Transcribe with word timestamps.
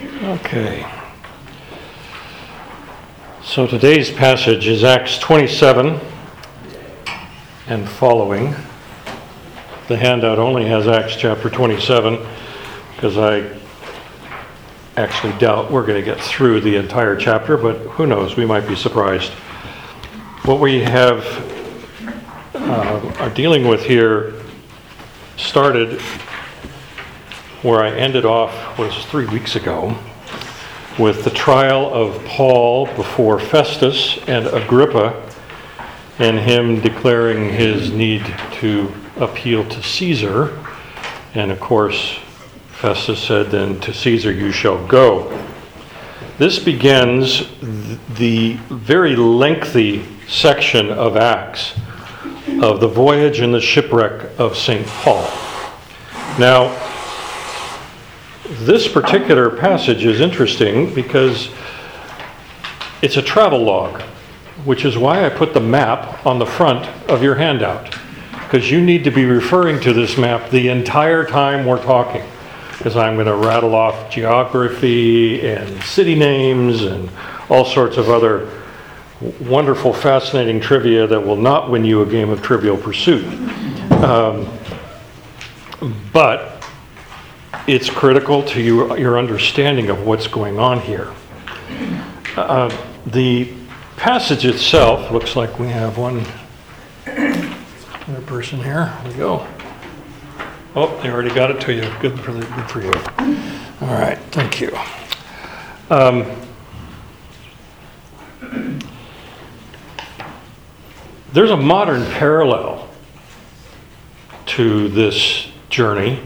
Okay. 0.00 0.88
So 3.42 3.66
today's 3.66 4.12
passage 4.12 4.68
is 4.68 4.84
Acts 4.84 5.18
27 5.18 5.98
and 7.66 7.88
following. 7.88 8.54
The 9.88 9.96
handout 9.96 10.38
only 10.38 10.66
has 10.66 10.86
Acts 10.86 11.16
chapter 11.16 11.50
27 11.50 12.24
because 12.94 13.18
I 13.18 13.58
actually 14.96 15.36
doubt 15.38 15.72
we're 15.72 15.84
going 15.84 15.98
to 15.98 16.04
get 16.04 16.20
through 16.20 16.60
the 16.60 16.76
entire 16.76 17.16
chapter, 17.16 17.56
but 17.56 17.78
who 17.78 18.06
knows, 18.06 18.36
we 18.36 18.46
might 18.46 18.68
be 18.68 18.76
surprised. 18.76 19.32
What 20.44 20.60
we 20.60 20.78
have 20.78 21.24
uh, 22.54 23.14
are 23.18 23.30
dealing 23.30 23.66
with 23.66 23.82
here 23.82 24.34
started 25.36 26.00
where 27.62 27.80
I 27.80 27.90
ended 27.90 28.24
off 28.24 28.78
was 28.78 28.94
three 29.06 29.26
weeks 29.26 29.56
ago 29.56 29.96
with 30.98 31.24
the 31.24 31.30
trial 31.30 31.92
of 31.92 32.24
Paul 32.24 32.86
before 32.94 33.38
Festus 33.38 34.18
and 34.26 34.46
Agrippa, 34.48 35.24
and 36.18 36.38
him 36.38 36.80
declaring 36.80 37.50
his 37.52 37.92
need 37.92 38.24
to 38.54 38.92
appeal 39.16 39.68
to 39.68 39.82
Caesar. 39.82 40.64
And 41.34 41.50
of 41.50 41.60
course, 41.60 42.18
Festus 42.70 43.20
said, 43.20 43.50
Then 43.50 43.80
to 43.80 43.92
Caesar 43.92 44.32
you 44.32 44.52
shall 44.52 44.84
go. 44.86 45.44
This 46.38 46.58
begins 46.58 47.48
the 47.60 48.54
very 48.68 49.16
lengthy 49.16 50.04
section 50.28 50.90
of 50.90 51.16
Acts 51.16 51.74
of 52.62 52.80
the 52.80 52.88
voyage 52.88 53.40
and 53.40 53.54
the 53.54 53.60
shipwreck 53.60 54.38
of 54.38 54.56
St. 54.56 54.86
Paul. 54.86 55.28
Now, 56.38 56.74
this 58.48 58.88
particular 58.88 59.50
passage 59.50 60.04
is 60.04 60.20
interesting 60.20 60.94
because 60.94 61.50
it's 63.02 63.16
a 63.16 63.22
travel 63.22 63.62
log, 63.62 64.00
which 64.64 64.84
is 64.84 64.96
why 64.96 65.26
I 65.26 65.28
put 65.28 65.52
the 65.52 65.60
map 65.60 66.24
on 66.26 66.38
the 66.38 66.46
front 66.46 66.86
of 67.10 67.22
your 67.22 67.34
handout. 67.34 67.94
Because 68.32 68.70
you 68.70 68.80
need 68.80 69.04
to 69.04 69.10
be 69.10 69.26
referring 69.26 69.80
to 69.80 69.92
this 69.92 70.16
map 70.16 70.50
the 70.50 70.68
entire 70.68 71.24
time 71.24 71.66
we're 71.66 71.82
talking. 71.82 72.22
Because 72.78 72.96
I'm 72.96 73.14
going 73.16 73.26
to 73.26 73.36
rattle 73.36 73.74
off 73.74 74.10
geography 74.10 75.46
and 75.46 75.82
city 75.82 76.14
names 76.14 76.82
and 76.82 77.10
all 77.50 77.66
sorts 77.66 77.98
of 77.98 78.08
other 78.08 78.50
wonderful, 79.40 79.92
fascinating 79.92 80.60
trivia 80.60 81.06
that 81.06 81.20
will 81.20 81.36
not 81.36 81.70
win 81.70 81.84
you 81.84 82.00
a 82.02 82.06
game 82.06 82.30
of 82.30 82.40
Trivial 82.40 82.76
Pursuit. 82.76 83.26
Um, 83.92 84.48
but 86.12 86.57
it's 87.68 87.90
critical 87.90 88.42
to 88.42 88.62
you, 88.62 88.96
your 88.96 89.18
understanding 89.18 89.90
of 89.90 90.06
what's 90.06 90.26
going 90.26 90.58
on 90.58 90.80
here. 90.80 91.12
Uh, 92.34 92.74
the 93.04 93.52
passage 93.98 94.46
itself 94.46 95.12
looks 95.12 95.36
like 95.36 95.58
we 95.58 95.68
have 95.68 95.98
one 95.98 96.24
other 97.06 98.22
person 98.22 98.58
here. 98.58 98.86
Here 98.86 99.10
we 99.10 99.18
go. 99.18 99.46
Oh, 100.74 100.98
they 101.02 101.10
already 101.10 101.34
got 101.34 101.50
it 101.50 101.60
to 101.60 101.74
you. 101.74 101.82
Good 102.00 102.18
for 102.20 102.32
the, 102.32 102.40
good 102.40 102.70
for 102.70 102.80
you. 102.80 102.92
All 103.86 103.94
right, 103.94 104.18
thank 104.30 104.62
you. 104.62 104.74
Um, 105.90 106.24
there's 111.34 111.50
a 111.50 111.56
modern 111.56 112.06
parallel 112.12 112.88
to 114.46 114.88
this 114.88 115.48
journey 115.68 116.22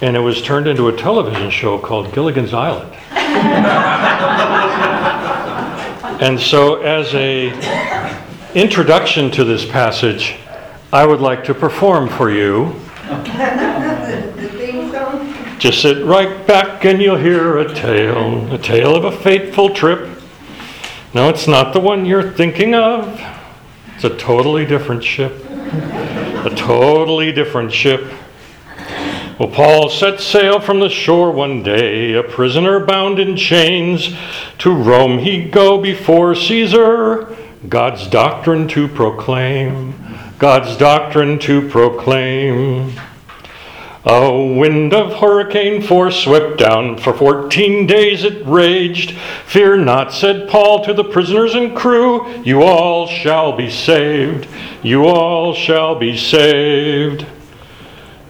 and 0.00 0.16
it 0.16 0.20
was 0.20 0.40
turned 0.42 0.66
into 0.68 0.88
a 0.88 0.96
television 0.96 1.50
show 1.50 1.78
called 1.78 2.12
Gilligan's 2.12 2.54
Island. 2.54 2.92
and 6.22 6.38
so, 6.38 6.76
as 6.82 7.12
a 7.14 7.48
introduction 8.54 9.30
to 9.32 9.44
this 9.44 9.64
passage, 9.64 10.36
I 10.92 11.04
would 11.04 11.20
like 11.20 11.44
to 11.44 11.54
perform 11.54 12.08
for 12.08 12.30
you. 12.30 12.74
Just 15.58 15.82
sit 15.82 16.04
right 16.06 16.46
back 16.46 16.84
and 16.84 17.02
you'll 17.02 17.16
hear 17.16 17.58
a 17.58 17.74
tale, 17.74 18.54
a 18.54 18.58
tale 18.58 18.94
of 18.94 19.04
a 19.04 19.10
fateful 19.10 19.74
trip. 19.74 20.08
No, 21.12 21.28
it's 21.28 21.48
not 21.48 21.72
the 21.72 21.80
one 21.80 22.06
you're 22.06 22.30
thinking 22.30 22.76
of. 22.76 23.20
It's 23.96 24.04
a 24.04 24.16
totally 24.16 24.64
different 24.64 25.02
ship. 25.02 25.44
A 25.50 26.52
totally 26.54 27.32
different 27.32 27.72
ship. 27.72 28.12
Well, 29.38 29.50
Paul 29.50 29.88
set 29.88 30.18
sail 30.18 30.58
from 30.58 30.80
the 30.80 30.88
shore 30.88 31.30
one 31.30 31.62
day, 31.62 32.14
a 32.14 32.24
prisoner 32.24 32.84
bound 32.84 33.20
in 33.20 33.36
chains. 33.36 34.16
To 34.58 34.74
Rome 34.74 35.18
he'd 35.18 35.52
go 35.52 35.80
before 35.80 36.34
Caesar, 36.34 37.36
God's 37.68 38.08
doctrine 38.08 38.66
to 38.68 38.88
proclaim. 38.88 39.94
God's 40.40 40.76
doctrine 40.76 41.38
to 41.40 41.68
proclaim. 41.68 42.98
A 44.04 44.56
wind 44.58 44.92
of 44.92 45.20
hurricane 45.20 45.82
force 45.82 46.24
swept 46.24 46.58
down. 46.58 46.98
For 46.98 47.12
fourteen 47.12 47.86
days 47.86 48.24
it 48.24 48.44
raged. 48.44 49.12
Fear 49.46 49.76
not, 49.84 50.12
said 50.12 50.48
Paul 50.48 50.84
to 50.84 50.92
the 50.92 51.04
prisoners 51.04 51.54
and 51.54 51.76
crew. 51.76 52.28
You 52.42 52.62
all 52.62 53.06
shall 53.06 53.56
be 53.56 53.70
saved. 53.70 54.48
You 54.82 55.04
all 55.06 55.54
shall 55.54 55.94
be 55.94 56.16
saved. 56.16 57.24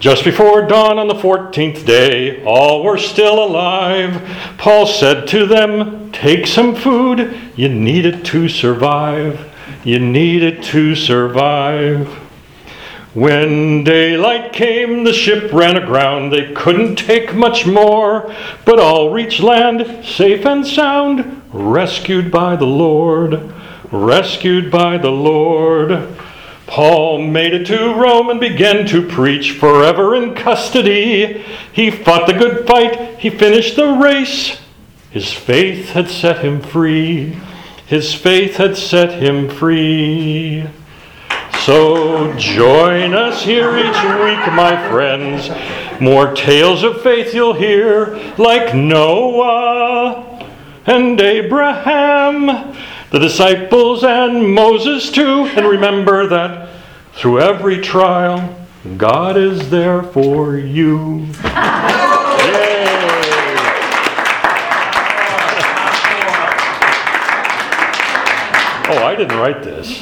Just 0.00 0.22
before 0.22 0.62
dawn 0.62 0.97
on 0.97 1.09
the 1.09 1.14
14th 1.14 1.84
day, 1.84 2.44
all 2.44 2.84
were 2.84 2.98
still 2.98 3.42
alive. 3.42 4.22
Paul 4.56 4.86
said 4.86 5.26
to 5.28 5.44
them, 5.44 6.12
Take 6.12 6.47
some 6.47 6.76
food. 6.76 7.36
You 7.56 7.69
need 7.69 8.06
it 8.06 8.25
to 8.26 8.48
survive. 8.48 9.53
You 9.82 9.98
need 9.98 10.44
it 10.44 10.62
to 10.64 10.94
survive. 10.94 12.06
When 13.12 13.82
daylight 13.82 14.53
came, 14.53 15.03
the 15.03 15.12
ship 15.12 15.53
ran 15.53 15.76
aground. 15.76 16.32
They 16.32 16.53
couldn't 16.53 16.94
take 16.94 17.34
much 17.34 17.66
more, 17.66 18.32
but 18.65 18.78
all 18.78 19.10
reached 19.10 19.41
land 19.41 20.04
safe 20.04 20.47
and 20.47 20.65
sound, 20.65 21.42
rescued 21.53 22.30
by 22.30 22.54
the 22.54 22.66
Lord. 22.66 23.53
Rescued 23.91 24.70
by 24.70 24.98
the 24.98 25.10
Lord. 25.10 25.91
Paul 26.68 27.22
made 27.22 27.54
it 27.54 27.66
to 27.68 27.94
Rome 27.94 28.28
and 28.28 28.38
began 28.38 28.86
to 28.88 29.00
preach 29.00 29.52
forever 29.52 30.14
in 30.14 30.34
custody. 30.34 31.42
He 31.72 31.90
fought 31.90 32.26
the 32.26 32.34
good 32.34 32.66
fight, 32.66 33.18
he 33.18 33.30
finished 33.30 33.74
the 33.74 33.92
race. 33.94 34.60
His 35.10 35.32
faith 35.32 35.90
had 35.90 36.08
set 36.08 36.44
him 36.44 36.60
free. 36.60 37.38
His 37.86 38.14
faith 38.14 38.56
had 38.56 38.76
set 38.76 39.20
him 39.22 39.48
free. 39.48 40.68
So 41.64 42.34
join 42.36 43.14
us 43.14 43.42
here 43.42 43.76
each 43.78 43.86
week, 43.86 44.52
my 44.52 44.88
friends. 44.90 45.50
More 46.00 46.34
tales 46.34 46.82
of 46.82 47.02
faith 47.02 47.34
you'll 47.34 47.54
hear, 47.54 48.14
like 48.36 48.74
Noah 48.74 50.46
and 50.86 51.18
Abraham 51.18 52.76
the 53.10 53.19
disciples 53.19 54.04
and 54.04 54.54
Moses 54.54 55.10
too. 55.10 55.46
And 55.46 55.66
remember 55.66 56.26
that 56.28 56.69
through 57.14 57.41
every 57.41 57.80
trial, 57.80 58.54
God 58.96 59.36
is 59.36 59.70
there 59.70 60.02
for 60.02 60.56
you. 60.56 61.26
Oh, 68.91 69.04
I 69.04 69.14
didn't 69.14 69.36
write 69.36 69.62
this. 69.62 70.00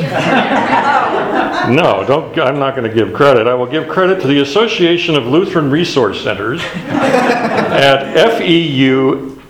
No, 1.68 2.04
don't. 2.06 2.38
I'm 2.38 2.60
not 2.60 2.76
going 2.76 2.88
to 2.88 2.94
give 2.94 3.12
credit. 3.12 3.48
I 3.48 3.54
will 3.54 3.66
give 3.66 3.88
credit 3.88 4.20
to 4.20 4.28
the 4.28 4.40
Association 4.42 5.16
of 5.16 5.26
Lutheran 5.26 5.72
Resource 5.72 6.22
Centers 6.22 6.62
at 6.62 8.38
feu, 8.38 9.42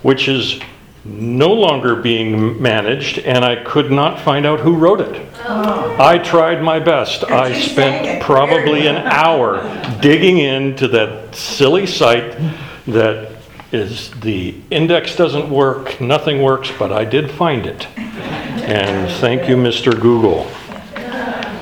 which 0.06 0.28
is 0.28 0.60
no 1.04 1.52
longer 1.52 1.96
being 1.96 2.62
managed, 2.62 3.18
and 3.18 3.44
I 3.44 3.64
could 3.64 3.90
not 3.90 4.22
find 4.22 4.46
out 4.46 4.60
who 4.60 4.76
wrote 4.76 5.02
it. 5.02 5.28
Oh. 5.40 5.98
I 6.00 6.20
tried 6.20 6.62
my 6.62 6.78
best. 6.78 7.24
I 7.24 7.60
spent 7.60 8.22
probably 8.22 8.86
an 8.86 8.98
hour 8.98 9.64
digging 10.04 10.38
into 10.38 10.88
that 10.90 11.34
silly 11.34 11.88
site 11.88 12.38
that 12.86 13.36
is 13.72 14.12
the 14.20 14.54
index 14.70 15.16
doesn't 15.16 15.50
work, 15.50 16.00
nothing 16.00 16.44
works, 16.44 16.72
but 16.78 16.92
I 16.92 17.04
did 17.04 17.32
find 17.32 17.66
it. 17.66 17.88
And 17.98 19.12
thank 19.20 19.50
you, 19.50 19.56
Mr. 19.56 20.00
Google. 20.00 20.48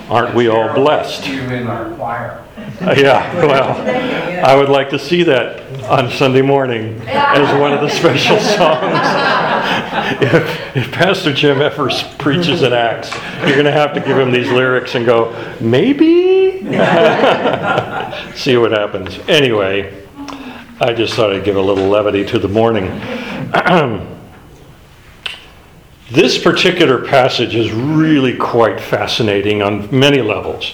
Aren't 0.10 0.36
we 0.36 0.50
all 0.50 0.74
blessed? 0.74 1.30
You 1.30 1.44
in 1.44 1.68
our 1.68 1.96
choir. 1.96 2.44
Yeah, 2.82 3.34
well, 3.46 4.46
I 4.46 4.54
would 4.58 4.68
like 4.68 4.90
to 4.90 5.00
see 5.00 5.24
that 5.24 5.63
on 5.90 6.10
Sunday 6.12 6.42
morning 6.42 7.02
as 7.08 7.60
one 7.60 7.74
of 7.74 7.82
the 7.82 7.90
special 7.90 8.40
songs. 8.58 8.98
if, 10.22 10.78
if 10.78 10.92
Pastor 10.92 11.34
Jim 11.34 11.62
ever 11.62 11.90
preaches 12.18 12.62
an 12.62 12.74
Acts, 12.74 13.14
you're 13.42 13.54
going 13.54 13.66
to 13.66 13.72
have 13.72 13.94
to 13.94 14.00
give 14.00 14.18
him 14.18 14.32
these 14.32 14.50
lyrics 14.50 14.96
and 14.96 15.06
go, 15.06 15.32
maybe 15.60 16.24
See 18.36 18.56
what 18.56 18.72
happens. 18.72 19.20
Anyway, 19.28 20.06
I 20.80 20.94
just 20.94 21.14
thought 21.14 21.34
I'd 21.34 21.44
give 21.44 21.58
a 21.58 21.62
little 21.62 21.90
levity 21.90 22.26
to 22.28 22.40
the 22.40 22.48
morning. 22.48 22.86
this 26.10 26.42
particular 26.42 27.06
passage 27.06 27.54
is 27.54 27.74
really 27.74 28.38
quite 28.38 28.80
fascinating 28.80 29.62
on 29.62 29.90
many 29.98 30.22
levels. 30.22 30.74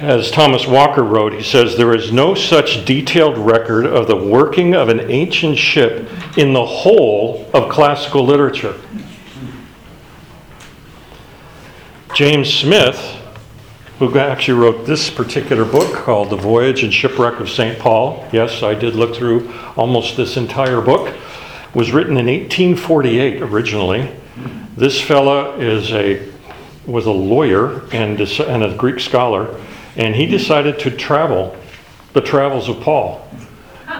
As 0.00 0.30
Thomas 0.30 0.66
Walker 0.66 1.04
wrote, 1.04 1.34
he 1.34 1.42
says, 1.42 1.76
There 1.76 1.94
is 1.94 2.10
no 2.10 2.34
such 2.34 2.86
detailed 2.86 3.36
record 3.36 3.84
of 3.84 4.06
the 4.06 4.16
working 4.16 4.74
of 4.74 4.88
an 4.88 5.10
ancient 5.10 5.58
ship 5.58 6.08
in 6.38 6.54
the 6.54 6.64
whole 6.64 7.46
of 7.52 7.70
classical 7.70 8.24
literature. 8.24 8.80
James 12.14 12.50
Smith, 12.50 12.98
who 13.98 14.18
actually 14.18 14.58
wrote 14.58 14.86
this 14.86 15.10
particular 15.10 15.66
book 15.66 15.94
called 15.94 16.30
The 16.30 16.36
Voyage 16.36 16.82
and 16.82 16.94
Shipwreck 16.94 17.38
of 17.38 17.50
St. 17.50 17.78
Paul, 17.78 18.26
yes, 18.32 18.62
I 18.62 18.72
did 18.72 18.94
look 18.94 19.14
through 19.14 19.52
almost 19.76 20.16
this 20.16 20.38
entire 20.38 20.80
book, 20.80 21.14
was 21.74 21.92
written 21.92 22.16
in 22.16 22.24
1848 22.24 23.42
originally. 23.42 24.10
This 24.78 24.98
fella 24.98 25.58
is 25.58 25.92
a 25.92 26.26
was 26.86 27.04
a 27.04 27.12
lawyer 27.12 27.82
and, 27.92 28.18
and 28.18 28.64
a 28.64 28.74
Greek 28.74 28.98
scholar 28.98 29.60
and 30.00 30.16
he 30.16 30.24
decided 30.24 30.78
to 30.78 30.90
travel 30.90 31.54
the 32.14 32.22
travels 32.22 32.70
of 32.70 32.80
Paul 32.80 33.28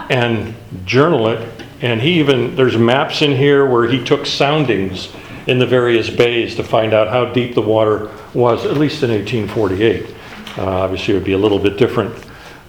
and 0.09 0.55
journal 0.83 1.27
it. 1.27 1.47
And 1.81 2.01
he 2.01 2.19
even, 2.19 2.55
there's 2.55 2.75
maps 2.75 3.21
in 3.21 3.35
here 3.35 3.67
where 3.67 3.87
he 3.87 4.03
took 4.03 4.25
soundings 4.25 5.13
in 5.45 5.59
the 5.59 5.67
various 5.67 6.09
bays 6.09 6.55
to 6.55 6.63
find 6.63 6.95
out 6.95 7.07
how 7.07 7.25
deep 7.31 7.53
the 7.53 7.61
water 7.61 8.09
was, 8.33 8.65
at 8.65 8.77
least 8.77 9.03
in 9.03 9.11
1848. 9.11 10.15
Uh, 10.57 10.65
obviously, 10.65 11.13
it 11.13 11.17
would 11.17 11.23
be 11.23 11.33
a 11.33 11.37
little 11.37 11.59
bit 11.59 11.77
different 11.77 12.15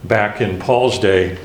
back 0.04 0.42
in 0.42 0.58
Paul's 0.58 0.98
day. 0.98 1.38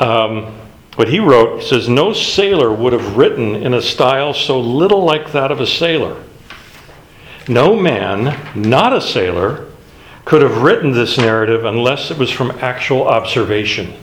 Um, 0.00 0.52
what 0.96 1.06
he 1.06 1.20
wrote 1.20 1.62
says, 1.62 1.88
No 1.88 2.12
sailor 2.12 2.72
would 2.72 2.92
have 2.92 3.16
written 3.16 3.54
in 3.54 3.72
a 3.72 3.82
style 3.82 4.34
so 4.34 4.58
little 4.58 5.04
like 5.04 5.30
that 5.30 5.52
of 5.52 5.60
a 5.60 5.66
sailor. 5.66 6.24
No 7.46 7.76
man, 7.76 8.36
not 8.60 8.92
a 8.92 9.00
sailor, 9.00 9.68
could 10.28 10.42
have 10.42 10.58
written 10.58 10.92
this 10.92 11.16
narrative 11.16 11.64
unless 11.64 12.10
it 12.10 12.18
was 12.18 12.30
from 12.30 12.50
actual 12.60 13.08
observation. 13.08 13.94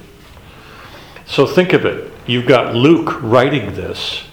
So 1.27 1.45
think 1.45 1.71
of 1.71 1.85
it. 1.85 2.11
You've 2.25 2.47
got 2.47 2.73
Luke 2.73 3.21
writing 3.21 3.75
this 3.75 4.23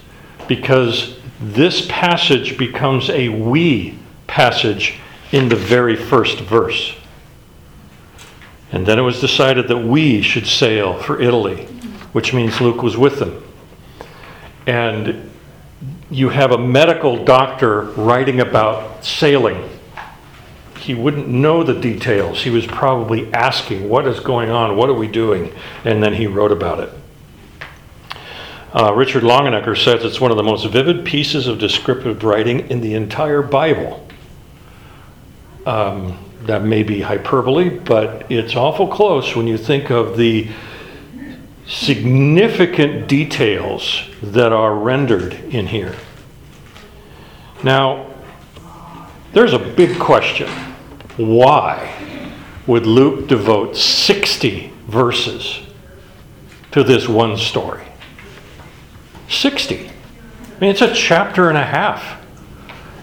because 0.47 1.19
this 1.39 1.85
passage 1.87 2.57
becomes 2.57 3.11
a 3.11 3.29
we 3.29 3.99
passage 4.25 4.95
in 5.31 5.49
the 5.49 5.55
very 5.55 5.95
first 5.95 6.39
verse. 6.39 6.95
And 8.71 8.87
then 8.87 8.97
it 8.97 9.03
was 9.03 9.21
decided 9.21 9.67
that 9.67 9.77
we 9.77 10.23
should 10.23 10.47
sail 10.47 10.97
for 10.97 11.21
Italy, 11.21 11.65
which 12.11 12.33
means 12.33 12.59
Luke 12.59 12.81
was 12.81 12.97
with 12.97 13.19
them. 13.19 13.43
And 14.65 15.29
you 16.09 16.29
have 16.29 16.53
a 16.53 16.57
medical 16.57 17.23
doctor 17.23 17.81
writing 17.91 18.39
about 18.39 19.05
sailing 19.05 19.69
he 20.83 20.93
wouldn't 20.93 21.29
know 21.29 21.63
the 21.63 21.79
details. 21.79 22.43
He 22.43 22.49
was 22.49 22.67
probably 22.67 23.33
asking, 23.33 23.87
What 23.87 24.05
is 24.05 24.19
going 24.19 24.49
on? 24.49 24.75
What 24.75 24.89
are 24.89 24.93
we 24.93 25.07
doing? 25.07 25.53
And 25.85 26.03
then 26.03 26.13
he 26.13 26.27
wrote 26.27 26.51
about 26.51 26.81
it. 26.81 26.89
Uh, 28.73 28.93
Richard 28.93 29.23
Longenecker 29.23 29.81
says 29.81 30.03
it's 30.03 30.19
one 30.19 30.29
of 30.29 30.35
the 30.35 30.43
most 30.43 30.65
vivid 30.65 31.05
pieces 31.05 31.47
of 31.47 31.57
descriptive 31.57 32.21
writing 32.25 32.69
in 32.69 32.81
the 32.81 32.95
entire 32.95 33.41
Bible. 33.41 34.05
Um, 35.65 36.17
that 36.41 36.65
may 36.65 36.83
be 36.83 36.99
hyperbole, 36.99 37.69
but 37.69 38.29
it's 38.29 38.57
awful 38.57 38.87
close 38.87 39.37
when 39.37 39.47
you 39.47 39.57
think 39.57 39.89
of 39.89 40.17
the 40.17 40.49
significant 41.65 43.07
details 43.07 44.01
that 44.21 44.51
are 44.51 44.75
rendered 44.75 45.33
in 45.33 45.67
here. 45.67 45.95
Now, 47.63 48.11
there's 49.31 49.53
a 49.53 49.59
big 49.59 49.97
question 49.97 50.49
why 51.17 51.93
would 52.65 52.85
Luke 52.85 53.27
devote 53.27 53.75
60 53.75 54.71
verses 54.87 55.61
to 56.71 56.83
this 56.83 57.07
one 57.07 57.37
story? 57.37 57.85
60. 59.29 59.89
I 59.89 60.59
mean, 60.59 60.69
it's 60.71 60.81
a 60.81 60.93
chapter 60.93 61.49
and 61.49 61.57
a 61.57 61.63
half. 61.63 62.21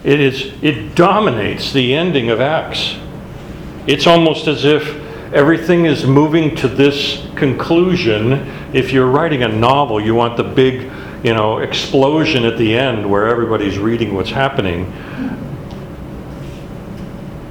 It, 0.03 0.19
is, 0.19 0.51
it 0.63 0.95
dominates 0.95 1.73
the 1.73 1.93
ending 1.93 2.29
of 2.29 2.41
Acts. 2.41 2.95
It's 3.87 4.07
almost 4.07 4.47
as 4.47 4.65
if 4.65 4.83
everything 5.33 5.85
is 5.85 6.05
moving 6.05 6.55
to 6.57 6.67
this 6.67 7.25
conclusion. 7.35 8.33
If 8.73 8.91
you're 8.91 9.07
writing 9.07 9.43
a 9.43 9.47
novel, 9.47 10.01
you 10.01 10.15
want 10.15 10.37
the 10.37 10.43
big, 10.43 10.91
you 11.23 11.33
know, 11.33 11.59
explosion 11.59 12.45
at 12.45 12.57
the 12.57 12.75
end 12.75 13.09
where 13.09 13.27
everybody's 13.27 13.77
reading 13.77 14.15
what's 14.15 14.31
happening. 14.31 14.91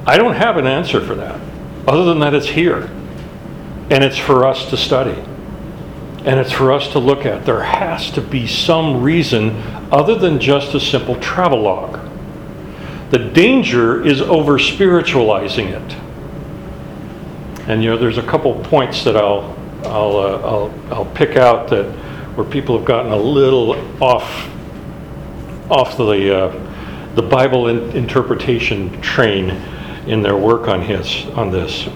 I 0.07 0.17
don't 0.17 0.35
have 0.35 0.57
an 0.57 0.67
answer 0.67 1.01
for 1.01 1.15
that, 1.17 1.41
other 1.87 2.05
than 2.05 2.21
that 2.21 2.35
it's 2.35 2.49
here. 2.49 2.91
And 3.91 4.05
it's 4.05 4.19
for 4.19 4.47
us 4.47 4.71
to 4.71 4.77
study. 4.77 5.21
And 6.25 6.39
it's 6.39 6.53
for 6.53 6.73
us 6.73 6.93
to 6.93 6.99
look 6.99 7.27
at. 7.27 7.45
There 7.45 7.63
has 7.63 8.11
to 8.13 8.21
be 8.21 8.47
some 8.47 9.03
reason 9.03 9.57
other 9.91 10.15
than 10.15 10.39
just 10.39 10.75
a 10.75 10.81
simple 10.81 11.17
travelogue. 11.17 11.99
The 13.11 13.19
danger 13.19 14.05
is 14.07 14.21
over 14.21 14.59
spiritualizing 14.59 15.69
it. 15.69 15.97
And 17.69 17.83
you 17.83 17.91
know, 17.91 17.99
there's 17.99 18.19
a 18.19 18.23
couple 18.23 18.55
points 18.65 19.05
that 19.05 19.17
I'll 19.17 19.57
I'll, 19.85 20.17
uh, 20.17 20.39
I'll 20.43 20.75
I'll 20.91 21.13
pick 21.15 21.37
out 21.37 21.69
that 21.71 21.87
where 22.37 22.47
people 22.47 22.77
have 22.77 22.87
gotten 22.87 23.13
a 23.13 23.17
little 23.17 23.75
off 24.03 24.49
off 25.71 25.97
the 25.97 26.37
uh, 26.37 27.15
the 27.15 27.23
Bible 27.23 27.69
in, 27.69 27.91
interpretation 27.97 29.01
train 29.01 29.51
in 30.11 30.23
their 30.23 30.37
work 30.37 30.67
on 30.67 30.83
his 30.83 31.25
on 31.37 31.51
this. 31.51 31.89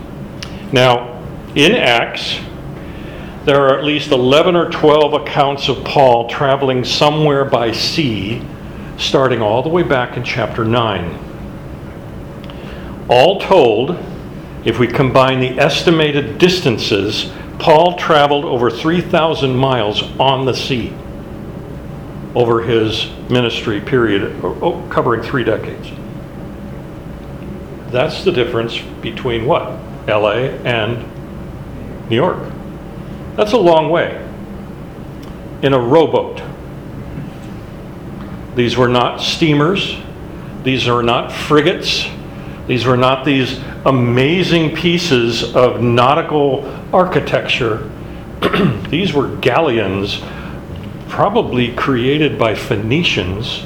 Now, 0.73 1.21
in 1.57 1.73
Acts, 1.73 2.39
there 3.45 3.67
are 3.67 3.77
at 3.77 3.85
least 3.85 4.13
11 4.13 4.55
or 4.55 4.71
12 4.71 5.15
accounts 5.15 5.69
of 5.69 5.85
Paul 5.85 6.29
traveling 6.29 6.85
somewhere 6.85 7.45
by 7.45 7.73
sea, 7.73 8.41
starting 8.97 9.43
all 9.43 9.63
the 9.63 9.69
way 9.69 9.83
back 9.83 10.17
in 10.17 10.23
chapter 10.23 10.65
9. 10.65 11.19
All 13.09 13.41
told, 13.41 13.99
if 14.65 14.79
we 14.79 14.87
combine 14.87 15.41
the 15.41 15.59
estimated 15.59 16.39
distances, 16.39 17.33
Paul 17.59 17.97
traveled 17.97 18.45
over 18.45 18.71
3,000 18.71 19.55
miles 19.55 20.03
on 20.19 20.47
the 20.47 20.55
sea 20.55 20.93
over 22.35 22.63
his 22.63 23.11
ministry 23.29 23.81
period, 23.81 24.41
covering 24.91 25.23
three 25.23 25.45
decades. 25.45 25.91
That's 27.95 28.25
the 28.25 28.33
difference 28.33 28.77
between 29.03 29.47
what? 29.47 29.69
LA 30.09 30.51
and 30.65 30.99
New 32.11 32.17
York. 32.17 32.53
That's 33.37 33.53
a 33.53 33.57
long 33.57 33.89
way. 33.89 34.21
In 35.63 35.73
a 35.75 35.79
rowboat. 35.79 36.43
These 38.57 38.77
were 38.77 38.89
not 38.89 39.21
steamers. 39.21 39.97
These 40.65 40.89
are 40.89 41.05
not 41.05 41.31
frigates. 41.31 42.05
These 42.67 42.85
were 42.85 42.97
not 42.97 43.25
these 43.25 43.61
amazing 43.87 44.75
pieces 44.75 45.55
of 45.55 45.81
nautical 45.81 46.65
architecture. 46.93 47.89
these 48.89 49.13
were 49.13 49.37
galleons, 49.37 50.21
probably 51.09 51.73
created 51.77 52.41
by 52.41 52.57
Phoenicians 52.57 53.65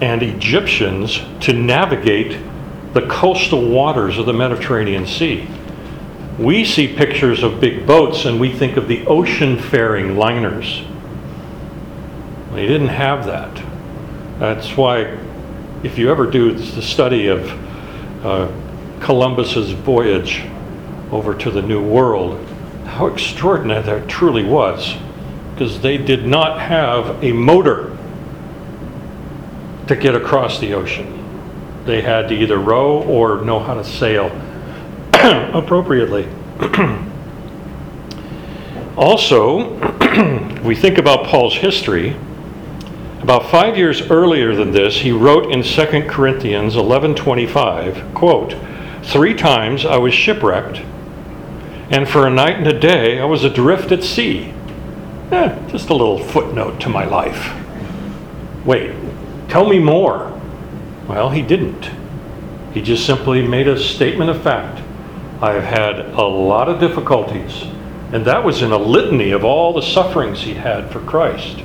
and 0.00 0.22
Egyptians 0.22 1.20
to 1.40 1.52
navigate 1.52 2.47
the 2.94 3.06
coastal 3.06 3.68
waters 3.68 4.18
of 4.18 4.26
the 4.26 4.32
Mediterranean 4.32 5.06
Sea. 5.06 5.46
We 6.38 6.64
see 6.64 6.94
pictures 6.94 7.42
of 7.42 7.60
big 7.60 7.86
boats 7.86 8.24
and 8.24 8.40
we 8.40 8.52
think 8.52 8.76
of 8.76 8.88
the 8.88 9.06
ocean 9.06 9.58
faring 9.58 10.16
liners. 10.16 10.82
They 12.52 12.66
didn't 12.66 12.88
have 12.88 13.26
that. 13.26 13.62
That's 14.38 14.76
why, 14.76 15.18
if 15.82 15.98
you 15.98 16.10
ever 16.10 16.30
do 16.30 16.52
the 16.52 16.82
study 16.82 17.26
of 17.26 17.44
uh, 18.24 18.50
Columbus's 19.00 19.72
voyage 19.72 20.44
over 21.10 21.34
to 21.34 21.50
the 21.50 21.62
New 21.62 21.82
World, 21.82 22.44
how 22.86 23.06
extraordinary 23.06 23.82
that 23.82 24.08
truly 24.08 24.44
was, 24.44 24.96
because 25.52 25.80
they 25.80 25.98
did 25.98 26.26
not 26.26 26.60
have 26.60 27.22
a 27.22 27.32
motor 27.32 27.96
to 29.88 29.96
get 29.96 30.14
across 30.14 30.58
the 30.58 30.72
ocean 30.74 31.17
they 31.88 32.02
had 32.02 32.28
to 32.28 32.34
either 32.34 32.58
row 32.58 33.02
or 33.04 33.42
know 33.42 33.58
how 33.58 33.72
to 33.72 33.82
sail 33.82 34.26
appropriately. 35.54 36.28
also, 38.96 39.72
we 40.62 40.76
think 40.76 40.98
about 40.98 41.26
Paul's 41.26 41.54
history. 41.54 42.14
About 43.22 43.50
five 43.50 43.78
years 43.78 44.02
earlier 44.10 44.54
than 44.54 44.70
this, 44.70 45.00
he 45.00 45.12
wrote 45.12 45.50
in 45.50 45.62
2 45.62 46.06
Corinthians 46.06 46.74
11:25, 46.74 48.14
quote, 48.14 48.54
Three 49.02 49.32
times 49.32 49.86
I 49.86 49.96
was 49.96 50.12
shipwrecked, 50.12 50.82
and 51.90 52.06
for 52.06 52.26
a 52.26 52.30
night 52.30 52.58
and 52.58 52.66
a 52.66 52.78
day 52.78 53.18
I 53.18 53.24
was 53.24 53.44
adrift 53.44 53.92
at 53.92 54.04
sea. 54.04 54.52
Eh, 55.32 55.58
just 55.68 55.88
a 55.88 55.94
little 55.94 56.18
footnote 56.18 56.80
to 56.82 56.90
my 56.90 57.06
life. 57.06 57.54
Wait, 58.66 58.94
tell 59.48 59.66
me 59.66 59.78
more. 59.78 60.37
Well, 61.08 61.30
he 61.30 61.40
didn't. 61.40 61.90
He 62.74 62.82
just 62.82 63.06
simply 63.06 63.46
made 63.46 63.66
a 63.66 63.78
statement 63.78 64.30
of 64.30 64.42
fact. 64.42 64.82
I 65.40 65.52
have 65.52 65.64
had 65.64 66.00
a 66.14 66.22
lot 66.22 66.68
of 66.68 66.80
difficulties, 66.80 67.62
and 68.12 68.24
that 68.26 68.44
was 68.44 68.60
in 68.60 68.72
a 68.72 68.78
litany 68.78 69.30
of 69.30 69.42
all 69.42 69.72
the 69.72 69.80
sufferings 69.80 70.42
he 70.42 70.54
had 70.54 70.90
for 70.92 71.00
Christ. 71.00 71.62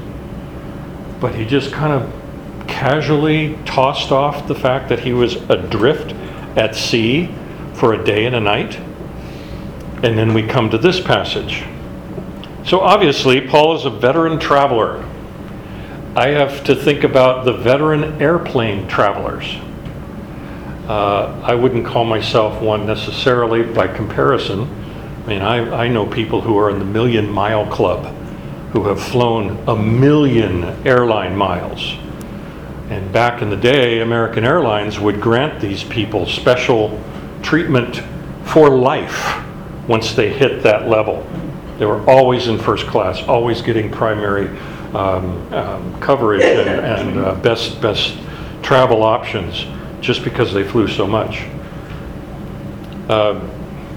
But 1.20 1.36
he 1.36 1.46
just 1.46 1.74
kind 1.74 1.92
of 1.92 2.68
casually 2.68 3.58
tossed 3.66 4.12
off 4.12 4.48
the 4.48 4.56
fact 4.56 4.90
that 4.90 5.00
he 5.00 5.12
was 5.12 5.36
adrift 5.50 6.14
at 6.56 6.76
sea 6.76 7.30
for 7.74 7.94
a 7.94 8.04
day 8.04 8.26
and 8.26 8.36
a 8.36 8.40
night. 8.40 8.78
And 10.04 10.18
then 10.18 10.34
we 10.34 10.44
come 10.44 10.70
to 10.70 10.78
this 10.78 11.00
passage. 11.00 11.66
So 12.66 12.80
obviously, 12.80 13.42
Paul 13.42 13.76
is 13.76 13.86
a 13.86 13.90
veteran 13.90 14.40
traveler. 14.40 15.04
I 16.16 16.28
have 16.28 16.64
to 16.66 16.76
think 16.76 17.04
about 17.04 17.44
the 17.44 17.54
veteran 17.54 18.22
airplane 18.22 18.88
travelers. 18.88 19.56
Uh, 20.88 21.42
I 21.44 21.56
wouldn't 21.56 21.88
call 21.88 22.06
myself 22.06 22.62
one 22.62 22.86
necessarily 22.86 23.64
by 23.64 23.88
comparison. 23.88 24.62
I 25.24 25.28
mean, 25.28 25.42
I, 25.42 25.86
I 25.86 25.88
know 25.88 26.06
people 26.06 26.42
who 26.42 26.56
are 26.60 26.70
in 26.70 26.78
the 26.78 26.86
million 26.86 27.28
mile 27.32 27.66
club 27.66 28.14
who 28.74 28.88
have 28.90 29.02
flown 29.02 29.58
a 29.68 29.76
million 29.76 30.64
airline 30.86 31.36
miles. 31.36 31.96
And 32.92 33.12
back 33.12 33.42
in 33.42 33.50
the 33.50 33.58
day, 33.58 34.02
American 34.02 34.44
Airlines 34.44 35.00
would 35.00 35.20
grant 35.20 35.60
these 35.60 35.84
people 35.84 36.28
special 36.28 37.02
treatment 37.42 38.04
for 38.44 38.70
life 38.70 39.44
once 39.88 40.14
they 40.14 40.32
hit 40.32 40.62
that 40.62 40.88
level. 40.88 41.26
They 41.80 41.86
were 41.88 42.08
always 42.08 42.50
in 42.50 42.60
first 42.60 42.86
class, 42.86 43.24
always 43.24 43.64
getting 43.64 43.90
primary 43.90 44.56
um, 44.96 45.54
um, 45.54 46.00
coverage 46.00 46.44
and, 46.44 46.70
and 46.70 47.20
uh, 47.20 47.36
best 47.36 47.82
best 47.82 48.18
travel 48.62 49.04
options, 49.04 49.66
just 50.02 50.24
because 50.24 50.54
they 50.54 50.64
flew 50.64 50.88
so 50.88 51.08
much. 51.08 51.46
Uh, 53.10 53.40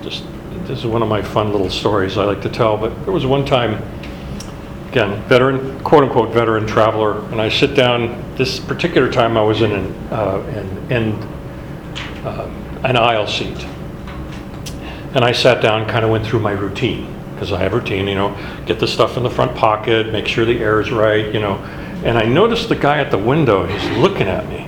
just 0.03 0.25
this 0.67 0.81
is 0.81 0.87
one 0.87 1.03
of 1.03 1.09
my 1.09 1.23
fun 1.23 1.53
little 1.53 1.71
stories 1.71 2.19
I 2.19 2.25
like 2.25 2.43
to 2.43 2.49
tell. 2.49 2.77
But 2.77 3.05
there 3.05 3.13
was 3.13 3.27
one 3.27 3.45
time, 3.45 3.83
again, 4.89 5.23
veteran, 5.29 5.79
quote 5.85 6.05
unquote, 6.05 6.33
veteran 6.33 6.67
traveler, 6.67 7.25
and 7.31 7.41
I 7.41 7.49
sit 7.49 7.75
down. 7.75 8.23
This 8.37 8.61
particular 8.61 9.11
time, 9.11 9.37
I 9.37 9.43
was 9.43 9.63
in 9.63 9.73
an 9.73 9.95
uh, 10.11 10.41
an, 10.55 10.93
end, 10.93 11.25
uh, 12.25 12.51
an 12.85 12.97
aisle 12.97 13.27
seat, 13.27 13.65
and 15.15 15.25
I 15.25 15.33
sat 15.33 15.63
down, 15.63 15.87
kind 15.87 16.05
of 16.05 16.11
went 16.11 16.27
through 16.27 16.41
my 16.41 16.53
routine 16.53 17.16
because 17.37 17.53
I 17.53 17.59
have 17.59 17.75
routine, 17.75 18.09
you 18.09 18.15
know, 18.15 18.35
get 18.65 18.81
the 18.81 18.89
stuff 18.89 19.19
in 19.19 19.23
the 19.23 19.29
front 19.29 19.55
pocket, 19.55 20.11
make 20.11 20.27
sure 20.27 20.47
the 20.47 20.59
air 20.59 20.81
is 20.81 20.91
right, 20.91 21.33
you 21.35 21.39
know. 21.39 21.57
And 22.03 22.17
I 22.17 22.25
noticed 22.25 22.71
the 22.71 22.77
guy 22.77 22.99
at 22.99 23.11
the 23.11 23.19
window, 23.19 23.67
he's 23.67 23.99
looking 23.99 24.27
at 24.27 24.49
me, 24.49 24.67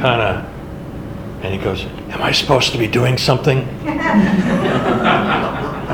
kind 0.00 0.22
of, 0.22 0.46
and 1.44 1.52
he 1.52 1.58
goes, 1.58 1.84
Am 2.10 2.22
I 2.22 2.30
supposed 2.30 2.70
to 2.70 2.78
be 2.78 2.86
doing 2.86 3.18
something? 3.18 3.58
and 3.84 4.00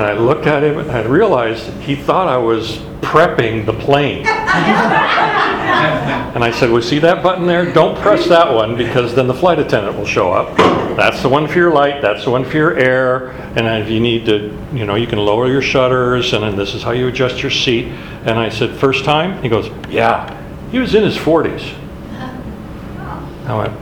I 0.05 0.13
looked 0.13 0.45
at 0.45 0.63
him 0.63 0.77
and 0.77 0.91
I 0.91 1.03
realized 1.05 1.67
he 1.81 1.95
thought 1.95 2.27
I 2.27 2.37
was 2.37 2.77
prepping 3.01 3.65
the 3.65 3.73
plane. 3.73 4.27
and 5.69 6.43
I 6.43 6.51
said, 6.51 6.69
Well, 6.71 6.81
see 6.81 6.99
that 6.99 7.23
button 7.23 7.45
there? 7.47 7.71
Don't 7.71 7.97
press 7.97 8.27
that 8.27 8.53
one 8.53 8.75
because 8.75 9.15
then 9.15 9.27
the 9.27 9.33
flight 9.33 9.59
attendant 9.59 9.97
will 9.97 10.05
show 10.05 10.31
up. 10.31 10.55
That's 10.97 11.21
the 11.21 11.29
one 11.29 11.47
for 11.47 11.57
your 11.57 11.71
light, 11.71 12.01
that's 12.01 12.23
the 12.25 12.31
one 12.31 12.43
for 12.43 12.57
your 12.57 12.77
air. 12.77 13.29
And 13.55 13.67
if 13.83 13.89
you 13.89 13.99
need 13.99 14.25
to, 14.25 14.55
you 14.73 14.85
know, 14.85 14.95
you 14.95 15.07
can 15.07 15.19
lower 15.19 15.47
your 15.47 15.61
shutters 15.61 16.33
and 16.33 16.43
then 16.43 16.55
this 16.55 16.73
is 16.73 16.83
how 16.83 16.91
you 16.91 17.07
adjust 17.07 17.41
your 17.41 17.51
seat. 17.51 17.85
And 18.25 18.31
I 18.37 18.49
said, 18.49 18.75
First 18.75 19.05
time? 19.05 19.41
He 19.41 19.49
goes, 19.49 19.69
Yeah. 19.89 20.35
He 20.71 20.79
was 20.79 20.93
in 20.93 21.03
his 21.03 21.17
40s. 21.17 21.75
I 23.47 23.57
went, 23.57 23.73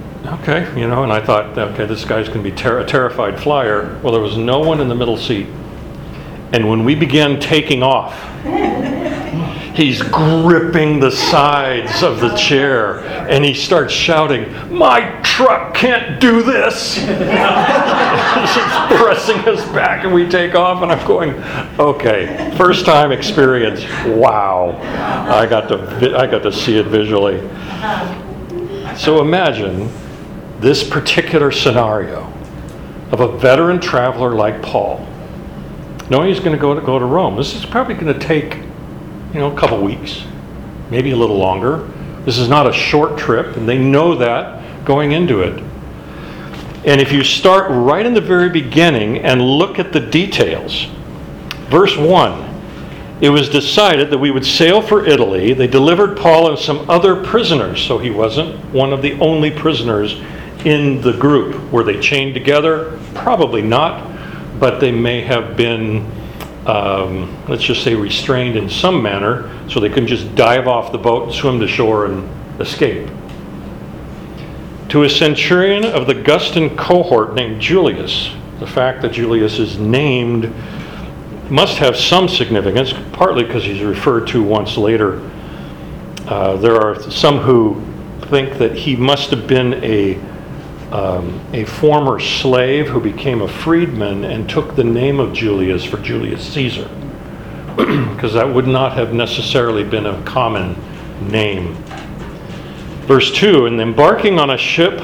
Okay, 0.42 0.80
you 0.80 0.88
know, 0.88 1.04
and 1.04 1.12
I 1.12 1.22
thought, 1.22 1.58
okay, 1.58 1.86
this 1.86 2.04
guy's 2.04 2.28
going 2.28 2.44
to 2.44 2.50
be 2.50 2.56
ter- 2.56 2.80
a 2.80 2.86
terrified 2.86 3.40
flyer. 3.40 3.98
Well, 4.04 4.12
there 4.12 4.22
was 4.22 4.36
no 4.36 4.60
one 4.60 4.82
in 4.82 4.90
the 4.90 4.96
middle 4.96 5.16
seat. 5.18 5.48
And 6.52 6.70
when 6.70 6.84
we 6.84 6.96
began 6.96 7.40
taking 7.40 7.82
off, 7.82 8.14
he's 9.78 10.02
gripping 10.02 11.00
the 11.00 11.12
sides 11.12 12.02
of 12.02 12.20
the 12.20 12.36
chair 12.36 13.00
and 13.30 13.46
he 13.46 13.54
starts 13.54 13.94
shouting, 13.94 14.52
My 14.76 15.22
truck 15.22 15.76
can't 15.76 16.20
do 16.20 16.42
this! 16.42 16.96
He's 18.38 19.00
pressing 19.00 19.40
us 19.48 19.64
back 19.70 20.04
and 20.04 20.14
we 20.14 20.28
take 20.28 20.56
off, 20.56 20.82
and 20.82 20.92
I'm 20.92 21.08
going, 21.08 21.36
Okay, 21.80 22.54
first 22.58 22.86
time 22.86 23.12
experience. 23.12 23.84
Wow. 24.06 24.72
I 25.32 25.46
got 25.46 25.68
to, 25.70 26.18
I 26.18 26.26
got 26.26 26.44
to 26.44 26.52
see 26.52 26.78
it 26.78 26.88
visually. 26.88 27.40
So 28.98 29.22
imagine 29.22 29.90
this 30.60 30.84
particular 30.88 31.52
scenario 31.52 32.34
of 33.12 33.20
a 33.22 33.38
veteran 33.38 33.80
traveler 33.80 34.34
like 34.34 34.62
Paul, 34.62 35.08
knowing 36.10 36.30
he's 36.30 36.40
going 36.40 36.54
to 36.54 36.58
go 36.58 36.74
to 36.74 36.82
go 36.82 36.98
to 36.98 37.06
Rome. 37.06 37.36
This 37.36 37.54
is 37.56 37.66
probably 37.66 37.94
going 37.94 38.12
to 38.12 38.20
take, 38.20 38.60
you 39.38 39.44
know, 39.44 39.54
a 39.54 39.56
couple 39.56 39.80
weeks, 39.80 40.24
maybe 40.90 41.12
a 41.12 41.16
little 41.16 41.38
longer. 41.38 41.88
This 42.26 42.40
is 42.40 42.50
not 42.50 42.66
a 42.66 42.74
short 42.74 43.20
trip, 43.20 43.56
and 43.56 43.70
they 43.70 43.78
know 43.78 44.16
that 44.16 44.84
going 44.84 45.12
into 45.12 45.42
it. 45.42 45.64
And 46.86 47.00
if 47.00 47.12
you 47.12 47.24
start 47.24 47.70
right 47.70 48.04
in 48.04 48.16
the 48.16 48.22
very 48.22 48.50
beginning 48.50 49.20
and 49.20 49.40
look 49.40 49.78
at 49.78 49.94
the 49.94 50.00
details, 50.00 50.88
verse 51.70 51.96
1 51.96 52.48
it 53.20 53.30
was 53.30 53.50
decided 53.50 54.12
that 54.12 54.18
we 54.18 54.30
would 54.30 54.46
sail 54.46 54.82
for 54.82 55.06
Italy. 55.06 55.54
They 55.54 55.66
delivered 55.68 56.18
Paul 56.18 56.50
and 56.50 56.60
some 56.60 56.88
other 56.90 57.24
prisoners, 57.24 57.82
so 57.82 57.98
he 57.98 58.12
wasn't 58.12 58.56
one 58.74 58.94
of 58.94 59.02
the 59.02 59.20
only 59.20 59.50
prisoners 59.50 60.20
in 60.66 61.02
the 61.02 61.14
group. 61.14 61.72
Were 61.72 61.84
they 61.84 62.00
chained 62.00 62.36
together? 62.36 63.00
Probably 63.16 63.64
not, 63.64 64.08
but 64.60 64.80
they 64.80 64.92
may 64.92 65.22
have 65.22 65.58
been, 65.58 66.06
um, 66.66 67.46
let's 67.48 67.64
just 67.64 67.84
say, 67.84 67.96
restrained 67.96 68.56
in 68.56 68.70
some 68.70 69.02
manner 69.02 69.50
so 69.70 69.80
they 69.80 69.90
couldn't 69.90 70.08
just 70.08 70.36
dive 70.36 70.68
off 70.68 70.92
the 70.92 70.98
boat 70.98 71.24
and 71.24 71.34
swim 71.34 71.60
to 71.60 71.68
shore 71.68 72.06
and 72.06 72.30
escape. 72.62 73.10
To 74.90 75.04
a 75.04 75.10
centurion 75.10 75.86
of 75.86 76.08
the 76.08 76.20
Augustan 76.20 76.76
cohort 76.78 77.34
named 77.34 77.62
Julius, 77.62 78.32
the 78.60 78.68
fact 78.68 79.02
that 79.02 79.12
Julius 79.12 79.60
is 79.60 79.78
named 79.78 80.54
must 81.50 81.78
have 81.78 81.96
some 81.96 82.28
significance, 82.28 82.94
partly 83.14 83.44
because 83.44 83.64
he's 83.64 83.82
referred 83.82 84.28
to 84.28 84.44
once 84.44 84.78
later. 84.78 85.22
Uh, 86.26 86.58
there 86.58 86.76
are 86.76 87.00
some 87.10 87.38
who 87.38 87.82
think 88.28 88.58
that 88.58 88.76
he 88.76 88.96
must 88.96 89.30
have 89.30 89.48
been 89.48 89.76
a, 89.84 90.20
um, 90.92 91.46
a 91.54 91.66
former 91.66 92.20
slave 92.20 92.88
who 92.88 93.02
became 93.02 93.42
a 93.42 93.48
freedman 93.48 94.24
and 94.24 94.50
took 94.50 94.76
the 94.76 94.84
name 94.84 95.20
of 95.20 95.34
Julius 95.34 95.84
for 95.84 95.98
Julius 95.98 96.48
Caesar, 96.54 96.88
because 97.76 98.34
that 98.34 98.48
would 98.54 98.68
not 98.68 98.94
have 98.94 99.14
necessarily 99.14 99.84
been 99.84 100.06
a 100.06 100.22
common 100.24 100.76
name. 101.30 101.74
Verse 103.06 103.32
2 103.34 103.66
And 103.66 103.82
embarking 103.82 104.40
on 104.40 104.50
a 104.50 104.58
ship 104.58 105.02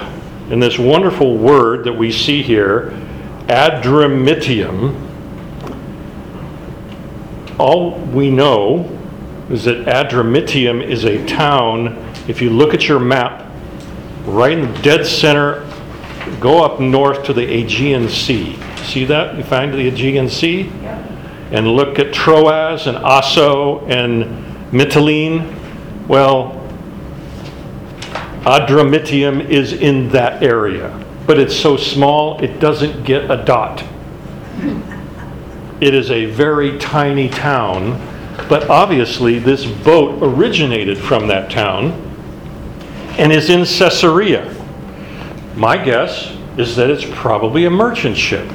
in 0.49 0.59
this 0.59 0.79
wonderful 0.79 1.37
word 1.37 1.83
that 1.85 1.93
we 1.93 2.11
see 2.11 2.41
here, 2.41 2.91
Adramyttium, 3.47 4.99
all 7.59 7.99
we 7.99 8.31
know 8.31 8.89
is 9.49 9.65
that 9.65 9.85
Adramyttium 9.85 10.81
is 10.81 11.03
a 11.03 11.25
town, 11.25 11.97
if 12.27 12.41
you 12.41 12.49
look 12.49 12.73
at 12.73 12.87
your 12.87 12.99
map, 12.99 13.49
right 14.25 14.57
in 14.57 14.71
the 14.71 14.81
dead 14.81 15.05
center, 15.05 15.69
go 16.39 16.63
up 16.63 16.79
north 16.79 17.23
to 17.25 17.33
the 17.33 17.43
Aegean 17.43 18.09
Sea. 18.09 18.57
See 18.83 19.05
that? 19.05 19.37
You 19.37 19.43
find 19.43 19.73
the 19.73 19.87
Aegean 19.87 20.29
Sea? 20.29 20.69
And 21.51 21.67
look 21.67 21.99
at 21.99 22.13
Troas 22.13 22.87
and 22.87 22.97
Asso 22.97 23.85
and 23.85 24.23
Mytilene. 24.71 25.59
Well, 26.07 26.59
Adramyttium 28.43 29.49
is 29.49 29.71
in 29.73 30.09
that 30.09 30.43
area, 30.43 30.91
but 31.25 31.39
it's 31.39 31.55
so 31.55 31.77
small 31.77 32.39
it 32.43 32.59
doesn't 32.59 33.03
get 33.03 33.31
a 33.31 33.43
dot. 33.45 33.83
It 35.79 35.93
is 35.93 36.11
a 36.11 36.25
very 36.25 36.77
tiny 36.77 37.29
town, 37.29 38.01
but 38.49 38.69
obviously 38.69 39.39
this 39.39 39.65
boat 39.65 40.19
originated 40.21 40.97
from 40.97 41.27
that 41.27 41.51
town 41.51 41.91
and 43.17 43.31
is 43.31 43.49
in 43.49 43.59
Caesarea. 43.59 44.53
My 45.55 45.77
guess 45.83 46.35
is 46.57 46.75
that 46.75 46.89
it's 46.89 47.05
probably 47.05 47.65
a 47.65 47.69
merchant 47.69 48.17
ship. 48.17 48.51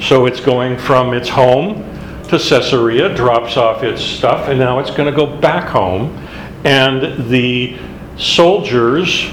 So 0.00 0.26
it's 0.26 0.40
going 0.40 0.78
from 0.78 1.14
its 1.14 1.28
home 1.28 1.82
to 2.24 2.38
Caesarea, 2.38 3.14
drops 3.14 3.56
off 3.56 3.82
its 3.82 4.02
stuff, 4.02 4.48
and 4.48 4.58
now 4.58 4.78
it's 4.78 4.90
going 4.90 5.10
to 5.10 5.16
go 5.16 5.26
back 5.26 5.68
home. 5.68 6.16
And 6.64 7.28
the 7.30 7.78
soldiers 8.16 9.30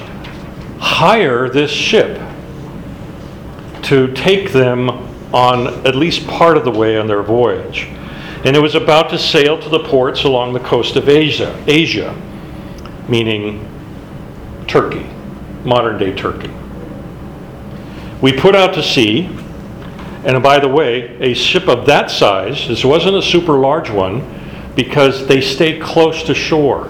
hire 0.79 1.49
this 1.49 1.71
ship. 1.71 2.19
to 3.83 4.13
take 4.13 4.51
them 4.51 4.89
on 5.33 5.67
at 5.85 5.95
least 5.95 6.25
part 6.27 6.55
of 6.57 6.63
the 6.63 6.71
way 6.71 6.97
on 6.97 7.07
their 7.07 7.21
voyage. 7.23 7.87
And 8.45 8.55
it 8.55 8.61
was 8.61 8.75
about 8.75 9.09
to 9.09 9.19
sail 9.19 9.59
to 9.61 9.69
the 9.69 9.79
ports 9.79 10.23
along 10.23 10.53
the 10.53 10.59
coast 10.59 10.95
of 10.95 11.09
Asia, 11.09 11.61
Asia 11.67 12.15
meaning 13.09 13.67
Turkey, 14.67 15.05
modern 15.65 15.97
day 15.97 16.13
Turkey. 16.15 16.49
We 18.23 18.31
put 18.31 18.55
out 18.55 18.73
to 18.75 18.81
sea, 18.81 19.25
and 20.23 20.41
by 20.41 20.57
the 20.57 20.69
way, 20.69 21.17
a 21.19 21.33
ship 21.33 21.67
of 21.67 21.85
that 21.87 22.09
size, 22.09 22.69
this 22.69 22.85
wasn't 22.85 23.17
a 23.17 23.21
super 23.21 23.57
large 23.57 23.89
one, 23.89 24.23
because 24.77 25.27
they 25.27 25.41
stay 25.41 25.77
close 25.77 26.23
to 26.23 26.33
shore. 26.33 26.87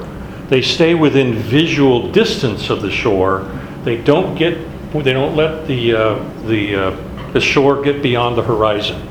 They 0.49 0.61
stay 0.61 0.93
within 0.93 1.33
visual 1.33 2.11
distance 2.11 2.69
of 2.69 2.83
the 2.83 2.91
shore. 2.91 3.49
They 3.83 3.97
don't 3.97 4.35
get, 4.35 4.59
they 4.93 5.11
don't 5.11 5.35
let 5.35 5.65
the, 5.65 5.95
uh, 5.95 6.29
the, 6.45 6.75
uh, 6.75 7.31
the 7.31 7.41
shore 7.41 7.81
get 7.81 8.03
beyond 8.03 8.37
the 8.37 8.43
horizon. 8.43 9.01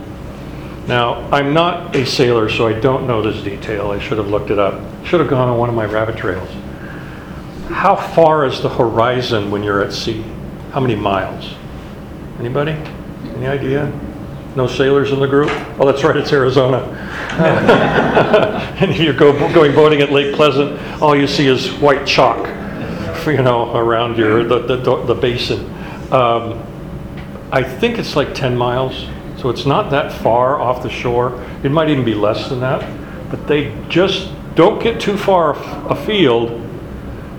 Now, 0.86 1.28
I'm 1.32 1.52
not 1.52 1.96
a 1.96 2.06
sailor, 2.06 2.48
so 2.48 2.68
I 2.68 2.78
don't 2.78 3.08
know 3.08 3.20
this 3.20 3.42
detail. 3.42 3.90
I 3.90 3.98
should 3.98 4.18
have 4.18 4.28
looked 4.28 4.50
it 4.50 4.60
up. 4.60 4.80
Should 5.04 5.18
have 5.18 5.28
gone 5.28 5.48
on 5.48 5.58
one 5.58 5.68
of 5.68 5.74
my 5.74 5.86
rabbit 5.86 6.18
trails. 6.18 6.48
How 7.68 7.96
far 7.96 8.46
is 8.46 8.62
the 8.62 8.68
horizon 8.68 9.50
when 9.50 9.64
you're 9.64 9.82
at 9.82 9.92
sea? 9.92 10.24
How 10.70 10.78
many 10.78 10.94
miles? 10.94 11.56
Anybody? 12.42 12.72
Any 13.36 13.46
idea? 13.46 13.86
No 14.56 14.66
sailors 14.66 15.12
in 15.12 15.20
the 15.20 15.28
group? 15.28 15.48
Oh, 15.78 15.86
that's 15.86 16.02
right, 16.02 16.16
it's 16.16 16.32
Arizona. 16.32 16.78
and 18.80 18.90
if 18.90 18.98
you're 18.98 19.14
go, 19.14 19.32
going 19.54 19.72
boating 19.76 20.00
at 20.00 20.10
Lake 20.10 20.34
Pleasant, 20.34 20.76
all 21.00 21.14
you 21.14 21.28
see 21.28 21.46
is 21.46 21.70
white 21.74 22.04
chalk, 22.04 22.44
you 23.28 23.42
know, 23.42 23.72
around 23.76 24.18
your 24.18 24.42
the 24.42 24.58
the, 24.58 25.04
the 25.04 25.14
basin. 25.14 25.60
Um, 26.12 26.60
I 27.52 27.62
think 27.62 27.96
it's 27.96 28.16
like 28.16 28.34
10 28.34 28.56
miles, 28.56 29.06
so 29.40 29.48
it's 29.48 29.64
not 29.64 29.92
that 29.92 30.12
far 30.12 30.60
off 30.60 30.82
the 30.82 30.90
shore. 30.90 31.40
It 31.62 31.70
might 31.70 31.90
even 31.90 32.04
be 32.04 32.14
less 32.14 32.48
than 32.48 32.58
that, 32.58 33.30
but 33.30 33.46
they 33.46 33.72
just 33.88 34.32
don't 34.56 34.82
get 34.82 35.00
too 35.00 35.16
far 35.16 35.52
afield 35.88 36.60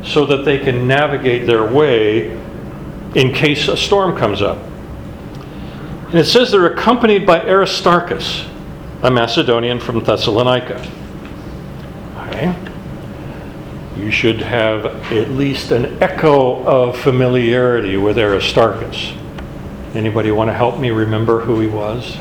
so 0.01 0.25
that 0.27 0.45
they 0.45 0.59
can 0.59 0.87
navigate 0.87 1.45
their 1.45 1.69
way 1.69 2.31
in 3.15 3.33
case 3.33 3.67
a 3.67 3.75
storm 3.75 4.15
comes 4.15 4.41
up. 4.41 4.57
And 6.13 6.19
it 6.19 6.25
says 6.25 6.51
they're 6.51 6.67
accompanied 6.67 7.25
by 7.25 7.39
Aristarchus, 7.39 8.45
a 9.01 9.09
Macedonian 9.09 9.79
from 9.79 10.03
Thessalonica. 10.03 10.87
Okay. 12.27 12.55
You 13.97 14.11
should 14.11 14.39
have 14.39 14.85
at 15.11 15.31
least 15.31 15.71
an 15.71 16.03
echo 16.03 16.63
of 16.65 16.99
familiarity 16.99 17.97
with 17.97 18.19
Aristarchus. 18.19 19.13
Anybody 19.95 20.29
want 20.29 20.49
to 20.49 20.53
help 20.53 20.79
me 20.79 20.91
remember 20.91 21.39
who 21.39 21.59
he 21.59 21.67
was? 21.67 22.15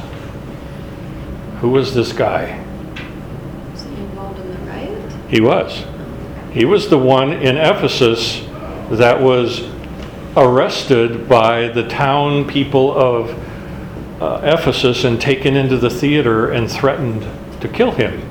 Who 1.60 1.68
was 1.68 1.92
this 1.92 2.14
guy? 2.14 2.64
Was 3.72 3.82
he 3.82 3.90
involved 3.90 4.38
in 4.38 4.48
the 4.54 4.70
riot? 4.70 5.12
He 5.28 5.42
was. 5.42 5.84
He 6.50 6.64
was 6.64 6.88
the 6.88 6.96
one 6.96 7.34
in 7.34 7.58
Ephesus 7.58 8.40
that 8.90 9.20
was 9.20 9.68
arrested 10.34 11.28
by 11.28 11.68
the 11.68 11.86
town 11.88 12.48
people 12.48 12.90
of 12.96 13.41
uh, 14.22 14.40
Ephesus 14.44 15.02
and 15.02 15.20
taken 15.20 15.56
into 15.56 15.76
the 15.76 15.90
theater 15.90 16.52
and 16.52 16.70
threatened 16.70 17.26
to 17.60 17.66
kill 17.66 17.90
him. 17.90 18.22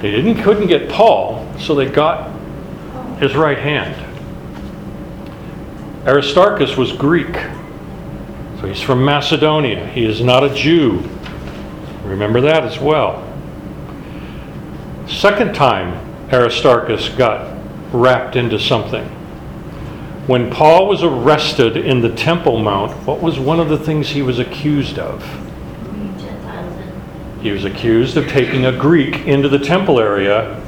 They 0.00 0.10
didn't 0.10 0.42
couldn't 0.42 0.66
get 0.66 0.90
Paul, 0.90 1.46
so 1.60 1.76
they 1.76 1.86
got 1.86 2.28
his 3.20 3.36
right 3.36 3.56
hand. 3.56 3.94
Aristarchus 6.04 6.76
was 6.76 6.90
Greek. 6.90 7.34
So 8.60 8.66
he's 8.66 8.80
from 8.80 9.04
Macedonia. 9.04 9.86
He 9.86 10.04
is 10.04 10.20
not 10.20 10.42
a 10.42 10.52
Jew. 10.52 11.08
Remember 12.02 12.40
that 12.40 12.64
as 12.64 12.80
well. 12.80 13.22
Second 15.06 15.54
time 15.54 15.94
Aristarchus 16.32 17.10
got 17.10 17.56
wrapped 17.92 18.34
into 18.34 18.58
something. 18.58 19.08
When 20.26 20.50
Paul 20.50 20.88
was 20.88 21.02
arrested 21.02 21.76
in 21.76 22.00
the 22.00 22.14
Temple 22.14 22.58
Mount, 22.58 22.92
what 23.06 23.20
was 23.20 23.38
one 23.38 23.60
of 23.60 23.68
the 23.68 23.78
things 23.78 24.08
he 24.08 24.22
was 24.22 24.38
accused 24.38 24.98
of? 24.98 25.22
He 27.42 27.50
was 27.50 27.64
accused 27.64 28.16
of 28.16 28.26
taking 28.28 28.64
a 28.64 28.72
Greek 28.72 29.26
into 29.26 29.50
the 29.50 29.58
temple 29.58 30.00
area, 30.00 30.62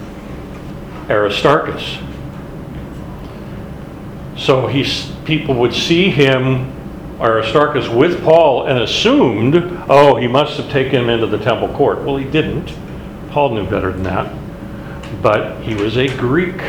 Aristarchus. 1.08 1.98
So 4.36 4.66
he, 4.66 4.84
people 5.24 5.54
would 5.54 5.72
see 5.72 6.10
him, 6.10 6.70
Aristarchus, 7.18 7.88
with 7.88 8.22
Paul 8.22 8.66
and 8.66 8.78
assumed, 8.78 9.54
oh, 9.88 10.16
he 10.16 10.28
must 10.28 10.58
have 10.58 10.70
taken 10.70 11.04
him 11.04 11.08
into 11.08 11.26
the 11.26 11.38
temple 11.38 11.68
court. 11.68 12.02
Well, 12.02 12.18
he 12.18 12.30
didn't. 12.30 12.76
Paul 13.30 13.54
knew 13.54 13.64
better 13.66 13.90
than 13.90 14.02
that 14.02 14.30
but 15.22 15.60
he 15.62 15.74
was 15.74 15.96
a 15.96 16.08
Greek 16.16 16.60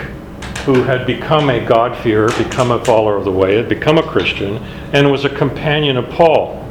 who 0.67 0.83
had 0.83 1.07
become 1.07 1.49
a 1.49 1.65
God-fearer, 1.65 2.27
become 2.37 2.71
a 2.71 2.83
follower 2.83 3.15
of 3.15 3.23
the 3.23 3.31
way, 3.31 3.55
had 3.55 3.69
become 3.69 3.97
a 3.97 4.03
Christian, 4.03 4.57
and 4.91 5.09
was 5.09 5.23
a 5.23 5.29
companion 5.29 5.95
of 5.95 6.09
Paul. 6.09 6.61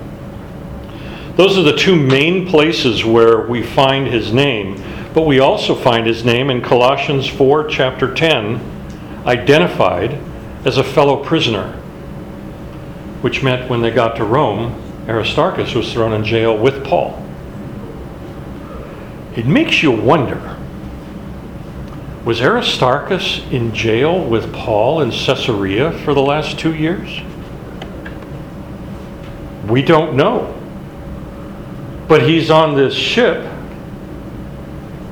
Those 1.36 1.56
are 1.56 1.62
the 1.62 1.74
two 1.74 1.96
main 1.96 2.46
places 2.46 3.06
where 3.06 3.46
we 3.46 3.62
find 3.62 4.06
his 4.06 4.34
name, 4.34 4.82
but 5.14 5.22
we 5.22 5.40
also 5.40 5.74
find 5.74 6.06
his 6.06 6.26
name 6.26 6.50
in 6.50 6.60
Colossians 6.60 7.26
4, 7.26 7.68
chapter 7.68 8.12
10, 8.12 8.60
identified 9.24 10.20
as 10.66 10.76
a 10.76 10.84
fellow 10.84 11.24
prisoner, 11.24 11.72
which 13.22 13.42
meant 13.42 13.70
when 13.70 13.80
they 13.80 13.90
got 13.90 14.14
to 14.16 14.24
Rome, 14.24 14.74
Aristarchus 15.08 15.74
was 15.74 15.90
thrown 15.90 16.12
in 16.12 16.22
jail 16.22 16.54
with 16.54 16.84
Paul. 16.84 17.22
It 19.34 19.46
makes 19.46 19.82
you 19.82 19.90
wonder 19.90 20.58
was 22.26 22.40
Aristarchus 22.40 23.38
in 23.52 23.72
jail 23.72 24.20
with 24.20 24.52
Paul 24.52 25.00
in 25.00 25.12
Caesarea 25.12 25.92
for 25.92 26.12
the 26.12 26.20
last 26.20 26.58
two 26.58 26.74
years? 26.74 27.20
We 29.68 29.80
don't 29.80 30.16
know. 30.16 30.52
But 32.08 32.28
he's 32.28 32.50
on 32.50 32.74
this 32.74 32.94
ship 32.94 33.48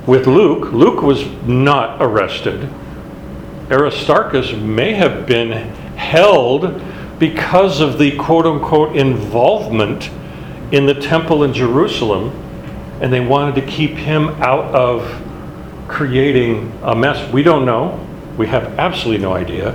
with 0.09 0.27
Luke. 0.27 0.73
Luke 0.73 1.03
was 1.03 1.25
not 1.45 2.03
arrested. 2.03 2.69
Aristarchus 3.71 4.53
may 4.53 4.95
have 4.95 5.25
been 5.25 5.53
held 5.95 6.83
because 7.21 7.81
of 7.81 7.97
the 7.97 8.17
quote 8.17 8.45
unquote 8.45 8.97
involvement 8.97 10.11
in 10.73 10.87
the 10.87 10.95
temple 10.95 11.45
in 11.45 11.53
Jerusalem, 11.55 12.31
and 13.01 13.13
they 13.13 13.21
wanted 13.21 13.55
to 13.55 13.65
keep 13.71 13.93
him 13.93 14.31
out 14.43 14.75
of 14.75 15.24
creating 15.89 16.73
a 16.83 16.95
mess. 16.95 17.33
We 17.33 17.43
don't 17.43 17.65
know. 17.65 18.05
We 18.37 18.47
have 18.49 18.79
absolutely 18.79 19.23
no 19.23 19.33
idea. 19.33 19.71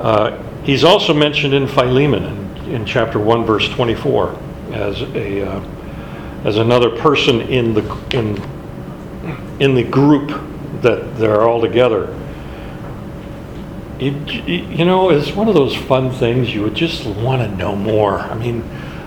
Uh, 0.00 0.42
he's 0.62 0.84
also 0.84 1.14
mentioned 1.14 1.54
in 1.54 1.66
Philemon 1.66 2.24
in, 2.24 2.70
in, 2.72 2.86
chapter 2.86 3.18
1, 3.18 3.44
verse 3.44 3.68
24, 3.70 4.38
as, 4.72 5.02
a, 5.02 5.48
uh, 5.48 5.60
as 6.44 6.56
another 6.56 6.90
person 6.90 7.40
in 7.42 7.74
the, 7.74 7.82
in, 8.12 9.60
in 9.60 9.74
the 9.74 9.84
group 9.84 10.28
that 10.82 11.16
they're 11.16 11.42
all 11.42 11.60
together. 11.60 12.14
You, 13.98 14.10
you 14.46 14.84
know, 14.84 15.10
it's 15.10 15.32
one 15.32 15.48
of 15.48 15.54
those 15.54 15.74
fun 15.74 16.10
things 16.10 16.52
you 16.52 16.62
would 16.62 16.74
just 16.74 17.06
want 17.06 17.42
to 17.42 17.56
know 17.56 17.74
more. 17.74 18.18
I 18.18 18.34
mean, 18.34 18.62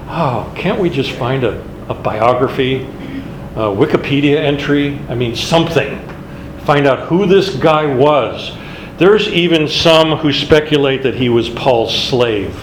oh, 0.07 0.51
can't 0.55 0.79
we 0.79 0.89
just 0.89 1.11
find 1.11 1.43
a, 1.43 1.61
a 1.89 1.93
biography 1.93 2.87
a 3.57 3.61
Wikipedia 3.61 4.35
entry, 4.37 4.99
I 5.09 5.15
mean, 5.15 5.35
something. 5.35 6.06
Find 6.67 6.85
out 6.85 7.07
who 7.07 7.25
this 7.25 7.55
guy 7.55 7.85
was. 7.85 8.51
There's 8.97 9.29
even 9.29 9.69
some 9.69 10.17
who 10.17 10.33
speculate 10.33 11.01
that 11.03 11.15
he 11.15 11.29
was 11.29 11.47
Paul's 11.47 11.97
slave. 11.97 12.61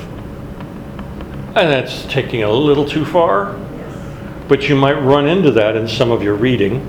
And 1.57 1.71
that's 1.71 2.05
taking 2.05 2.43
a 2.43 2.51
little 2.51 2.85
too 2.85 3.07
far, 3.07 3.59
but 4.47 4.69
you 4.69 4.77
might 4.77 5.01
run 5.01 5.27
into 5.27 5.51
that 5.53 5.75
in 5.75 5.89
some 5.89 6.11
of 6.11 6.23
your 6.23 6.35
reading, 6.35 6.87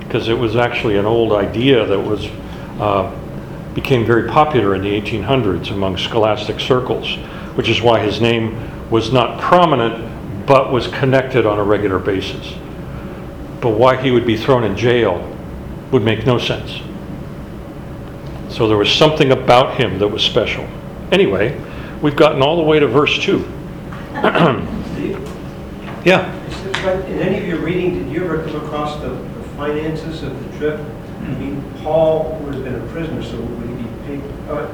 because 0.00 0.26
it 0.26 0.36
was 0.36 0.56
actually 0.56 0.96
an 0.96 1.06
old 1.06 1.32
idea 1.32 1.86
that 1.86 2.00
was 2.00 2.26
uh, 2.80 3.16
became 3.74 4.04
very 4.04 4.28
popular 4.28 4.74
in 4.74 4.82
the 4.82 5.00
1800s 5.00 5.70
among 5.70 5.96
scholastic 5.98 6.58
circles, 6.58 7.14
which 7.54 7.68
is 7.68 7.80
why 7.80 8.00
his 8.00 8.20
name 8.20 8.90
was 8.90 9.12
not 9.12 9.40
prominent 9.40 10.48
but 10.48 10.72
was 10.72 10.88
connected 10.88 11.46
on 11.46 11.60
a 11.60 11.62
regular 11.62 12.00
basis 12.00 12.54
but 13.60 13.68
why 13.68 13.94
he 13.94 14.10
would 14.10 14.26
be 14.26 14.36
thrown 14.36 14.64
in 14.64 14.74
jail 14.76 15.36
would 15.90 16.02
make 16.02 16.26
no 16.26 16.38
sense. 16.38 16.80
So 18.48 18.68
there 18.68 18.76
was 18.76 18.92
something 18.92 19.32
about 19.32 19.80
him 19.80 19.98
that 19.98 20.08
was 20.08 20.22
special. 20.22 20.68
Anyway, 21.12 21.58
we've 22.02 22.16
gotten 22.16 22.42
all 22.42 22.56
the 22.56 22.62
way 22.62 22.78
to 22.78 22.86
verse 22.86 23.18
2. 23.18 23.38
yeah. 26.04 26.36
In 27.06 27.18
any 27.18 27.38
of 27.38 27.46
your 27.46 27.58
reading, 27.58 27.94
did 27.94 28.12
you 28.12 28.24
ever 28.24 28.42
come 28.44 28.56
across 28.64 29.00
the, 29.00 29.08
the 29.08 29.42
finances 29.56 30.22
of 30.22 30.52
the 30.52 30.58
trip? 30.58 30.80
I 30.80 31.28
mean, 31.34 31.62
Paul 31.82 32.38
would 32.42 32.54
have 32.54 32.64
been 32.64 32.74
a 32.74 32.86
prisoner, 32.88 33.22
so 33.22 33.40
would 33.40 33.68
he 33.68 33.74
be 33.82 33.88
paid? 34.06 34.22
Uh, 34.48 34.66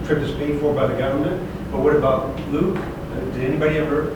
the 0.00 0.06
trip 0.06 0.18
is 0.18 0.32
paid 0.36 0.60
for 0.60 0.74
by 0.74 0.86
the 0.86 0.96
government. 0.98 1.40
But 1.70 1.80
what 1.80 1.96
about 1.96 2.38
Luke? 2.50 2.76
Uh, 2.76 3.20
did 3.32 3.44
anybody 3.44 3.78
ever 3.78 4.14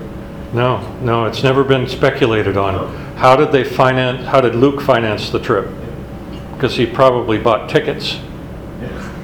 No, 0.53 0.87
no, 1.01 1.25
it's 1.25 1.42
never 1.42 1.64
been 1.64 1.88
speculated 1.88 2.57
on. 2.57 2.94
How 3.16 3.37
did 3.37 3.53
they 3.53 3.64
finance, 3.64 4.27
how 4.27 4.40
did 4.40 4.55
Luke 4.55 4.81
finance 4.81 5.31
the 5.31 5.38
trip? 5.38 5.68
Because 6.55 6.77
he 6.77 6.87
probably 6.87 7.38
bought 7.38 7.69
tickets, 7.69 8.19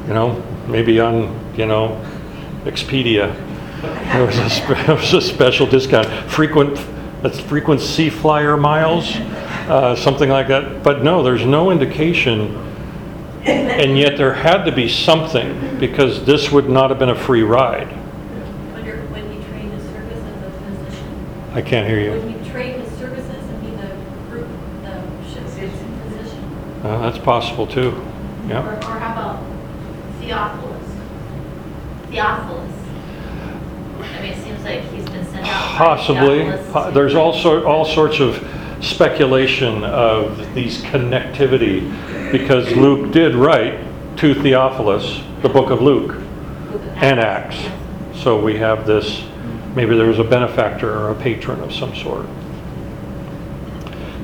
you 0.06 0.14
know, 0.14 0.42
maybe 0.66 1.00
on, 1.00 1.38
you 1.56 1.66
know, 1.66 2.04
Expedia. 2.64 3.34
There 3.80 4.26
was 4.26 4.36
a, 4.38 4.50
spe- 4.50 4.86
there 4.86 4.96
was 4.96 5.14
a 5.14 5.20
special 5.20 5.66
discount, 5.66 6.06
frequent, 6.30 6.78
that's 7.22 7.40
frequent 7.40 7.80
sea 7.80 8.10
flyer 8.10 8.56
miles, 8.56 9.14
uh, 9.16 9.94
something 9.96 10.28
like 10.28 10.48
that. 10.48 10.82
But 10.82 11.02
no, 11.02 11.22
there's 11.22 11.46
no 11.46 11.70
indication, 11.70 12.56
and 13.44 13.96
yet 13.96 14.18
there 14.18 14.34
had 14.34 14.64
to 14.64 14.72
be 14.72 14.88
something, 14.88 15.78
because 15.78 16.24
this 16.26 16.50
would 16.50 16.68
not 16.68 16.90
have 16.90 16.98
been 16.98 17.10
a 17.10 17.14
free 17.18 17.42
ride. 17.42 17.88
When 17.88 18.84
you're, 18.84 18.98
when 19.06 19.32
you 19.32 19.42
train 19.48 19.70
his 19.70 19.82
service 19.84 20.18
as 20.18 20.42
a 20.44 20.50
physician, 20.60 21.52
I 21.54 21.62
can't 21.62 21.86
hear 21.88 22.00
you. 22.00 22.10
when 22.20 22.44
you 22.44 22.50
train 22.50 22.80
his 22.80 22.92
services 22.98 23.30
and 23.30 23.62
be 23.62 23.70
the 23.80 23.94
group, 24.28 24.48
the 24.82 25.02
ship's 25.32 25.54
physician. 25.54 25.86
Uh, 26.82 26.98
That's 27.10 27.18
possible 27.18 27.66
too, 27.66 27.90
Or, 27.90 28.48
yeah. 28.48 28.66
or 28.66 28.98
how 28.98 29.12
about 29.12 29.42
Theophilus? 30.20 30.96
Theophilus. 32.08 32.72
I 34.00 34.22
mean, 34.22 34.32
it 34.32 34.42
seems 34.44 34.64
like 34.64 34.80
he's 34.90 35.04
been 35.10 35.24
sent 35.26 35.46
out. 35.46 35.78
by 35.78 35.84
Possibly. 35.84 36.38
Theophilus 36.44 36.72
Po- 36.72 36.86
to- 36.86 36.90
There's 36.94 37.14
all 37.14 37.32
sort, 37.34 37.64
all 37.64 37.84
sorts 37.84 38.18
of 38.20 38.36
speculation 38.80 39.84
of 39.84 40.54
these 40.54 40.80
connectivity, 40.82 42.32
because 42.32 42.70
Luke 42.74 43.12
did 43.12 43.34
write 43.34 43.78
to 44.18 44.34
Theophilus, 44.34 45.20
the 45.42 45.48
book 45.50 45.70
of 45.70 45.82
Luke 45.82 46.14
and 46.96 47.20
Acts. 47.20 47.58
So 48.22 48.40
we 48.42 48.56
have 48.56 48.86
this, 48.86 49.22
maybe 49.74 49.96
there 49.96 50.06
was 50.08 50.18
a 50.18 50.24
benefactor 50.24 50.90
or 50.98 51.10
a 51.10 51.14
patron 51.14 51.60
of 51.60 51.74
some 51.74 51.94
sort. 51.94 52.26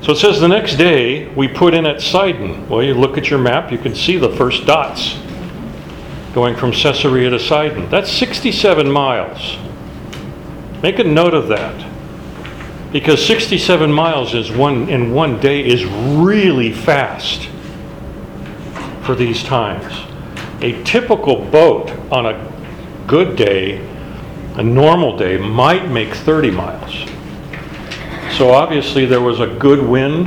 So 0.07 0.12
it 0.12 0.19
says 0.19 0.38
the 0.38 0.47
next 0.47 0.77
day 0.77 1.27
we 1.35 1.49
put 1.49 1.75
in 1.75 1.85
at 1.85 2.01
Sidon. 2.01 2.69
Well, 2.69 2.81
you 2.81 2.95
look 2.95 3.19
at 3.19 3.29
your 3.29 3.40
map, 3.40 3.73
you 3.73 3.79
can 3.79 3.92
see 3.92 4.16
the 4.16 4.31
first 4.37 4.64
dots 4.64 5.19
going 6.33 6.55
from 6.55 6.71
Caesarea 6.71 7.29
to 7.31 7.40
Sidon. 7.40 7.90
That's 7.90 8.09
67 8.12 8.88
miles. 8.88 9.57
Make 10.81 11.01
a 11.01 11.03
note 11.03 11.35
of 11.35 11.49
that. 11.49 11.92
Because 12.92 13.27
67 13.27 13.90
miles 13.90 14.33
is 14.33 14.53
one 14.53 14.88
in 14.88 15.12
one 15.12 15.40
day 15.40 15.66
is 15.66 15.85
really 15.85 16.73
fast 16.73 17.49
for 19.03 19.16
these 19.16 19.42
times. 19.42 19.92
A 20.62 20.81
typical 20.85 21.45
boat 21.47 21.90
on 22.12 22.27
a 22.27 23.05
good 23.09 23.35
day, 23.35 23.79
a 24.55 24.62
normal 24.62 25.16
day, 25.16 25.37
might 25.37 25.90
make 25.90 26.14
30 26.14 26.53
miles. 26.53 27.15
So 28.37 28.51
obviously 28.51 29.07
there 29.07 29.22
was 29.22 29.40
a 29.40 29.46
good 29.46 29.83
wind. 29.83 30.27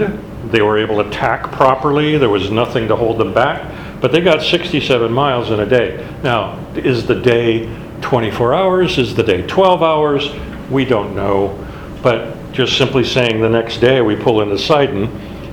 They 0.51 0.63
were 0.63 0.79
able 0.79 1.03
to 1.03 1.07
tack 1.11 1.51
properly. 1.51 2.17
There 2.17 2.27
was 2.27 2.49
nothing 2.49 2.87
to 2.87 2.95
hold 2.95 3.19
them 3.19 3.35
back. 3.35 4.01
But 4.01 4.11
they 4.11 4.19
got 4.19 4.41
67 4.41 5.11
miles 5.11 5.51
in 5.51 5.59
a 5.59 5.65
day. 5.67 6.09
Now, 6.23 6.57
is 6.73 7.05
the 7.05 7.13
day 7.13 7.71
24 8.01 8.55
hours? 8.55 8.97
Is 8.97 9.13
the 9.13 9.21
day 9.21 9.45
12 9.45 9.83
hours? 9.83 10.27
We 10.71 10.85
don't 10.85 11.15
know. 11.15 11.63
But 12.01 12.51
just 12.51 12.79
simply 12.79 13.03
saying 13.03 13.41
the 13.41 13.49
next 13.49 13.77
day 13.77 14.01
we 14.01 14.15
pull 14.15 14.41
into 14.41 14.57
Sidon. 14.57 15.05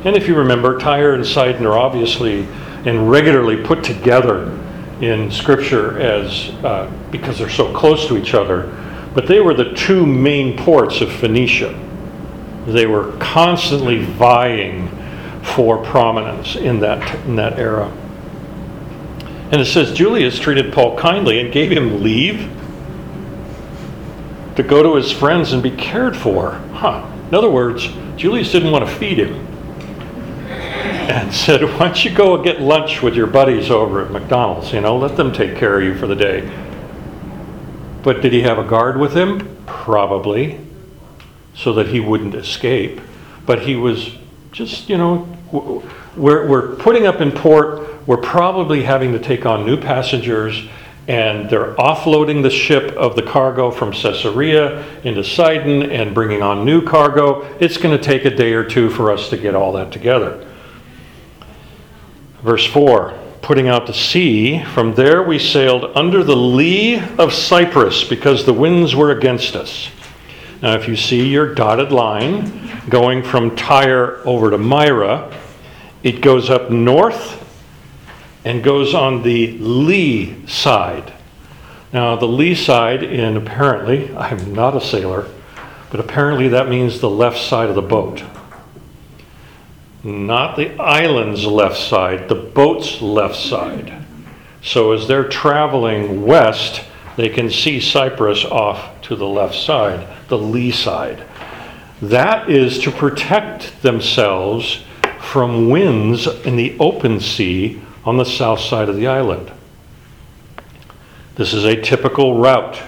And 0.06 0.16
if 0.16 0.26
you 0.26 0.34
remember, 0.34 0.78
Tyre 0.78 1.12
and 1.12 1.26
Sidon 1.26 1.66
are 1.66 1.76
obviously 1.76 2.44
and 2.86 3.10
regularly 3.10 3.62
put 3.62 3.84
together 3.84 4.50
in 5.02 5.30
Scripture 5.30 6.00
as 6.00 6.48
uh, 6.64 6.90
because 7.10 7.36
they're 7.36 7.50
so 7.50 7.70
close 7.74 8.08
to 8.08 8.16
each 8.16 8.32
other. 8.32 8.72
But 9.12 9.26
they 9.26 9.40
were 9.40 9.52
the 9.52 9.74
two 9.74 10.06
main 10.06 10.56
ports 10.56 11.02
of 11.02 11.12
Phoenicia. 11.12 11.82
They 12.66 12.86
were 12.86 13.12
constantly 13.18 14.04
vying 14.04 14.88
for 15.42 15.82
prominence 15.84 16.56
in 16.56 16.80
that, 16.80 17.24
in 17.26 17.36
that 17.36 17.58
era. 17.58 17.90
And 19.52 19.60
it 19.60 19.66
says 19.66 19.92
Julius 19.92 20.38
treated 20.40 20.72
Paul 20.72 20.98
kindly 20.98 21.40
and 21.40 21.52
gave 21.52 21.70
him 21.70 22.02
leave 22.02 22.50
to 24.56 24.62
go 24.64 24.82
to 24.82 24.96
his 24.96 25.12
friends 25.12 25.52
and 25.52 25.62
be 25.62 25.70
cared 25.70 26.16
for. 26.16 26.52
Huh. 26.72 27.08
In 27.28 27.34
other 27.34 27.50
words, 27.50 27.88
Julius 28.16 28.50
didn't 28.50 28.72
want 28.72 28.84
to 28.84 28.90
feed 28.90 29.18
him 29.18 29.34
and 30.48 31.32
said, 31.34 31.62
Why 31.62 31.78
don't 31.78 32.04
you 32.04 32.10
go 32.10 32.34
and 32.34 32.44
get 32.44 32.60
lunch 32.60 33.00
with 33.00 33.14
your 33.14 33.28
buddies 33.28 33.70
over 33.70 34.04
at 34.04 34.10
McDonald's? 34.10 34.72
You 34.72 34.80
know, 34.80 34.96
let 34.96 35.16
them 35.16 35.32
take 35.32 35.56
care 35.56 35.78
of 35.78 35.84
you 35.84 35.94
for 35.94 36.08
the 36.08 36.16
day. 36.16 36.50
But 38.02 38.22
did 38.22 38.32
he 38.32 38.42
have 38.42 38.58
a 38.58 38.64
guard 38.64 38.98
with 38.98 39.14
him? 39.14 39.56
Probably 39.66 40.65
so 41.56 41.72
that 41.72 41.88
he 41.88 42.00
wouldn't 42.00 42.34
escape. 42.34 43.00
But 43.44 43.62
he 43.62 43.76
was 43.76 44.10
just, 44.52 44.88
you 44.88 44.98
know, 44.98 45.28
we're, 46.16 46.46
we're 46.46 46.76
putting 46.76 47.06
up 47.06 47.20
in 47.20 47.32
port, 47.32 48.06
we're 48.06 48.16
probably 48.18 48.82
having 48.82 49.12
to 49.12 49.18
take 49.18 49.46
on 49.46 49.66
new 49.66 49.76
passengers, 49.76 50.68
and 51.08 51.48
they're 51.48 51.74
offloading 51.74 52.42
the 52.42 52.50
ship 52.50 52.92
of 52.96 53.14
the 53.14 53.22
cargo 53.22 53.70
from 53.70 53.92
Caesarea 53.92 54.84
into 55.02 55.22
Sidon 55.22 55.84
and 55.84 56.14
bringing 56.14 56.42
on 56.42 56.64
new 56.64 56.82
cargo. 56.82 57.42
It's 57.60 57.76
going 57.76 57.96
to 57.96 58.02
take 58.02 58.24
a 58.24 58.34
day 58.34 58.54
or 58.54 58.64
two 58.64 58.90
for 58.90 59.12
us 59.12 59.30
to 59.30 59.36
get 59.36 59.54
all 59.54 59.72
that 59.74 59.92
together. 59.92 60.46
Verse 62.42 62.66
4 62.66 63.22
Putting 63.40 63.68
out 63.68 63.86
to 63.86 63.94
sea, 63.94 64.64
from 64.64 64.94
there 64.94 65.22
we 65.22 65.38
sailed 65.38 65.92
under 65.94 66.24
the 66.24 66.34
lee 66.34 66.98
of 67.18 67.32
Cyprus 67.32 68.02
because 68.02 68.44
the 68.44 68.52
winds 68.52 68.96
were 68.96 69.12
against 69.12 69.54
us. 69.54 69.88
Now, 70.66 70.74
if 70.74 70.88
you 70.88 70.96
see 70.96 71.28
your 71.28 71.54
dotted 71.54 71.92
line 71.92 72.82
going 72.88 73.22
from 73.22 73.54
Tyre 73.54 74.20
over 74.24 74.50
to 74.50 74.58
Myra, 74.58 75.32
it 76.02 76.20
goes 76.20 76.50
up 76.50 76.72
north 76.72 77.40
and 78.44 78.64
goes 78.64 78.92
on 78.92 79.22
the 79.22 79.56
lee 79.58 80.44
side. 80.48 81.12
Now, 81.92 82.16
the 82.16 82.26
lee 82.26 82.56
side, 82.56 83.04
in 83.04 83.36
apparently, 83.36 84.12
I'm 84.16 84.54
not 84.54 84.74
a 84.74 84.80
sailor, 84.80 85.28
but 85.92 86.00
apparently 86.00 86.48
that 86.48 86.68
means 86.68 86.98
the 86.98 87.10
left 87.10 87.38
side 87.38 87.68
of 87.68 87.76
the 87.76 87.80
boat. 87.80 88.24
Not 90.02 90.56
the 90.56 90.76
island's 90.80 91.44
left 91.44 91.78
side, 91.78 92.28
the 92.28 92.34
boat's 92.34 93.00
left 93.00 93.36
side. 93.36 94.04
So 94.64 94.90
as 94.90 95.06
they're 95.06 95.28
traveling 95.28 96.26
west, 96.26 96.82
they 97.14 97.28
can 97.28 97.50
see 97.50 97.78
Cyprus 97.78 98.44
off 98.44 98.95
to 99.06 99.16
the 99.16 99.26
left 99.26 99.54
side, 99.54 100.06
the 100.28 100.38
lee 100.38 100.70
side. 100.70 101.24
That 102.02 102.50
is 102.50 102.78
to 102.80 102.90
protect 102.90 103.82
themselves 103.82 104.82
from 105.20 105.70
winds 105.70 106.26
in 106.26 106.56
the 106.56 106.76
open 106.78 107.20
sea 107.20 107.80
on 108.04 108.16
the 108.16 108.24
south 108.24 108.60
side 108.60 108.88
of 108.88 108.96
the 108.96 109.06
island. 109.06 109.50
This 111.36 111.52
is 111.52 111.64
a 111.64 111.80
typical 111.80 112.38
route, 112.38 112.80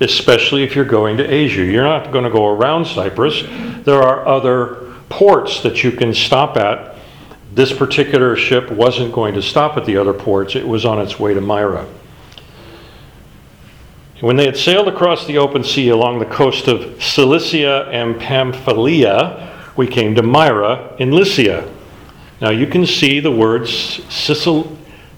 especially 0.00 0.62
if 0.62 0.76
you're 0.76 0.84
going 0.84 1.16
to 1.16 1.24
Asia. 1.24 1.64
You're 1.64 1.84
not 1.84 2.12
going 2.12 2.24
to 2.24 2.30
go 2.30 2.46
around 2.46 2.86
Cyprus. 2.86 3.42
There 3.84 4.02
are 4.02 4.26
other 4.26 4.94
ports 5.08 5.62
that 5.62 5.82
you 5.82 5.90
can 5.90 6.14
stop 6.14 6.56
at. 6.56 6.96
This 7.54 7.72
particular 7.72 8.36
ship 8.36 8.70
wasn't 8.70 9.12
going 9.12 9.34
to 9.34 9.42
stop 9.42 9.76
at 9.76 9.84
the 9.84 9.96
other 9.96 10.12
ports, 10.12 10.54
it 10.54 10.66
was 10.66 10.84
on 10.84 11.00
its 11.00 11.18
way 11.18 11.34
to 11.34 11.40
Myra. 11.40 11.86
When 14.20 14.36
they 14.36 14.46
had 14.46 14.56
sailed 14.56 14.88
across 14.88 15.26
the 15.26 15.36
open 15.36 15.62
sea 15.62 15.90
along 15.90 16.20
the 16.20 16.24
coast 16.24 16.68
of 16.68 17.02
Cilicia 17.02 17.86
and 17.92 18.18
Pamphylia, 18.18 19.52
we 19.76 19.86
came 19.86 20.14
to 20.14 20.22
Myra 20.22 20.96
in 20.98 21.10
Lycia. 21.10 21.70
Now 22.40 22.48
you 22.48 22.66
can 22.66 22.86
see 22.86 23.20
the 23.20 23.30
words 23.30 24.00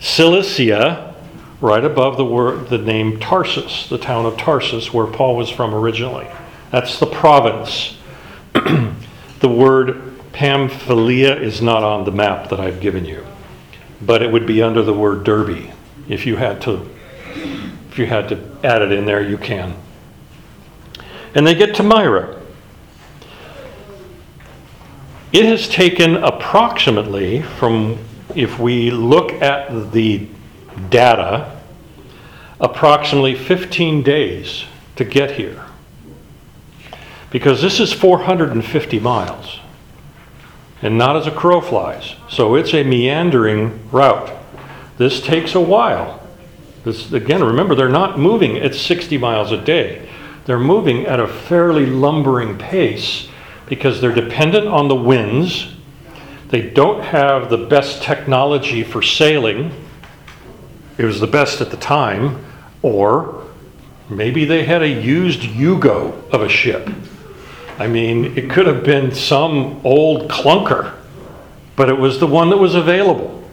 Cilicia 0.00 1.14
right 1.60 1.84
above 1.84 2.16
the 2.16 2.24
word 2.24 2.70
the 2.70 2.78
name 2.78 3.20
Tarsus, 3.20 3.88
the 3.88 3.98
town 3.98 4.26
of 4.26 4.36
Tarsus 4.36 4.92
where 4.92 5.06
Paul 5.06 5.36
was 5.36 5.48
from 5.48 5.76
originally. 5.76 6.26
That's 6.72 6.98
the 6.98 7.06
province. 7.06 7.96
the 8.52 9.48
word 9.48 10.20
Pamphylia 10.32 11.36
is 11.36 11.62
not 11.62 11.84
on 11.84 12.04
the 12.04 12.10
map 12.10 12.48
that 12.48 12.58
I've 12.58 12.80
given 12.80 13.04
you, 13.04 13.24
but 14.02 14.22
it 14.22 14.32
would 14.32 14.46
be 14.46 14.60
under 14.60 14.82
the 14.82 14.92
word 14.92 15.22
Derbe. 15.22 15.70
If 16.08 16.26
you 16.26 16.34
had 16.34 16.60
to 16.62 16.88
you 17.98 18.06
had 18.06 18.28
to 18.28 18.58
add 18.64 18.82
it 18.82 18.92
in 18.92 19.04
there, 19.04 19.22
you 19.22 19.36
can. 19.36 19.74
And 21.34 21.46
they 21.46 21.54
get 21.54 21.74
to 21.76 21.82
Myra. 21.82 22.40
It 25.32 25.44
has 25.44 25.68
taken 25.68 26.16
approximately, 26.16 27.42
from 27.42 27.98
if 28.34 28.58
we 28.58 28.90
look 28.90 29.32
at 29.42 29.92
the 29.92 30.26
data, 30.88 31.60
approximately 32.60 33.34
15 33.34 34.02
days 34.02 34.64
to 34.96 35.04
get 35.04 35.32
here. 35.32 35.64
Because 37.30 37.60
this 37.60 37.78
is 37.78 37.92
450 37.92 39.00
miles, 39.00 39.60
and 40.80 40.96
not 40.96 41.14
as 41.16 41.26
a 41.26 41.30
crow 41.30 41.60
flies. 41.60 42.14
So 42.30 42.54
it's 42.54 42.72
a 42.72 42.82
meandering 42.82 43.88
route. 43.90 44.32
This 44.96 45.20
takes 45.20 45.54
a 45.54 45.60
while. 45.60 46.17
This, 46.88 47.12
again, 47.12 47.44
remember, 47.44 47.74
they're 47.74 47.90
not 47.90 48.18
moving 48.18 48.56
at 48.56 48.74
60 48.74 49.18
miles 49.18 49.52
a 49.52 49.62
day. 49.62 50.08
they're 50.46 50.58
moving 50.58 51.04
at 51.04 51.20
a 51.20 51.28
fairly 51.28 51.84
lumbering 51.84 52.56
pace 52.56 53.28
because 53.66 54.00
they're 54.00 54.14
dependent 54.14 54.66
on 54.66 54.88
the 54.88 54.94
winds. 54.94 55.74
They 56.48 56.62
don't 56.62 57.04
have 57.04 57.50
the 57.50 57.58
best 57.58 58.02
technology 58.02 58.82
for 58.82 59.02
sailing. 59.02 59.70
It 60.96 61.04
was 61.04 61.20
the 61.20 61.26
best 61.26 61.60
at 61.60 61.70
the 61.70 61.76
time. 61.76 62.42
Or 62.80 63.44
maybe 64.08 64.46
they 64.46 64.64
had 64.64 64.80
a 64.80 64.88
used 64.88 65.40
Yugo 65.40 66.26
of 66.30 66.40
a 66.40 66.48
ship. 66.48 66.88
I 67.78 67.86
mean, 67.86 68.38
it 68.38 68.48
could 68.48 68.66
have 68.66 68.82
been 68.82 69.12
some 69.12 69.82
old 69.84 70.30
clunker, 70.30 70.94
but 71.76 71.90
it 71.90 71.98
was 71.98 72.18
the 72.18 72.26
one 72.26 72.48
that 72.48 72.56
was 72.56 72.74
available. 72.74 73.44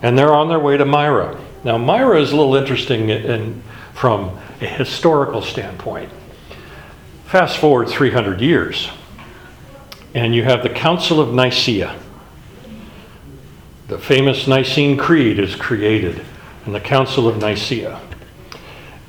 And 0.00 0.18
they're 0.18 0.32
on 0.32 0.48
their 0.48 0.58
way 0.58 0.78
to 0.78 0.86
Myra. 0.86 1.43
Now, 1.64 1.78
Myra 1.78 2.20
is 2.20 2.30
a 2.30 2.36
little 2.36 2.56
interesting 2.56 3.08
in, 3.08 3.62
from 3.94 4.38
a 4.60 4.66
historical 4.66 5.40
standpoint. 5.40 6.10
Fast 7.24 7.56
forward 7.56 7.88
300 7.88 8.42
years, 8.42 8.90
and 10.12 10.34
you 10.34 10.44
have 10.44 10.62
the 10.62 10.68
Council 10.68 11.20
of 11.20 11.32
Nicaea. 11.32 11.98
The 13.88 13.98
famous 13.98 14.46
Nicene 14.46 14.98
Creed 14.98 15.38
is 15.38 15.56
created 15.56 16.22
in 16.66 16.72
the 16.72 16.80
Council 16.80 17.26
of 17.26 17.38
Nicaea. 17.38 17.98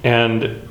And 0.06 0.62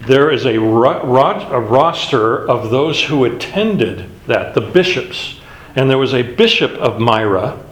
there 0.00 0.32
is 0.32 0.44
a, 0.44 0.58
ro- 0.58 1.04
ro- 1.04 1.48
a 1.50 1.60
roster 1.60 2.48
of 2.48 2.70
those 2.70 3.04
who 3.04 3.24
attended 3.24 4.10
that, 4.26 4.54
the 4.54 4.60
bishops. 4.60 5.40
And 5.76 5.88
there 5.88 5.98
was 5.98 6.14
a 6.14 6.22
bishop 6.22 6.72
of 6.72 7.00
Myra 7.00 7.64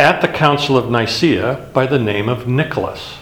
at 0.00 0.22
the 0.22 0.28
Council 0.28 0.78
of 0.78 0.90
Nicaea 0.90 1.68
by 1.74 1.84
the 1.84 1.98
name 1.98 2.30
of 2.30 2.48
Nicholas. 2.48 3.18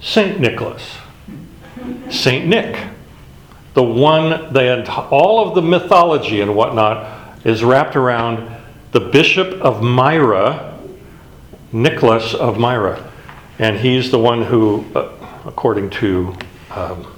Saint 0.00 0.38
Nicholas. 0.38 0.98
Saint 2.10 2.46
Nick. 2.46 2.86
The 3.74 3.82
one 3.82 4.52
that 4.52 4.88
all 4.88 5.48
of 5.48 5.56
the 5.56 5.62
mythology 5.62 6.40
and 6.40 6.54
whatnot 6.54 7.44
is 7.44 7.64
wrapped 7.64 7.96
around 7.96 8.56
the 8.92 9.00
bishop 9.00 9.60
of 9.60 9.82
Myra, 9.82 10.78
Nicholas 11.72 12.32
of 12.32 12.56
Myra. 12.56 13.10
And 13.58 13.78
he's 13.78 14.12
the 14.12 14.18
one 14.20 14.42
who, 14.42 14.84
uh, 14.94 15.10
according 15.44 15.90
to 15.90 16.36
um, 16.70 17.12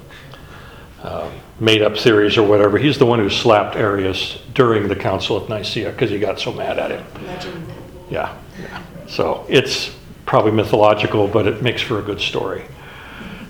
uh, 1.03 1.29
made 1.63 1.81
up 1.81 1.97
theories 1.97 2.37
or 2.37 2.45
whatever, 2.45 2.77
he's 2.77 2.97
the 2.97 3.05
one 3.05 3.19
who 3.19 3.29
slapped 3.29 3.75
Arius 3.75 4.39
during 4.53 4.87
the 4.87 4.95
Council 4.95 5.37
of 5.37 5.47
Nicaea 5.47 5.91
because 5.91 6.09
he 6.09 6.19
got 6.19 6.39
so 6.39 6.51
mad 6.51 6.77
at 6.77 6.91
him. 6.91 7.25
Legend. 7.25 7.71
Yeah, 8.09 8.37
yeah. 8.59 8.83
So 9.07 9.45
it's 9.47 9.95
probably 10.25 10.51
mythological, 10.51 11.27
but 11.27 11.47
it 11.47 11.61
makes 11.61 11.81
for 11.81 11.99
a 11.99 12.01
good 12.01 12.19
story. 12.19 12.65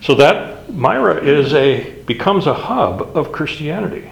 So 0.01 0.15
that 0.15 0.71
Myra 0.71 1.23
is 1.23 1.53
a 1.53 1.91
becomes 2.01 2.45
a 2.45 2.53
hub 2.53 3.17
of 3.17 3.31
Christianity. 3.31 4.11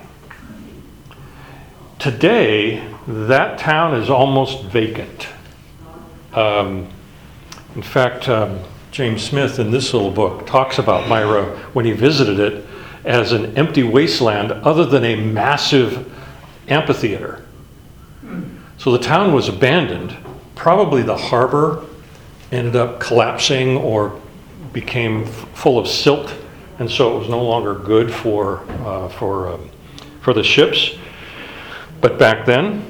Today, 2.00 2.84
that 3.08 3.60
town 3.60 3.94
is 4.02 4.10
almost 4.10 4.64
vacant. 4.64 5.28
Um, 6.34 6.90
in 7.76 7.84
fact, 7.84 8.28
um, 8.28 8.62
James 8.92 9.22
Smith 9.24 9.60
in 9.60 9.70
this 9.70 9.94
little 9.94 10.12
book 10.12 10.48
talks 10.48 10.80
about 10.80 11.08
Myra 11.08 11.46
when 11.74 11.86
he 11.86 11.92
visited 11.92 12.40
it 12.40 12.66
as 13.04 13.32
an 13.32 13.58
empty 13.58 13.84
wasteland 13.84 14.52
other 14.52 14.86
than 14.86 15.04
a 15.04 15.16
massive 15.16 16.12
amphitheater. 16.68 17.44
So 18.78 18.92
the 18.92 19.00
town 19.00 19.34
was 19.34 19.48
abandoned. 19.48 20.16
Probably 20.56 21.02
the 21.02 21.18
harbor 21.18 21.86
ended 22.52 22.76
up 22.76 23.00
collapsing 23.00 23.78
or 23.78 24.20
became 24.74 25.26
full 25.26 25.78
of 25.78 25.88
silt, 25.88 26.34
and 26.80 26.90
so 26.90 27.16
it 27.16 27.20
was 27.20 27.30
no 27.30 27.44
longer 27.44 27.76
good 27.76 28.14
for, 28.14 28.60
uh, 28.86 29.10
for, 29.10 29.50
um, 29.50 29.70
for 30.22 30.34
the 30.34 30.44
ships. 30.44 30.98
But 32.00 32.18
back 32.18 32.46
then, 32.46 32.86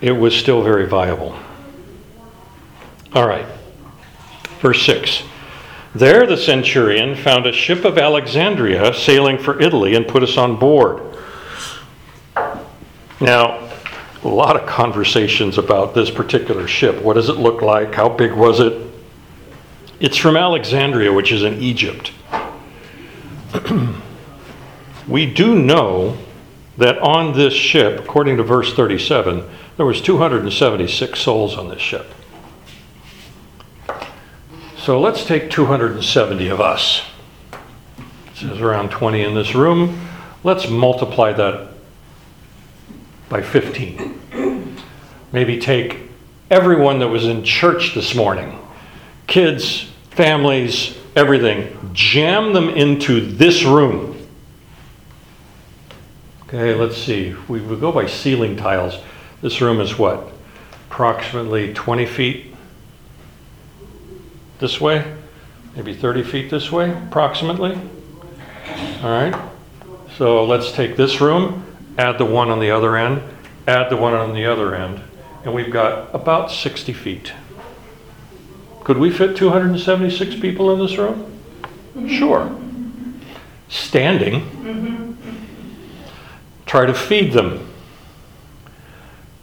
it 0.00 0.12
was 0.12 0.34
still 0.34 0.62
very 0.62 0.86
viable. 0.86 1.36
All 3.12 3.26
right, 3.26 3.46
verse 4.60 4.84
6. 4.84 5.22
There 5.96 6.26
the 6.26 6.36
centurion 6.36 7.16
found 7.16 7.46
a 7.46 7.52
ship 7.54 7.86
of 7.86 7.96
Alexandria 7.96 8.92
sailing 8.92 9.38
for 9.38 9.58
Italy 9.62 9.94
and 9.94 10.06
put 10.06 10.22
us 10.22 10.36
on 10.36 10.58
board. 10.58 11.16
Now, 13.18 13.70
a 14.22 14.28
lot 14.28 14.60
of 14.60 14.68
conversations 14.68 15.56
about 15.56 15.94
this 15.94 16.10
particular 16.10 16.68
ship. 16.68 17.00
What 17.00 17.14
does 17.14 17.30
it 17.30 17.38
look 17.38 17.62
like? 17.62 17.94
How 17.94 18.10
big 18.10 18.32
was 18.34 18.60
it? 18.60 18.78
It's 19.98 20.18
from 20.18 20.36
Alexandria, 20.36 21.14
which 21.14 21.32
is 21.32 21.42
in 21.42 21.62
Egypt. 21.62 22.12
we 25.08 25.24
do 25.24 25.58
know 25.58 26.18
that 26.76 26.98
on 26.98 27.32
this 27.32 27.54
ship, 27.54 28.00
according 28.00 28.36
to 28.36 28.42
verse 28.42 28.74
37, 28.74 29.48
there 29.78 29.86
was 29.86 30.02
276 30.02 31.18
souls 31.18 31.56
on 31.56 31.70
this 31.70 31.80
ship. 31.80 32.12
So 34.86 35.00
let's 35.00 35.24
take 35.24 35.50
270 35.50 36.46
of 36.46 36.60
us. 36.60 37.02
There's 38.40 38.60
around 38.60 38.92
20 38.92 39.20
in 39.20 39.34
this 39.34 39.52
room. 39.52 40.08
Let's 40.44 40.70
multiply 40.70 41.32
that 41.32 41.70
by 43.28 43.42
15. 43.42 44.78
Maybe 45.32 45.58
take 45.58 46.08
everyone 46.52 47.00
that 47.00 47.08
was 47.08 47.24
in 47.24 47.42
church 47.42 47.96
this 47.96 48.14
morning 48.14 48.60
kids, 49.26 49.90
families, 50.10 50.96
everything 51.16 51.90
jam 51.92 52.52
them 52.52 52.68
into 52.68 53.20
this 53.32 53.64
room. 53.64 54.16
Okay, 56.44 56.76
let's 56.76 56.96
see. 56.96 57.34
We 57.48 57.60
would 57.60 57.80
go 57.80 57.90
by 57.90 58.06
ceiling 58.06 58.56
tiles. 58.56 59.02
This 59.42 59.60
room 59.60 59.80
is 59.80 59.98
what? 59.98 60.30
Approximately 60.88 61.74
20 61.74 62.06
feet 62.06 62.55
this 64.58 64.80
way? 64.80 65.16
Maybe 65.74 65.94
30 65.94 66.22
feet 66.22 66.50
this 66.50 66.72
way, 66.72 66.90
approximately? 66.90 67.78
All 69.02 69.10
right. 69.10 69.34
So 70.16 70.44
let's 70.44 70.72
take 70.72 70.96
this 70.96 71.20
room, 71.20 71.64
add 71.98 72.18
the 72.18 72.24
one 72.24 72.50
on 72.50 72.60
the 72.60 72.70
other 72.70 72.96
end, 72.96 73.22
add 73.66 73.90
the 73.90 73.96
one 73.96 74.14
on 74.14 74.32
the 74.34 74.46
other 74.46 74.74
end, 74.74 75.02
and 75.44 75.52
we've 75.52 75.70
got 75.70 76.14
about 76.14 76.50
60 76.50 76.92
feet. 76.94 77.32
Could 78.84 78.98
we 78.98 79.10
fit 79.10 79.36
276 79.36 80.36
people 80.40 80.72
in 80.72 80.78
this 80.78 80.96
room? 80.96 81.38
Sure. 82.08 82.56
Standing. 83.68 85.16
Try 86.66 86.86
to 86.86 86.94
feed 86.94 87.32
them. 87.32 87.68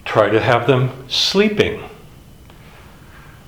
Try 0.06 0.30
to 0.30 0.40
have 0.40 0.66
them 0.66 0.92
sleeping. 1.08 1.84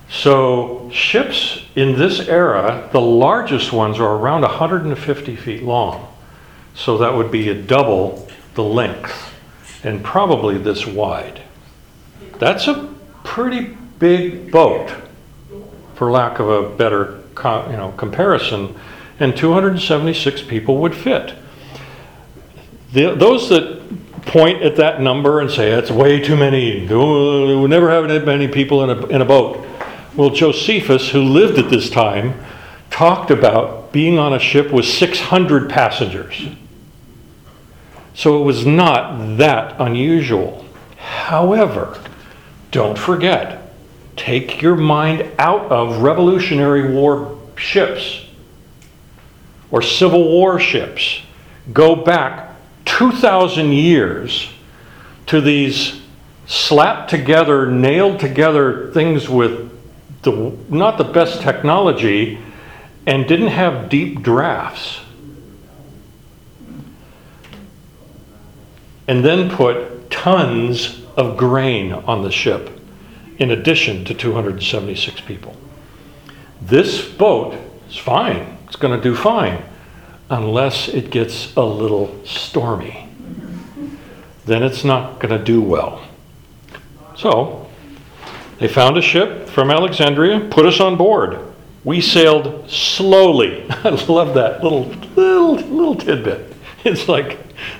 So, 0.08 0.88
ships 0.92 1.64
in 1.74 1.98
this 1.98 2.20
era, 2.20 2.88
the 2.92 3.00
largest 3.00 3.72
ones 3.72 3.98
are 3.98 4.16
around 4.16 4.42
150 4.42 5.36
feet 5.36 5.62
long. 5.62 6.12
So, 6.74 6.98
that 6.98 7.14
would 7.14 7.30
be 7.30 7.48
a 7.48 7.54
double 7.54 8.28
the 8.54 8.62
length 8.62 9.34
and 9.84 10.02
probably 10.02 10.58
this 10.58 10.86
wide. 10.86 11.42
That's 12.38 12.68
a 12.68 12.94
pretty 13.24 13.76
big 13.98 14.50
boat, 14.50 14.92
for 15.94 16.10
lack 16.10 16.38
of 16.38 16.48
a 16.48 16.68
better 16.76 17.22
you 17.36 17.76
know, 17.76 17.92
comparison, 17.96 18.74
and 19.18 19.36
276 19.36 20.42
people 20.42 20.78
would 20.78 20.94
fit. 20.94 21.34
The, 22.92 23.14
those 23.14 23.48
that 23.50 23.82
point 24.26 24.62
at 24.62 24.76
that 24.76 25.00
number 25.00 25.40
and 25.40 25.50
say 25.50 25.72
it's 25.72 25.90
way 25.90 26.20
too 26.20 26.36
many, 26.36 26.86
we'll 26.86 27.68
never 27.68 27.90
have 27.90 28.08
that 28.08 28.24
many 28.24 28.48
people 28.48 28.84
in 28.84 28.90
a, 28.90 29.06
in 29.06 29.22
a 29.22 29.24
boat. 29.24 29.65
Well, 30.16 30.30
Josephus, 30.30 31.10
who 31.10 31.22
lived 31.22 31.58
at 31.58 31.68
this 31.68 31.90
time, 31.90 32.40
talked 32.88 33.30
about 33.30 33.92
being 33.92 34.18
on 34.18 34.32
a 34.32 34.38
ship 34.38 34.70
with 34.70 34.86
600 34.86 35.68
passengers. 35.68 36.48
So 38.14 38.40
it 38.40 38.44
was 38.44 38.64
not 38.64 39.36
that 39.36 39.78
unusual. 39.78 40.64
However, 40.96 42.02
don't 42.70 42.98
forget, 42.98 43.70
take 44.16 44.62
your 44.62 44.74
mind 44.74 45.30
out 45.38 45.70
of 45.70 45.98
Revolutionary 46.02 46.90
War 46.90 47.38
ships 47.56 48.24
or 49.70 49.82
Civil 49.82 50.24
War 50.24 50.58
ships. 50.58 51.20
Go 51.74 51.94
back 51.94 52.54
2,000 52.86 53.72
years 53.72 54.48
to 55.26 55.42
these 55.42 56.00
slapped 56.46 57.10
together, 57.10 57.66
nailed 57.66 58.18
together 58.18 58.90
things 58.92 59.28
with 59.28 59.65
the, 60.26 60.56
not 60.68 60.98
the 60.98 61.04
best 61.04 61.40
technology 61.40 62.38
and 63.06 63.26
didn't 63.26 63.48
have 63.48 63.88
deep 63.88 64.20
drafts. 64.20 65.00
And 69.08 69.24
then 69.24 69.48
put 69.48 70.10
tons 70.10 71.00
of 71.16 71.36
grain 71.36 71.92
on 71.92 72.22
the 72.22 72.32
ship 72.32 72.70
in 73.38 73.52
addition 73.52 74.04
to 74.04 74.14
276 74.14 75.20
people. 75.20 75.56
This 76.60 77.08
boat 77.08 77.56
is 77.88 77.96
fine, 77.96 78.58
it's 78.66 78.76
going 78.76 78.96
to 78.96 79.02
do 79.02 79.14
fine. 79.14 79.62
unless 80.28 80.88
it 80.88 81.08
gets 81.10 81.54
a 81.54 81.62
little 81.62 82.12
stormy. 82.24 83.08
Then 84.44 84.64
it's 84.64 84.82
not 84.82 85.20
going 85.20 85.38
to 85.38 85.44
do 85.44 85.62
well. 85.62 86.02
So, 87.14 87.65
they 88.58 88.68
found 88.68 88.96
a 88.96 89.02
ship 89.02 89.48
from 89.48 89.70
Alexandria, 89.70 90.40
put 90.50 90.66
us 90.66 90.80
on 90.80 90.96
board. 90.96 91.38
We 91.84 92.00
sailed 92.00 92.68
slowly. 92.70 93.66
I 93.70 93.90
love 94.08 94.34
that 94.34 94.62
little 94.62 94.86
little 95.14 95.54
little 95.54 95.94
tidbit. 95.94 96.54
It's 96.84 97.08
like 97.08 97.38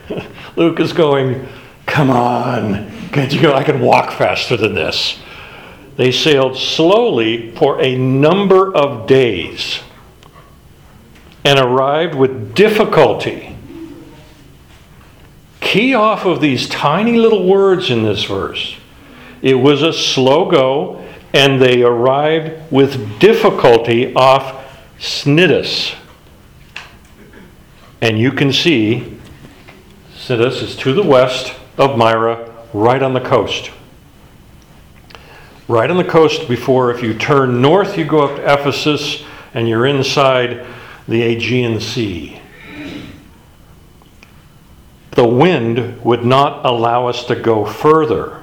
Luke 0.56 0.80
is 0.80 0.92
going, 0.92 1.46
"Come 1.86 2.10
on, 2.10 2.90
can't 3.10 3.32
you 3.32 3.40
go? 3.40 3.54
I 3.54 3.64
can 3.64 3.80
walk 3.80 4.12
faster 4.12 4.56
than 4.56 4.74
this." 4.74 5.18
They 5.96 6.12
sailed 6.12 6.58
slowly 6.58 7.52
for 7.56 7.80
a 7.80 7.96
number 7.96 8.74
of 8.74 9.06
days 9.06 9.80
and 11.42 11.58
arrived 11.58 12.14
with 12.14 12.54
difficulty. 12.54 13.56
Key 15.60 15.94
off 15.94 16.26
of 16.26 16.40
these 16.40 16.68
tiny 16.68 17.16
little 17.16 17.46
words 17.46 17.90
in 17.90 18.02
this 18.02 18.24
verse. 18.24 18.76
It 19.42 19.54
was 19.54 19.82
a 19.82 19.92
slow 19.92 20.50
go, 20.50 21.04
and 21.32 21.60
they 21.60 21.82
arrived 21.82 22.72
with 22.72 23.18
difficulty 23.18 24.14
off 24.14 24.64
Cnidus. 24.98 25.94
And 28.00 28.18
you 28.18 28.32
can 28.32 28.52
see 28.52 29.18
Cnidus 30.14 30.62
is 30.62 30.76
to 30.76 30.92
the 30.92 31.02
west 31.02 31.54
of 31.78 31.98
Myra, 31.98 32.52
right 32.72 33.02
on 33.02 33.14
the 33.14 33.20
coast. 33.20 33.70
Right 35.68 35.90
on 35.90 35.96
the 35.96 36.04
coast 36.04 36.48
before, 36.48 36.90
if 36.90 37.02
you 37.02 37.14
turn 37.14 37.60
north, 37.60 37.98
you 37.98 38.04
go 38.04 38.20
up 38.20 38.36
to 38.36 38.52
Ephesus, 38.52 39.24
and 39.52 39.68
you're 39.68 39.86
inside 39.86 40.64
the 41.08 41.22
Aegean 41.22 41.80
Sea. 41.80 42.40
The 45.12 45.26
wind 45.26 46.02
would 46.04 46.24
not 46.24 46.64
allow 46.66 47.06
us 47.08 47.24
to 47.24 47.34
go 47.34 47.64
further. 47.64 48.42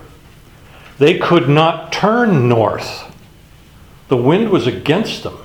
They 0.99 1.17
could 1.17 1.49
not 1.49 1.91
turn 1.91 2.47
north. 2.47 3.03
The 4.07 4.17
wind 4.17 4.49
was 4.49 4.67
against 4.67 5.23
them. 5.23 5.37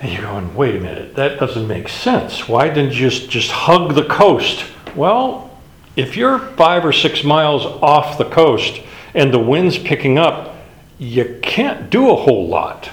And 0.00 0.12
you're 0.12 0.22
going, 0.22 0.54
wait 0.54 0.76
a 0.76 0.80
minute, 0.80 1.14
that 1.14 1.38
doesn't 1.38 1.68
make 1.68 1.88
sense. 1.88 2.48
Why 2.48 2.68
didn't 2.68 2.94
you 2.94 3.08
just, 3.08 3.30
just 3.30 3.50
hug 3.50 3.94
the 3.94 4.04
coast? 4.04 4.64
Well, 4.96 5.50
if 5.94 6.16
you're 6.16 6.38
five 6.38 6.84
or 6.84 6.92
six 6.92 7.22
miles 7.22 7.64
off 7.64 8.18
the 8.18 8.24
coast 8.24 8.80
and 9.14 9.32
the 9.32 9.38
wind's 9.38 9.78
picking 9.78 10.18
up, 10.18 10.56
you 10.98 11.38
can't 11.42 11.88
do 11.88 12.10
a 12.10 12.16
whole 12.16 12.48
lot. 12.48 12.90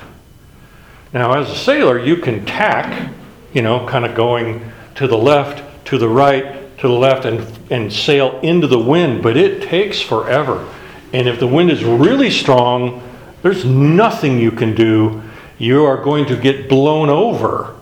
Now, 1.11 1.33
as 1.33 1.49
a 1.49 1.55
sailor, 1.55 1.97
you 1.97 2.17
can 2.17 2.45
tack, 2.45 3.11
you 3.53 3.63
know, 3.63 3.87
kind 3.87 4.05
of 4.05 4.15
going 4.15 4.71
to 4.95 5.07
the 5.07 5.17
left, 5.17 5.85
to 5.87 5.97
the 5.97 6.09
right, 6.09 6.58
to 6.79 6.87
the 6.87 6.93
left, 6.93 7.25
and, 7.25 7.45
and 7.69 7.91
sail 7.91 8.39
into 8.41 8.67
the 8.67 8.79
wind, 8.79 9.21
but 9.21 9.35
it 9.35 9.61
takes 9.63 10.01
forever. 10.01 10.67
And 11.11 11.27
if 11.27 11.39
the 11.39 11.47
wind 11.47 11.71
is 11.71 11.83
really 11.83 12.29
strong, 12.29 13.03
there's 13.41 13.65
nothing 13.65 14.39
you 14.39 14.51
can 14.51 14.75
do. 14.75 15.21
You 15.57 15.85
are 15.85 16.01
going 16.01 16.25
to 16.27 16.37
get 16.37 16.69
blown 16.69 17.09
over. 17.09 17.75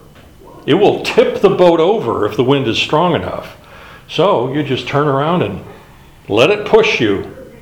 It 0.65 0.73
will 0.75 1.03
tip 1.03 1.41
the 1.41 1.49
boat 1.49 1.79
over 1.79 2.25
if 2.25 2.35
the 2.35 2.43
wind 2.43 2.67
is 2.67 2.77
strong 2.77 3.15
enough. 3.15 3.55
So 4.09 4.51
you 4.53 4.63
just 4.63 4.87
turn 4.87 5.07
around 5.07 5.43
and 5.43 5.63
let 6.27 6.49
it 6.49 6.65
push 6.65 6.99
you, 6.99 7.53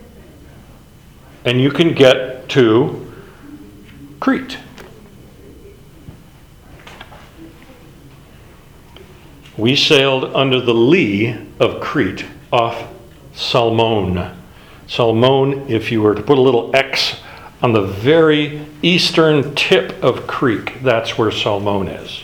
and 1.44 1.60
you 1.60 1.70
can 1.70 1.94
get 1.94 2.48
to 2.50 3.14
Crete. 4.20 4.58
We 9.58 9.76
sailed 9.76 10.26
under 10.36 10.60
the 10.60 10.74
lee 10.74 11.36
of 11.60 11.80
Crete 11.80 12.26
off 12.52 12.88
Salmone. 13.34 14.36
Salmone, 14.88 15.70
if 15.70 15.92
you 15.92 16.02
were 16.02 16.14
to 16.14 16.22
put 16.22 16.38
a 16.38 16.42
little 16.42 16.76
X 16.76 17.22
on 17.62 17.72
the 17.72 17.82
very 17.82 18.66
eastern 18.82 19.56
tip 19.56 20.04
of 20.04 20.28
Crete, 20.28 20.84
that's 20.84 21.18
where 21.18 21.32
Salmone 21.32 21.88
is. 21.88 22.24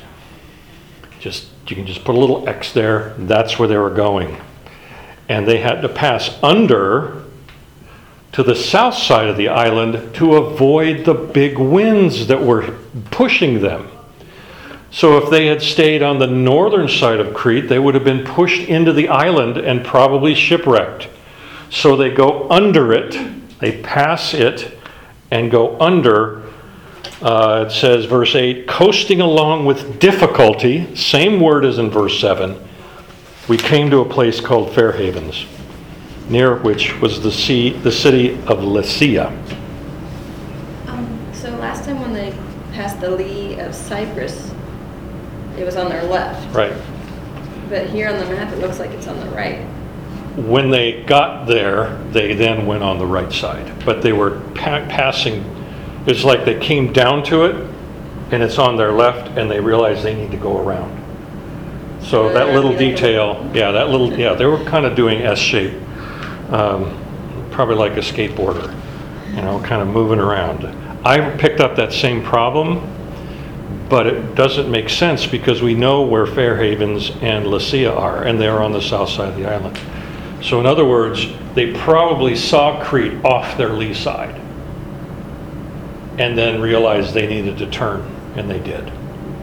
Just 1.19 1.47
you 1.67 1.75
can 1.75 1.85
just 1.85 2.03
put 2.03 2.15
a 2.15 2.19
little 2.19 2.47
X 2.49 2.73
there, 2.73 3.15
that's 3.19 3.57
where 3.57 3.67
they 3.67 3.77
were 3.77 3.89
going. 3.89 4.37
And 5.29 5.47
they 5.47 5.59
had 5.59 5.81
to 5.81 5.89
pass 5.89 6.37
under 6.43 7.23
to 8.33 8.43
the 8.43 8.55
south 8.55 8.95
side 8.95 9.27
of 9.27 9.37
the 9.37 9.47
island 9.47 10.13
to 10.15 10.35
avoid 10.35 11.05
the 11.05 11.13
big 11.13 11.57
winds 11.57 12.27
that 12.27 12.41
were 12.41 12.77
pushing 13.09 13.61
them. 13.61 13.90
So 14.91 15.17
if 15.17 15.29
they 15.29 15.47
had 15.47 15.61
stayed 15.61 16.03
on 16.03 16.19
the 16.19 16.27
northern 16.27 16.89
side 16.89 17.21
of 17.21 17.33
Crete, 17.33 17.69
they 17.69 17.79
would 17.79 17.95
have 17.95 18.03
been 18.03 18.25
pushed 18.25 18.67
into 18.67 18.91
the 18.91 19.07
island 19.07 19.55
and 19.57 19.85
probably 19.85 20.35
shipwrecked. 20.35 21.07
So 21.69 21.95
they 21.95 22.11
go 22.11 22.49
under 22.49 22.91
it, 22.91 23.17
they 23.59 23.81
pass 23.81 24.33
it, 24.33 24.77
and 25.31 25.49
go 25.49 25.79
under. 25.79 26.43
Uh, 27.21 27.65
it 27.67 27.71
says, 27.71 28.03
verse 28.03 28.35
8, 28.35 28.67
coasting 28.67 29.21
along 29.21 29.65
with 29.65 29.99
difficulty, 29.99 30.93
same 30.95 31.39
word 31.39 31.63
as 31.63 31.77
in 31.77 31.89
verse 31.89 32.19
7, 32.19 32.61
we 33.47 33.57
came 33.57 33.89
to 33.91 33.99
a 33.99 34.05
place 34.05 34.41
called 34.41 34.73
Fair 34.73 34.91
Havens, 34.91 35.45
near 36.27 36.57
which 36.57 36.99
was 36.99 37.21
the, 37.21 37.31
sea, 37.31 37.69
the 37.69 37.91
city 37.91 38.33
of 38.47 38.63
Lycia. 38.63 39.27
Um, 40.87 41.29
so 41.31 41.49
last 41.57 41.85
time 41.85 42.01
when 42.01 42.11
they 42.11 42.35
passed 42.73 42.99
the 42.99 43.11
lee 43.11 43.57
of 43.59 43.73
Cyprus, 43.73 44.50
it 45.57 45.65
was 45.65 45.75
on 45.75 45.89
their 45.89 46.03
left. 46.03 46.53
Right. 46.55 46.73
But 47.69 47.89
here 47.89 48.09
on 48.09 48.19
the 48.19 48.25
map, 48.25 48.51
it 48.51 48.59
looks 48.59 48.79
like 48.79 48.91
it's 48.91 49.07
on 49.07 49.19
the 49.19 49.27
right. 49.27 49.59
When 50.35 50.69
they 50.69 51.03
got 51.03 51.45
there, 51.45 51.97
they 52.11 52.33
then 52.33 52.65
went 52.65 52.83
on 52.83 52.97
the 52.97 53.05
right 53.05 53.31
side, 53.31 53.85
but 53.85 54.01
they 54.01 54.13
were 54.13 54.39
pa- 54.55 54.85
passing, 54.87 55.43
it's 56.05 56.23
like 56.23 56.45
they 56.45 56.59
came 56.59 56.93
down 56.93 57.23
to 57.25 57.45
it, 57.45 57.55
and 58.31 58.41
it's 58.41 58.57
on 58.57 58.77
their 58.77 58.93
left, 58.93 59.37
and 59.37 59.51
they 59.51 59.59
realized 59.59 60.03
they 60.03 60.15
need 60.15 60.31
to 60.31 60.37
go 60.37 60.57
around. 60.57 60.97
So 62.01 62.31
that 62.33 62.49
little 62.53 62.75
detail, 62.75 63.49
yeah, 63.53 63.71
that 63.71 63.89
little, 63.89 64.11
yeah, 64.17 64.33
they 64.33 64.45
were 64.45 64.63
kind 64.63 64.85
of 64.85 64.95
doing 64.95 65.21
S 65.21 65.37
shape, 65.37 65.73
um, 66.49 66.97
probably 67.51 67.75
like 67.75 67.93
a 67.93 68.01
skateboarder, 68.01 68.73
you 69.35 69.41
know, 69.41 69.61
kind 69.61 69.81
of 69.81 69.87
moving 69.87 70.19
around. 70.19 70.65
I 71.05 71.35
picked 71.37 71.59
up 71.59 71.75
that 71.75 71.93
same 71.93 72.23
problem, 72.23 72.87
but 73.91 74.07
it 74.07 74.35
doesn't 74.35 74.71
make 74.71 74.87
sense 74.87 75.27
because 75.27 75.61
we 75.61 75.75
know 75.75 76.01
where 76.01 76.25
Fair 76.25 76.55
Havens 76.55 77.11
and 77.21 77.45
Lycia 77.45 77.93
are, 77.93 78.23
and 78.23 78.39
they're 78.39 78.63
on 78.63 78.71
the 78.71 78.81
south 78.81 79.09
side 79.09 79.27
of 79.27 79.35
the 79.35 79.45
island. 79.45 79.77
So 80.41 80.61
in 80.61 80.65
other 80.65 80.85
words, 80.85 81.27
they 81.55 81.73
probably 81.73 82.37
saw 82.37 82.81
Crete 82.81 83.23
off 83.25 83.57
their 83.57 83.73
lee 83.73 83.93
side 83.93 84.33
and 86.17 86.37
then 86.37 86.61
realized 86.61 87.13
they 87.13 87.27
needed 87.27 87.57
to 87.57 87.69
turn, 87.69 88.01
and 88.37 88.49
they 88.49 88.59
did. 88.59 88.89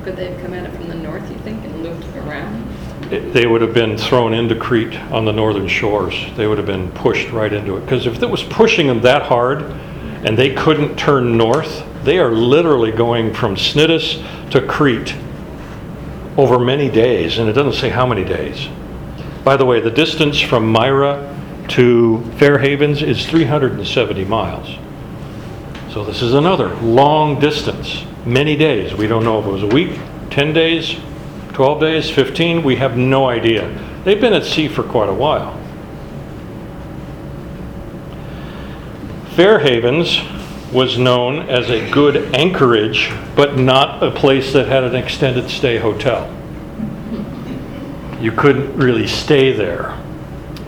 Could 0.03 0.17
they 0.17 0.31
have 0.33 0.41
come 0.41 0.55
at 0.55 0.65
it 0.65 0.75
from 0.75 0.89
the 0.89 0.95
north, 0.95 1.31
you 1.31 1.37
think, 1.41 1.63
and 1.65 1.83
looped 1.83 2.07
around? 2.17 2.67
It- 3.13 3.35
They 3.35 3.47
would 3.47 3.61
have 3.61 3.75
been 3.75 3.99
thrown 3.99 4.33
into 4.33 4.55
Crete 4.55 4.99
on 5.13 5.27
the 5.27 5.33
northern 5.33 5.69
shores. 5.69 6.15
They 6.39 6.47
would 6.47 6.57
have 6.57 6.67
been 6.67 6.89
pushed 6.93 7.31
right 7.33 7.53
into 7.53 7.77
it. 7.77 7.81
Because 7.81 8.07
if 8.07 8.23
it 8.23 8.31
was 8.31 8.43
pushing 8.45 8.87
them 8.87 9.03
that 9.03 9.23
hard 9.23 9.63
and 10.25 10.39
they 10.39 10.55
couldn't 10.55 10.97
turn 10.97 11.37
north, 11.37 11.85
they 12.09 12.19
are 12.19 12.33
literally 12.33 12.91
going 12.91 13.35
from 13.35 13.55
Cnidus 13.55 14.25
to 14.51 14.67
Crete 14.67 15.15
over 16.39 16.59
many 16.59 16.89
days, 16.89 17.37
and 17.37 17.51
it 17.51 17.53
doesn't 17.53 17.79
say 17.79 17.91
how 17.91 18.07
many 18.07 18.25
days. 18.25 18.67
By 19.45 19.59
the 19.59 19.67
way, 19.67 19.81
the 19.81 19.91
distance 19.91 20.41
from 20.41 20.73
Myra 20.73 21.37
to 21.69 22.23
Fair 22.39 22.57
Havens 22.57 23.03
is 23.03 23.27
370 23.27 24.25
miles. 24.25 24.79
So 25.93 26.03
this 26.03 26.23
is 26.23 26.33
another 26.33 26.75
long 26.77 27.39
distance, 27.41 28.07
many 28.25 28.57
days. 28.57 28.95
We 28.95 29.07
don't 29.07 29.23
know 29.23 29.39
if 29.41 29.45
it 29.45 29.51
was 29.51 29.63
a 29.63 29.67
week, 29.67 30.01
10 30.31 30.55
days, 30.55 30.99
12 31.53 31.79
days, 31.79 32.09
15, 32.09 32.63
we 32.63 32.77
have 32.77 32.97
no 32.97 33.29
idea. 33.29 33.69
They've 34.05 34.19
been 34.19 34.33
at 34.33 34.47
sea 34.47 34.69
for 34.69 34.83
quite 34.83 35.11
a 35.11 35.15
while. 35.15 35.61
Fair 39.37 39.59
Havens 39.59 40.23
was 40.73 40.99
known 40.99 41.49
as 41.49 41.71
a 41.71 41.91
good 41.91 42.35
anchorage, 42.35 43.11
but 43.35 43.57
not 43.57 44.03
a 44.03 44.11
place 44.11 44.53
that 44.53 44.67
had 44.67 44.85
an 44.85 44.95
extended 44.95 45.49
stay 45.49 45.79
hotel. 45.79 46.35
You 48.21 48.33
couldn't 48.33 48.77
really 48.77 49.07
stay 49.07 49.53
there. 49.53 49.93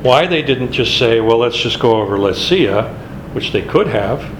Why 0.03 0.27
they 0.27 0.43
didn't 0.43 0.73
just 0.73 0.99
say, 0.99 1.21
well, 1.21 1.39
let's 1.39 1.57
just 1.57 1.79
go 1.81 2.01
over 2.01 2.19
Lycia, 2.19 2.89
which 3.33 3.53
they 3.53 3.63
could 3.63 3.89
have, 3.89 4.35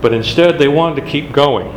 but 0.00 0.12
instead 0.12 0.58
they 0.58 0.68
wanted 0.68 1.02
to 1.02 1.10
keep 1.10 1.32
going. 1.32 1.72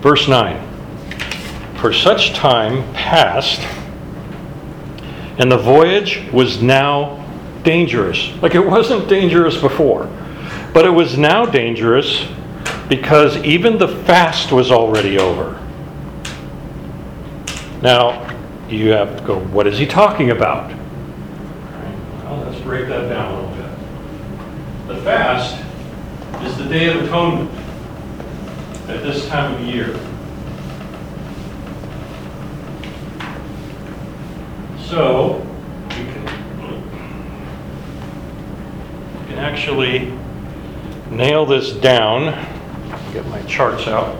Verse 0.00 0.26
9 0.26 1.76
For 1.76 1.92
such 1.92 2.32
time 2.32 2.90
passed, 2.94 3.60
and 5.38 5.52
the 5.52 5.58
voyage 5.58 6.22
was 6.32 6.62
now 6.62 7.16
dangerous. 7.62 8.32
Like 8.40 8.54
it 8.54 8.66
wasn't 8.66 9.08
dangerous 9.08 9.60
before, 9.60 10.08
but 10.72 10.84
it 10.84 10.90
was 10.90 11.18
now 11.18 11.44
dangerous 11.44 12.26
because 12.88 13.36
even 13.38 13.78
the 13.78 13.88
fast 13.88 14.52
was 14.52 14.70
already 14.70 15.18
over. 15.18 15.60
Now, 17.82 18.28
you 18.68 18.90
have 18.90 19.16
to 19.18 19.24
go, 19.24 19.38
what 19.38 19.66
is 19.66 19.78
he 19.78 19.86
talking 19.86 20.30
about? 20.30 20.70
Well, 22.24 22.44
let's 22.46 22.60
break 22.62 22.88
that 22.88 23.08
down 23.08 23.32
a 23.32 23.40
little 23.40 23.56
bit. 23.56 24.88
The 24.88 25.02
fast 25.02 25.64
is 26.44 26.56
the 26.58 26.64
Day 26.64 26.88
of 26.88 27.04
Atonement 27.04 27.50
at 28.88 29.02
this 29.02 29.26
time 29.28 29.54
of 29.54 29.60
year. 29.62 29.94
So, 34.84 35.46
we 35.88 35.94
can, 35.94 36.24
we 39.20 39.26
can 39.28 39.38
actually 39.38 40.19
nail 41.10 41.44
this 41.44 41.72
down, 41.72 42.26
get 43.12 43.26
my 43.26 43.42
charts 43.42 43.86
out. 43.88 44.16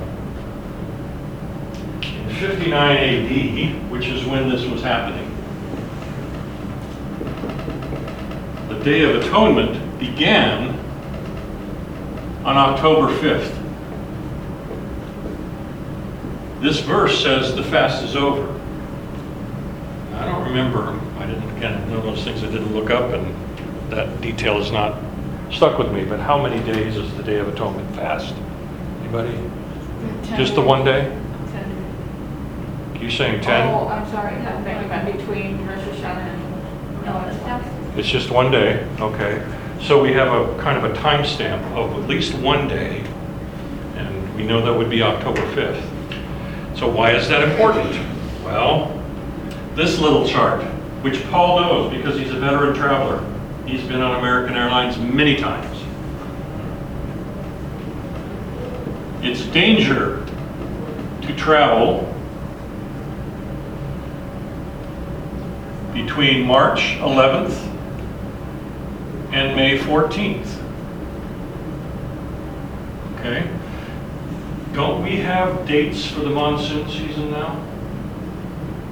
In 2.03 2.35
59 2.35 2.97
AD, 2.97 3.91
which 3.91 4.07
is 4.07 4.25
when 4.25 4.49
this 4.49 4.65
was 4.67 4.83
happening, 4.83 5.29
the 8.69 8.83
Day 8.85 9.03
of 9.03 9.25
Atonement 9.25 9.99
began 10.01 10.79
on 12.45 12.57
October 12.57 13.15
5th. 13.19 13.57
This 16.61 16.81
verse 16.81 17.23
says 17.23 17.55
the 17.55 17.63
fast 17.63 18.03
is 18.03 18.17
over. 18.17 18.59
I 20.15 20.25
don't 20.25 20.45
remember, 20.45 20.99
I 21.19 21.27
didn't, 21.27 21.57
again, 21.57 21.89
one 21.89 21.99
of 21.99 22.05
those 22.05 22.25
things 22.25 22.43
I 22.43 22.47
didn't 22.47 22.75
look 22.75 22.91
up, 22.91 23.13
and 23.13 23.35
that 23.91 24.21
detail 24.21 24.59
is 24.59 24.71
not 24.71 25.01
stuck 25.51 25.79
with 25.79 25.93
me, 25.93 26.05
but 26.05 26.21
how 26.21 26.41
many 26.41 26.63
days 26.65 26.97
is 26.97 27.13
the 27.17 27.23
Day 27.23 27.39
of 27.39 27.49
Atonement 27.49 27.95
fast? 27.95 28.35
Anybody? 29.01 29.37
Just 30.37 30.55
the 30.55 30.63
one 30.63 30.85
day? 30.85 31.17
You 33.01 33.11
saying 33.11 33.41
10? 33.41 33.69
Oh, 33.69 33.89
I'm 33.89 34.07
sorry, 34.11 34.35
I'm 34.35 34.63
thinking 34.63 34.85
about 34.85 35.07
between 35.07 35.67
Rosh 35.67 35.79
Hashanah 35.79 36.19
and 36.19 37.35
it's 37.35 37.45
just, 37.45 37.99
It's 37.99 38.09
just 38.09 38.31
one 38.31 38.53
day, 38.53 38.87
okay. 39.01 39.43
So 39.81 40.03
we 40.03 40.13
have 40.13 40.29
a 40.29 40.63
kind 40.63 40.77
of 40.77 40.85
a 40.85 40.95
timestamp 40.99 41.63
of 41.75 42.03
at 42.03 42.09
least 42.09 42.35
one 42.35 42.69
day, 42.69 43.03
and 43.97 44.37
we 44.37 44.45
know 44.45 44.63
that 44.65 44.77
would 44.77 44.91
be 44.91 45.03
October 45.03 45.41
5th. 45.55 45.83
So 46.77 46.91
why 46.91 47.13
is 47.13 47.27
that 47.29 47.43
important? 47.49 47.95
Well, 48.45 49.03
this 49.75 49.99
little 49.99 50.27
chart, 50.29 50.63
which 51.03 51.25
Paul 51.31 51.61
knows 51.61 51.97
because 51.97 52.19
he's 52.19 52.31
a 52.31 52.39
veteran 52.39 52.75
traveler. 52.75 53.25
He's 53.71 53.87
been 53.87 54.01
on 54.01 54.19
American 54.19 54.57
Airlines 54.57 54.99
many 54.99 55.37
times. 55.37 55.79
It's 59.23 59.43
danger 59.53 60.27
to 61.23 61.37
travel 61.37 62.13
between 65.95 66.45
March 66.49 66.97
11th 66.99 67.53
and 69.33 69.55
May 69.55 69.79
14th. 69.79 70.61
Okay? 73.15 73.49
Don't 74.73 75.05
we 75.05 75.19
have 75.19 75.65
dates 75.69 76.11
for 76.11 76.21
the 76.21 76.31
monsoon 76.31 76.91
season 76.91 77.31
now? 77.31 77.53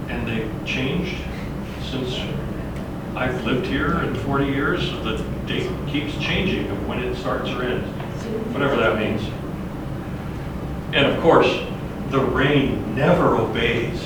And 0.09 0.25
they've 0.29 0.65
changed 0.65 1.17
since 1.83 2.17
I've 3.19 3.45
lived 3.45 3.67
here 3.67 4.01
in 4.03 4.15
40 4.15 4.47
years. 4.47 4.93
The 5.03 5.17
date 5.45 5.69
keeps 5.89 6.17
changing 6.19 6.71
of 6.71 6.87
when 6.87 7.01
it 7.01 7.17
starts 7.17 7.51
or 7.51 7.65
ends, 7.65 7.89
whatever 8.55 8.77
that 8.77 8.97
means. 8.97 9.21
And 10.93 11.05
of 11.05 11.21
course, 11.21 11.49
the 12.11 12.21
rain 12.21 12.95
never 12.95 13.37
obeys. 13.37 14.01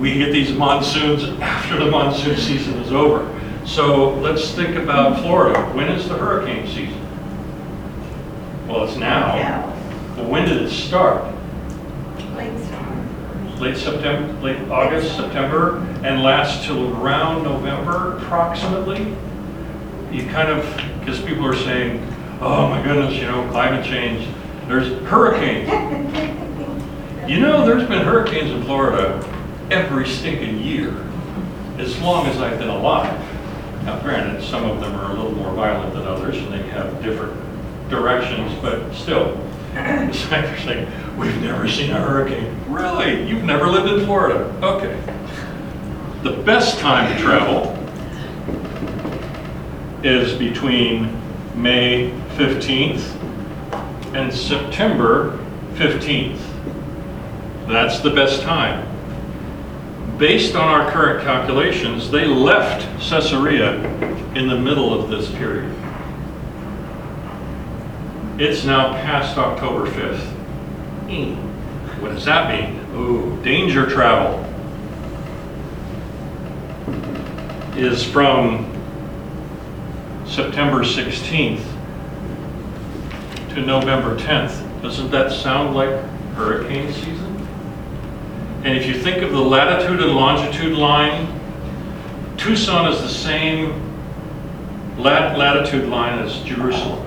We 0.00 0.14
get 0.14 0.32
these 0.32 0.52
monsoons 0.52 1.22
after 1.40 1.78
the 1.78 1.88
monsoon 1.88 2.36
season 2.36 2.74
is 2.80 2.90
over. 2.90 3.30
So 3.64 4.14
let's 4.14 4.50
think 4.50 4.74
about 4.74 5.20
Florida. 5.20 5.62
When 5.74 5.88
is 5.92 6.08
the 6.08 6.18
hurricane 6.18 6.66
season? 6.66 7.00
Well, 8.66 8.82
it's 8.82 8.96
now. 8.96 9.72
But 10.16 10.26
when 10.28 10.48
did 10.48 10.60
it 10.60 10.70
start? 10.70 11.32
Late 13.60 13.76
September, 13.76 14.32
late 14.42 14.58
August, 14.68 15.14
September, 15.16 15.86
and 16.04 16.22
lasts 16.22 16.66
till 16.66 16.94
around 16.96 17.42
November 17.44 18.18
approximately? 18.18 19.16
You 20.12 20.26
kind 20.28 20.50
of, 20.50 20.64
because 21.00 21.20
people 21.22 21.46
are 21.46 21.56
saying, 21.56 22.06
oh 22.40 22.68
my 22.68 22.82
goodness, 22.82 23.14
you 23.14 23.22
know, 23.22 23.48
climate 23.50 23.84
change, 23.84 24.28
there's 24.68 24.88
hurricanes. 25.08 26.40
You 27.26 27.40
know, 27.40 27.64
there's 27.64 27.88
been 27.88 28.04
hurricanes 28.04 28.50
in 28.50 28.62
Florida 28.64 29.18
every 29.70 30.06
stinking 30.06 30.58
year, 30.58 30.90
as 31.78 31.98
long 32.02 32.26
as 32.26 32.38
I've 32.38 32.58
been 32.58 32.68
alive. 32.68 33.18
Now 33.84 33.98
granted, 34.00 34.42
some 34.42 34.68
of 34.68 34.78
them 34.78 34.94
are 34.94 35.10
a 35.10 35.14
little 35.14 35.32
more 35.32 35.54
violent 35.54 35.94
than 35.94 36.06
others, 36.06 36.36
and 36.36 36.52
they 36.52 36.62
have 36.68 37.02
different 37.02 37.32
directions, 37.88 38.52
but 38.60 38.92
still. 38.92 39.40
It's 39.74 40.30
like 40.30 40.42
they're 40.42 40.60
saying, 40.60 41.18
we've 41.18 41.40
never 41.40 41.66
seen 41.66 41.92
a 41.92 41.98
hurricane. 41.98 42.60
Really? 42.68 43.26
You've 43.26 43.42
never 43.42 43.68
lived 43.68 43.88
in 43.88 44.04
Florida? 44.04 44.54
Okay. 44.62 44.94
The 46.24 46.32
best 46.32 46.78
time 46.78 47.14
to 47.14 47.22
travel 47.22 47.76
is 50.02 50.32
between 50.32 51.20
May 51.54 52.12
15th 52.38 53.14
and 54.14 54.32
September 54.32 55.38
15th. 55.74 56.40
That's 57.68 58.00
the 58.00 58.08
best 58.08 58.40
time. 58.40 58.88
Based 60.16 60.54
on 60.54 60.66
our 60.66 60.90
current 60.90 61.22
calculations, 61.22 62.10
they 62.10 62.24
left 62.24 62.86
Caesarea 63.06 63.84
in 64.34 64.48
the 64.48 64.58
middle 64.58 64.98
of 64.98 65.10
this 65.10 65.30
period. 65.32 65.70
It's 68.38 68.64
now 68.64 68.94
past 68.94 69.36
October 69.36 69.90
5th. 69.90 70.24
Hmm. 71.06 71.34
What 72.00 72.12
does 72.12 72.24
that 72.24 72.48
mean? 72.48 72.80
Ooh, 72.94 73.42
danger 73.42 73.84
travel 73.86 74.53
is 77.76 78.04
from 78.04 78.70
September 80.26 80.84
16th 80.84 81.64
to 83.50 83.60
November 83.60 84.16
10th. 84.16 84.82
Doesn't 84.82 85.10
that 85.10 85.32
sound 85.32 85.74
like 85.74 85.90
hurricane 86.34 86.92
season? 86.92 87.34
And 88.64 88.78
if 88.78 88.86
you 88.86 88.94
think 88.94 89.22
of 89.22 89.32
the 89.32 89.40
latitude 89.40 90.00
and 90.00 90.12
longitude 90.12 90.76
line, 90.76 91.28
Tucson 92.36 92.90
is 92.92 93.00
the 93.02 93.08
same 93.08 93.80
lat- 94.96 95.36
latitude 95.36 95.88
line 95.88 96.18
as 96.20 96.40
Jerusalem. 96.42 97.00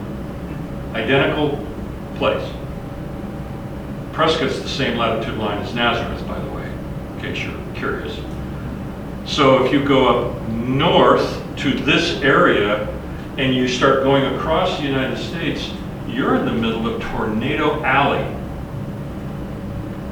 Identical 0.94 1.66
place. 2.16 2.52
Prescott's 4.14 4.62
the 4.62 4.70
same 4.70 4.98
latitude 4.98 5.38
line 5.38 5.60
as 5.60 5.74
Nazareth, 5.74 6.28
by 6.28 6.40
the 6.40 6.50
way, 6.52 6.72
in 7.16 7.22
case 7.22 7.44
you're 7.44 7.76
curious. 7.76 8.20
So 9.28 9.66
if 9.66 9.74
you 9.74 9.84
go 9.84 10.08
up 10.08 10.50
north 10.50 11.44
to 11.58 11.74
this 11.74 12.22
area 12.22 12.88
and 13.38 13.54
you 13.54 13.68
start 13.68 14.04
going 14.04 14.24
across 14.34 14.78
the 14.78 14.86
United 14.86 15.18
States, 15.18 15.70
you're 16.08 16.38
in 16.38 16.46
the 16.46 16.54
middle 16.54 16.88
of 16.88 17.02
Tornado 17.02 17.84
Alley. 17.84 18.24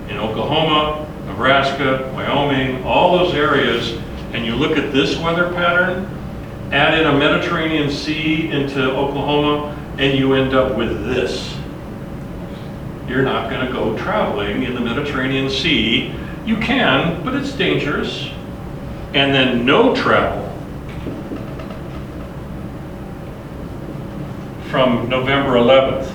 In 0.09 0.18
Oklahoma, 0.18 1.09
Nebraska, 1.26 2.11
Wyoming, 2.13 2.84
all 2.84 3.18
those 3.18 3.34
areas, 3.34 3.97
and 4.34 4.45
you 4.45 4.53
look 4.53 4.78
at 4.78 4.91
this 4.91 5.18
weather 5.18 5.51
pattern, 5.53 6.05
add 6.74 6.99
in 6.99 7.07
a 7.07 7.18
Mediterranean 7.18 7.89
Sea 7.89 8.51
into 8.51 8.91
Oklahoma, 8.91 9.76
and 9.97 10.20
you 10.20 10.34
end 10.34 10.53
up 10.53 10.78
with 10.78 11.05
this. 11.05 11.55
You're 13.07 13.24
not 13.24 13.49
going 13.49 13.66
to 13.66 13.72
go 13.72 13.97
traveling 13.97 14.63
in 14.63 14.76
the 14.76 14.82
Mediterranean 14.82 15.49
Sea. 15.49 16.13
You 16.45 16.57
can, 16.57 17.24
but 17.24 17.34
it's 17.34 17.53
dangerous. 17.53 18.30
And 19.16 19.34
then 19.34 19.66
no 19.66 19.95
travel 19.95 20.43
from 24.70 25.07
November 25.07 25.51
11th 25.51 26.11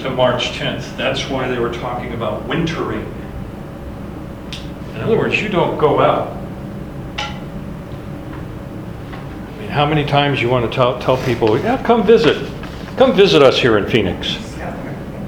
to 0.00 0.10
March 0.10 0.58
10th. 0.58 0.96
That's 0.96 1.28
why 1.28 1.46
they 1.46 1.58
were 1.58 1.72
talking 1.72 2.14
about 2.14 2.48
wintering. 2.48 3.12
In 4.94 5.02
other 5.02 5.18
words, 5.18 5.40
you 5.40 5.50
don't 5.50 5.76
go 5.76 6.00
out. 6.00 6.34
I 7.18 7.30
mean, 9.60 9.68
how 9.68 9.84
many 9.84 10.06
times 10.06 10.40
you 10.40 10.48
want 10.48 10.70
to 10.70 10.74
tell, 10.74 10.98
tell 11.00 11.18
people, 11.18 11.58
yeah, 11.58 11.82
come 11.82 12.02
visit. 12.02 12.50
Come 12.96 13.14
visit 13.14 13.42
us 13.42 13.60
here 13.60 13.76
in 13.76 13.86
Phoenix. 13.90 14.38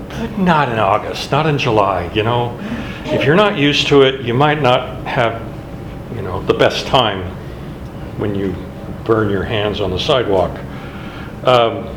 But 0.08 0.38
not 0.38 0.70
in 0.70 0.78
August, 0.78 1.30
not 1.30 1.46
in 1.46 1.58
July, 1.58 2.10
you 2.14 2.22
know. 2.22 2.58
If 3.04 3.26
you're 3.26 3.36
not 3.36 3.58
used 3.58 3.88
to 3.88 4.02
it, 4.02 4.22
you 4.22 4.32
might 4.32 4.62
not 4.62 5.06
have, 5.06 5.42
you 6.18 6.24
know, 6.24 6.42
the 6.42 6.54
best 6.54 6.86
time 6.86 7.22
when 8.18 8.34
you 8.34 8.52
burn 9.04 9.30
your 9.30 9.44
hands 9.44 9.80
on 9.80 9.90
the 9.90 9.98
sidewalk. 9.98 10.58
Um, 11.44 11.94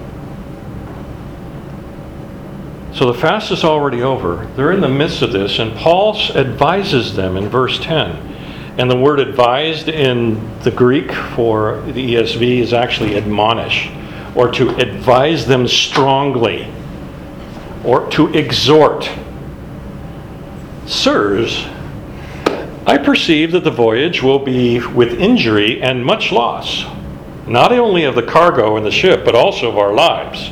So 2.94 3.10
the 3.10 3.18
fast 3.18 3.52
is 3.52 3.64
already 3.64 4.02
over. 4.02 4.48
They're 4.58 4.74
in 4.74 4.82
the 4.82 4.90
midst 4.90 5.22
of 5.22 5.32
this, 5.32 5.60
and 5.60 5.74
Paul 5.76 6.16
advises 6.36 7.16
them 7.16 7.38
in 7.38 7.48
verse 7.48 7.80
10. 7.80 8.10
And 8.78 8.92
the 8.92 8.98
word 8.98 9.22
advised 9.22 9.88
in 9.88 10.60
the 10.60 10.72
Greek 10.72 11.12
for 11.12 11.82
the 11.88 12.16
ESV 12.16 12.60
is 12.60 12.74
actually 12.74 13.16
admonish, 13.16 13.90
or 14.36 14.52
to 14.52 14.76
advise 14.76 15.46
them 15.46 15.70
strongly, 15.70 16.68
or 17.86 18.10
to 18.12 18.28
exhort. 18.34 19.10
Sirs, 20.86 21.66
I 22.92 22.98
perceive 22.98 23.54
that 23.54 23.64
the 23.64 23.72
voyage 23.72 24.22
will 24.22 24.40
be 24.40 24.86
with 24.86 25.14
injury 25.14 25.82
and 25.82 26.06
much 26.06 26.30
loss, 26.30 26.84
not 27.48 27.72
only 27.72 28.04
of 28.04 28.16
the 28.16 28.22
cargo 28.22 28.76
and 28.76 28.86
the 28.86 28.92
ship, 28.92 29.24
but 29.24 29.34
also 29.34 29.70
of 29.70 29.78
our 29.78 29.94
lives. 29.94 30.52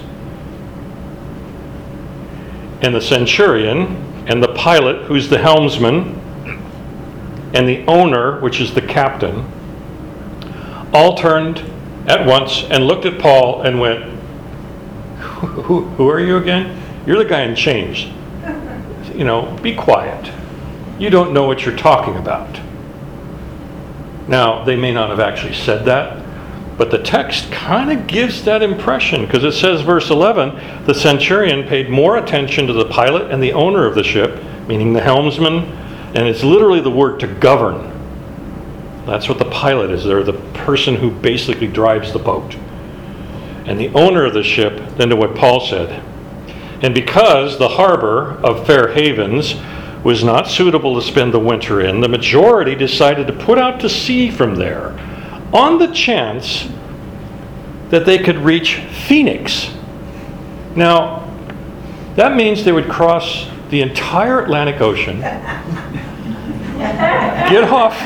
And 2.81 2.95
the 2.95 3.01
centurion, 3.01 3.97
and 4.25 4.41
the 4.41 4.53
pilot, 4.53 5.07
who's 5.07 5.27
the 5.27 5.37
helmsman, 5.37 6.15
and 7.53 7.67
the 7.67 7.85
owner, 7.87 8.39
which 8.39 8.61
is 8.61 8.73
the 8.73 8.83
captain, 8.83 9.45
all 10.93 11.17
turned 11.17 11.57
at 12.07 12.25
once 12.25 12.63
and 12.69 12.87
looked 12.87 13.05
at 13.05 13.19
Paul 13.19 13.63
and 13.63 13.81
went, 13.81 14.01
Who, 15.17 15.81
who 15.81 16.09
are 16.09 16.21
you 16.21 16.37
again? 16.37 16.81
You're 17.05 17.17
the 17.17 17.29
guy 17.29 17.41
in 17.41 17.53
chains. 17.53 18.05
You 19.13 19.25
know, 19.25 19.57
be 19.61 19.75
quiet. 19.75 20.31
You 20.99 21.09
don't 21.09 21.33
know 21.33 21.45
what 21.45 21.65
you're 21.65 21.77
talking 21.77 22.17
about. 22.17 22.59
Now, 24.27 24.63
they 24.65 24.75
may 24.75 24.91
not 24.91 25.09
have 25.09 25.19
actually 25.19 25.55
said 25.55 25.85
that, 25.85 26.23
but 26.77 26.91
the 26.91 27.01
text 27.01 27.51
kind 27.51 27.91
of 27.91 28.05
gives 28.05 28.43
that 28.43 28.61
impression 28.61 29.25
because 29.25 29.43
it 29.43 29.53
says, 29.53 29.81
verse 29.81 30.09
11, 30.09 30.85
the 30.85 30.93
centurion 30.93 31.67
paid 31.67 31.89
more 31.89 32.17
attention 32.17 32.67
to 32.67 32.73
the 32.73 32.85
pilot 32.85 33.31
and 33.31 33.41
the 33.41 33.53
owner 33.53 33.85
of 33.85 33.95
the 33.95 34.03
ship, 34.03 34.43
meaning 34.67 34.93
the 34.93 35.01
helmsman, 35.01 35.63
and 36.15 36.27
it's 36.27 36.43
literally 36.43 36.81
the 36.81 36.91
word 36.91 37.19
to 37.21 37.27
govern. 37.27 37.85
That's 39.05 39.27
what 39.27 39.39
the 39.39 39.49
pilot 39.49 39.91
is. 39.91 40.03
They're 40.03 40.23
the 40.23 40.33
person 40.53 40.95
who 40.95 41.11
basically 41.11 41.67
drives 41.67 42.13
the 42.13 42.19
boat. 42.19 42.55
And 43.65 43.79
the 43.79 43.89
owner 43.89 44.25
of 44.25 44.33
the 44.33 44.43
ship, 44.43 44.97
than 44.97 45.09
to 45.09 45.15
what 45.15 45.35
Paul 45.35 45.65
said. 45.65 46.03
And 46.83 46.93
because 46.93 47.57
the 47.57 47.69
harbor 47.69 48.33
of 48.43 48.67
Fair 48.67 48.93
Havens 48.93 49.55
was 50.03 50.23
not 50.23 50.47
suitable 50.47 50.95
to 50.99 51.01
spend 51.05 51.33
the 51.33 51.39
winter 51.39 51.81
in, 51.81 52.01
the 52.01 52.07
majority 52.07 52.75
decided 52.75 53.27
to 53.27 53.33
put 53.33 53.57
out 53.57 53.79
to 53.81 53.89
sea 53.89 54.31
from 54.31 54.55
there 54.55 54.91
on 55.53 55.77
the 55.77 55.87
chance 55.87 56.69
that 57.89 58.05
they 58.05 58.17
could 58.17 58.37
reach 58.37 58.75
Phoenix. 59.07 59.73
Now, 60.75 61.27
that 62.15 62.35
means 62.35 62.63
they 62.63 62.71
would 62.71 62.89
cross 62.89 63.49
the 63.69 63.81
entire 63.81 64.41
Atlantic 64.41 64.79
Ocean, 64.81 65.19
get 67.49 67.63
off 67.65 67.97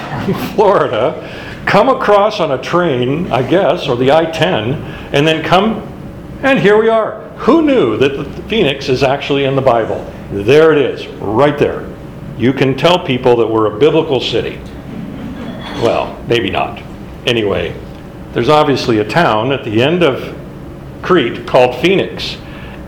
Florida, 0.53 1.63
come 1.65 1.89
across 1.89 2.39
on 2.39 2.51
a 2.51 2.61
train, 2.61 3.31
I 3.31 3.47
guess, 3.47 3.87
or 3.87 3.95
the 3.95 4.11
I 4.11 4.25
10, 4.25 4.73
and 5.13 5.27
then 5.27 5.43
come, 5.43 5.81
and 6.41 6.59
here 6.59 6.77
we 6.81 6.89
are. 6.89 7.21
Who 7.39 7.61
knew 7.61 7.97
that 7.97 8.09
the 8.09 8.25
Phoenix 8.43 8.89
is 8.89 9.03
actually 9.03 9.45
in 9.45 9.55
the 9.55 9.61
Bible? 9.61 10.12
There 10.33 10.71
it 10.71 10.79
is, 10.79 11.07
right 11.07 11.57
there. 11.57 11.87
You 12.37 12.53
can 12.53 12.75
tell 12.75 13.05
people 13.05 13.35
that 13.35 13.47
we're 13.47 13.75
a 13.75 13.77
biblical 13.77 14.19
city. 14.19 14.59
Well, 15.83 16.19
maybe 16.27 16.49
not. 16.49 16.81
Anyway, 17.27 17.75
there's 18.33 18.49
obviously 18.49 18.97
a 18.97 19.07
town 19.07 19.51
at 19.51 19.63
the 19.63 19.83
end 19.83 20.01
of 20.01 20.35
Crete 21.03 21.45
called 21.45 21.75
Phoenix, 21.75 22.37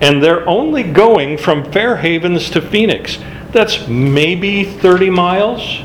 and 0.02 0.24
they're 0.24 0.48
only 0.50 0.82
going 0.82 1.38
from 1.38 1.72
Fair 1.72 1.98
Havens 1.98 2.50
to 2.50 2.62
Phoenix. 2.62 3.20
That's 3.52 3.88
maybe 3.88 4.64
30 4.64 5.12
miles, 5.12 5.82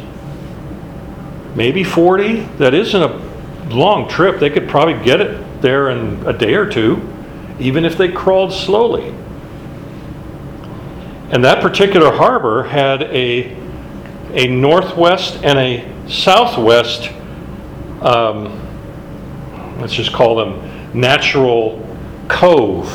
maybe 1.55 1.85
40. 1.85 2.41
That 2.57 2.73
isn't 2.73 3.03
a 3.03 3.19
long 3.69 4.09
trip. 4.09 4.41
They 4.41 4.51
could 4.51 4.69
probably 4.69 5.05
get 5.05 5.21
it 5.21 5.61
there 5.61 5.91
in 5.91 6.27
a 6.27 6.33
day 6.33 6.55
or 6.55 6.69
two, 6.69 7.07
even 7.59 7.85
if 7.85 7.99
they 7.99 8.11
crawled 8.11 8.53
slowly. 8.53 9.15
And 11.31 11.45
that 11.45 11.63
particular 11.63 12.11
harbor 12.11 12.65
had 12.65 13.03
a, 13.05 13.57
a 14.33 14.49
northwest 14.49 15.45
and 15.45 15.59
a 15.59 16.11
southwest, 16.11 17.09
um, 18.03 19.79
let's 19.81 19.93
just 19.93 20.13
call 20.13 20.35
them 20.35 20.91
natural 20.93 21.87
cove, 22.27 22.89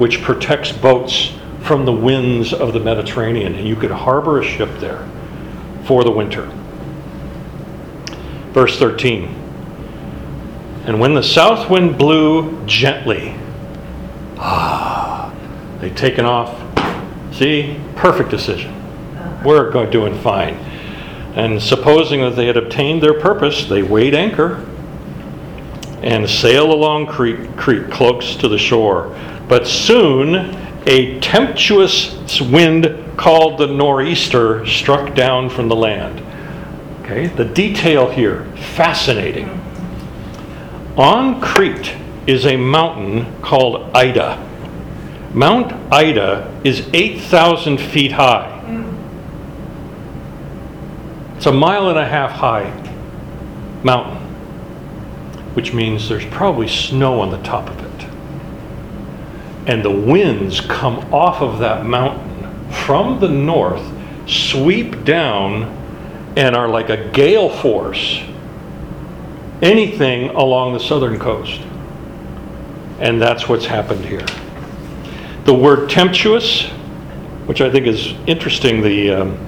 which 0.00 0.22
protects 0.22 0.72
boats 0.72 1.34
from 1.60 1.84
the 1.84 1.92
winds 1.92 2.54
of 2.54 2.72
the 2.72 2.80
Mediterranean. 2.80 3.54
And 3.54 3.68
you 3.68 3.76
could 3.76 3.90
harbor 3.90 4.40
a 4.40 4.44
ship 4.44 4.70
there 4.78 5.06
for 5.84 6.04
the 6.04 6.10
winter. 6.10 6.46
Verse 8.52 8.78
13. 8.78 9.24
And 10.86 11.00
when 11.00 11.12
the 11.12 11.22
south 11.22 11.68
wind 11.68 11.98
blew 11.98 12.64
gently, 12.64 13.34
ah, 14.38 15.34
they'd 15.80 15.96
taken 15.96 16.24
off 16.24 16.63
See, 17.34 17.80
perfect 17.96 18.30
decision. 18.30 18.72
We're 19.44 19.70
go- 19.70 19.90
doing 19.90 20.16
fine. 20.20 20.54
And 21.34 21.60
supposing 21.60 22.20
that 22.20 22.36
they 22.36 22.46
had 22.46 22.56
obtained 22.56 23.02
their 23.02 23.18
purpose, 23.18 23.66
they 23.66 23.82
weighed 23.82 24.14
anchor 24.14 24.64
and 26.00 26.30
sailed 26.30 26.70
along 26.70 27.06
Crete, 27.06 27.56
Crete 27.56 27.90
close 27.90 28.36
to 28.36 28.46
the 28.46 28.58
shore. 28.58 29.18
But 29.48 29.66
soon 29.66 30.56
a 30.86 31.18
tempestuous 31.20 32.40
wind 32.40 33.02
called 33.16 33.58
the 33.58 33.66
nor'easter 33.66 34.64
struck 34.66 35.14
down 35.14 35.50
from 35.50 35.68
the 35.68 35.76
land. 35.76 36.20
Okay, 37.02 37.26
the 37.26 37.44
detail 37.44 38.08
here, 38.08 38.44
fascinating. 38.76 39.48
On 40.96 41.40
Crete 41.40 41.94
is 42.26 42.46
a 42.46 42.56
mountain 42.56 43.40
called 43.42 43.90
Ida. 43.94 44.53
Mount 45.34 45.72
Ida 45.92 46.60
is 46.62 46.88
8,000 46.92 47.78
feet 47.78 48.12
high. 48.12 48.52
It's 51.36 51.46
a 51.46 51.52
mile 51.52 51.88
and 51.90 51.98
a 51.98 52.06
half 52.06 52.30
high 52.30 52.70
mountain, 53.82 54.16
which 55.54 55.74
means 55.74 56.08
there's 56.08 56.24
probably 56.26 56.68
snow 56.68 57.20
on 57.20 57.30
the 57.30 57.42
top 57.42 57.68
of 57.68 57.80
it. 57.80 58.08
And 59.66 59.84
the 59.84 59.90
winds 59.90 60.60
come 60.60 61.12
off 61.12 61.42
of 61.42 61.58
that 61.58 61.84
mountain 61.84 62.70
from 62.70 63.18
the 63.18 63.28
north, 63.28 63.84
sweep 64.28 65.02
down, 65.04 65.64
and 66.36 66.54
are 66.54 66.68
like 66.68 66.90
a 66.90 67.10
gale 67.10 67.50
force 67.50 68.22
anything 69.62 70.28
along 70.30 70.74
the 70.74 70.80
southern 70.80 71.18
coast. 71.18 71.60
And 73.00 73.20
that's 73.20 73.48
what's 73.48 73.66
happened 73.66 74.04
here. 74.04 74.24
The 75.44 75.54
word 75.54 75.90
tempestuous, 75.90 76.68
which 77.46 77.60
I 77.60 77.70
think 77.70 77.86
is 77.86 78.14
interesting, 78.26 78.80
the, 78.80 79.10
um, 79.10 79.38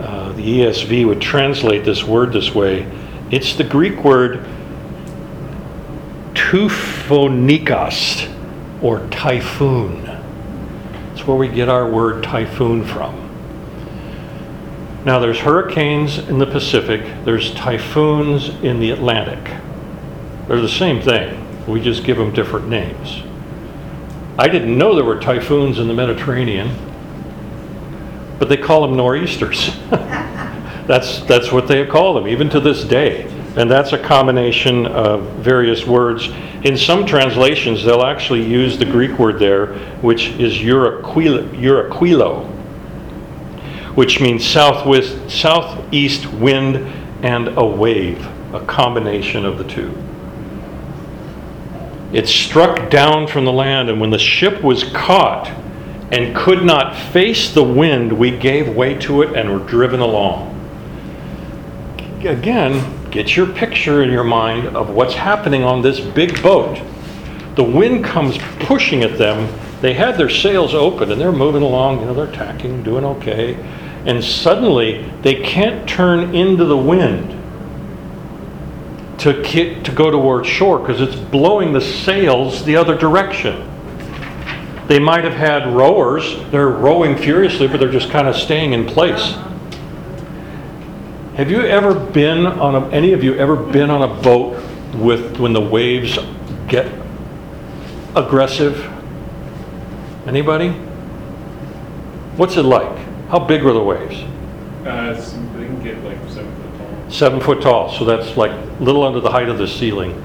uh, 0.00 0.32
the 0.32 0.60
ESV 0.60 1.06
would 1.06 1.20
translate 1.20 1.84
this 1.84 2.04
word 2.04 2.32
this 2.32 2.54
way. 2.54 2.90
It's 3.30 3.54
the 3.56 3.64
Greek 3.64 4.02
word 4.02 4.46
tuphonikos, 6.50 8.32
or 8.82 9.06
typhoon. 9.08 10.04
That's 10.04 11.26
where 11.26 11.36
we 11.36 11.48
get 11.48 11.68
our 11.68 11.90
word 11.90 12.22
typhoon 12.22 12.84
from. 12.84 13.24
Now, 15.04 15.18
there's 15.18 15.38
hurricanes 15.38 16.18
in 16.18 16.38
the 16.38 16.46
Pacific, 16.46 17.00
there's 17.24 17.54
typhoons 17.54 18.48
in 18.62 18.80
the 18.80 18.90
Atlantic. 18.90 19.54
They're 20.48 20.60
the 20.60 20.68
same 20.68 21.00
thing, 21.00 21.42
we 21.66 21.80
just 21.80 22.04
give 22.04 22.16
them 22.16 22.32
different 22.32 22.68
names. 22.68 23.22
I 24.38 24.48
didn't 24.48 24.76
know 24.76 24.94
there 24.94 25.04
were 25.04 25.18
typhoons 25.18 25.78
in 25.78 25.88
the 25.88 25.94
Mediterranean, 25.94 26.76
but 28.38 28.50
they 28.50 28.58
call 28.58 28.82
them 28.82 28.94
nor'easters. 28.94 29.74
that's, 29.90 31.20
that's 31.20 31.50
what 31.50 31.66
they 31.66 31.86
call 31.86 32.12
them, 32.14 32.28
even 32.28 32.50
to 32.50 32.60
this 32.60 32.84
day. 32.84 33.32
And 33.56 33.70
that's 33.70 33.94
a 33.94 33.98
combination 33.98 34.84
of 34.86 35.22
various 35.36 35.86
words. 35.86 36.28
In 36.64 36.76
some 36.76 37.06
translations, 37.06 37.82
they'll 37.82 38.04
actually 38.04 38.44
use 38.44 38.76
the 38.76 38.84
Greek 38.84 39.18
word 39.18 39.38
there, 39.38 39.78
which 40.02 40.28
is 40.32 40.52
euraquilo, 40.58 42.46
which 43.94 44.20
means 44.20 44.46
southwest, 44.46 45.30
southeast 45.30 46.26
wind 46.26 46.76
and 47.24 47.48
a 47.56 47.64
wave, 47.64 48.22
a 48.52 48.60
combination 48.66 49.46
of 49.46 49.56
the 49.56 49.64
two. 49.64 50.05
It 52.12 52.28
struck 52.28 52.90
down 52.90 53.26
from 53.26 53.44
the 53.44 53.52
land, 53.52 53.88
and 53.90 54.00
when 54.00 54.10
the 54.10 54.18
ship 54.18 54.62
was 54.62 54.84
caught 54.84 55.48
and 56.12 56.36
could 56.36 56.62
not 56.62 56.96
face 56.96 57.52
the 57.52 57.64
wind, 57.64 58.12
we 58.12 58.30
gave 58.30 58.74
way 58.74 58.94
to 59.00 59.22
it 59.22 59.36
and 59.36 59.50
were 59.50 59.66
driven 59.66 60.00
along. 60.00 60.52
Again, 62.24 63.10
get 63.10 63.36
your 63.36 63.46
picture 63.46 64.02
in 64.02 64.10
your 64.10 64.24
mind 64.24 64.76
of 64.76 64.90
what's 64.90 65.14
happening 65.14 65.64
on 65.64 65.82
this 65.82 66.00
big 66.00 66.42
boat. 66.42 66.80
The 67.56 67.64
wind 67.64 68.04
comes 68.04 68.38
pushing 68.60 69.02
at 69.02 69.16
them 69.18 69.48
They 69.80 69.92
had 69.92 70.16
their 70.16 70.30
sails 70.30 70.74
open 70.74 71.12
and 71.12 71.20
they're 71.20 71.32
moving 71.32 71.62
along, 71.62 72.00
you 72.00 72.06
know, 72.06 72.14
they're 72.14 72.32
tacking, 72.32 72.82
doing 72.82 73.04
okay. 73.04 73.54
And 74.06 74.24
suddenly 74.24 75.10
they 75.22 75.34
can't 75.34 75.88
turn 75.88 76.34
into 76.34 76.64
the 76.64 76.76
wind 76.76 77.32
to, 79.18 79.82
to 79.82 79.92
go 79.92 80.10
towards 80.10 80.48
shore 80.48 80.78
because 80.78 81.00
it's 81.00 81.16
blowing 81.16 81.72
the 81.72 81.80
sails 81.80 82.64
the 82.64 82.76
other 82.76 82.96
direction. 82.96 83.72
They 84.88 84.98
might 84.98 85.24
have 85.24 85.34
had 85.34 85.74
rowers, 85.74 86.38
they're 86.50 86.68
rowing 86.68 87.16
furiously, 87.16 87.66
but 87.66 87.80
they're 87.80 87.90
just 87.90 88.10
kind 88.10 88.28
of 88.28 88.36
staying 88.36 88.72
in 88.72 88.86
place. 88.86 89.34
Have 91.36 91.50
you 91.50 91.60
ever 91.60 91.94
been 91.94 92.46
on 92.46 92.74
a, 92.74 92.88
any 92.90 93.12
of 93.12 93.24
you 93.24 93.34
ever 93.34 93.56
been 93.56 93.90
on 93.90 94.02
a 94.02 94.22
boat 94.22 94.62
with, 94.94 95.38
when 95.38 95.52
the 95.52 95.60
waves 95.60 96.18
get 96.68 96.86
aggressive? 98.14 98.80
Anybody? 100.26 100.70
What's 102.36 102.56
it 102.56 102.62
like? 102.62 102.96
How 103.28 103.38
big 103.38 103.62
were 103.64 103.72
the 103.72 103.82
waves? 103.82 104.20
Uh, 104.86 105.14
Seven 107.08 107.40
foot 107.40 107.62
tall, 107.62 107.92
so 107.92 108.04
that's 108.04 108.36
like 108.36 108.50
a 108.50 108.82
little 108.82 109.04
under 109.04 109.20
the 109.20 109.30
height 109.30 109.48
of 109.48 109.58
the 109.58 109.68
ceiling. 109.68 110.22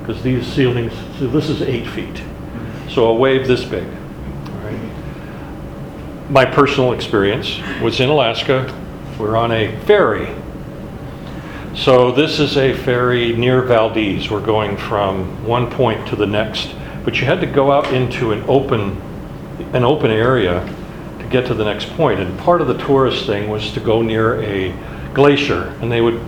Because 0.00 0.22
these 0.22 0.46
ceilings, 0.46 0.92
so 1.18 1.26
this 1.28 1.48
is 1.48 1.62
eight 1.62 1.86
feet. 1.86 2.22
So 2.90 3.06
a 3.06 3.14
wave 3.14 3.46
this 3.46 3.64
big. 3.64 3.86
My 6.28 6.44
personal 6.44 6.92
experience 6.92 7.60
was 7.82 8.00
in 8.00 8.08
Alaska. 8.08 8.72
We're 9.18 9.36
on 9.36 9.52
a 9.52 9.76
ferry. 9.82 10.34
So 11.74 12.12
this 12.12 12.38
is 12.38 12.56
a 12.56 12.74
ferry 12.74 13.36
near 13.36 13.62
Valdez. 13.62 14.30
We're 14.30 14.44
going 14.44 14.76
from 14.76 15.46
one 15.46 15.70
point 15.70 16.08
to 16.08 16.16
the 16.16 16.26
next. 16.26 16.74
But 17.04 17.20
you 17.20 17.26
had 17.26 17.40
to 17.40 17.46
go 17.46 17.72
out 17.72 17.92
into 17.92 18.32
an 18.32 18.44
open, 18.48 19.00
an 19.72 19.84
open 19.84 20.10
area 20.10 20.66
to 21.18 21.26
get 21.26 21.46
to 21.46 21.54
the 21.54 21.64
next 21.64 21.90
point. 21.90 22.20
And 22.20 22.38
part 22.38 22.60
of 22.60 22.66
the 22.66 22.78
tourist 22.78 23.26
thing 23.26 23.48
was 23.48 23.72
to 23.72 23.80
go 23.80 24.02
near 24.02 24.42
a 24.42 24.72
glacier, 25.14 25.68
and 25.80 25.90
they 25.90 26.00
would 26.00 26.20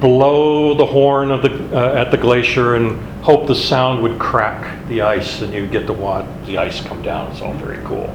blow 0.00 0.74
the 0.74 0.86
horn 0.86 1.28
the, 1.28 1.76
uh, 1.76 1.94
at 1.94 2.10
the 2.10 2.16
glacier 2.16 2.74
and 2.74 3.00
hope 3.22 3.46
the 3.46 3.54
sound 3.54 4.02
would 4.02 4.18
crack 4.18 4.86
the 4.88 5.02
ice, 5.02 5.42
and 5.42 5.52
you'd 5.52 5.72
get 5.72 5.86
the 5.86 5.92
wad, 5.92 6.26
the 6.46 6.58
ice 6.58 6.80
come 6.80 7.02
down. 7.02 7.30
It's 7.32 7.40
all 7.40 7.54
very 7.54 7.84
cool. 7.84 8.12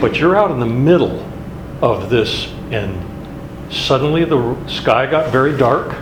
But 0.00 0.18
you're 0.18 0.36
out 0.36 0.50
in 0.50 0.58
the 0.58 0.66
middle 0.66 1.24
of 1.82 2.10
this, 2.10 2.46
and 2.70 3.72
suddenly 3.72 4.24
the 4.24 4.56
sky 4.66 5.08
got 5.08 5.30
very 5.30 5.56
dark. 5.56 5.94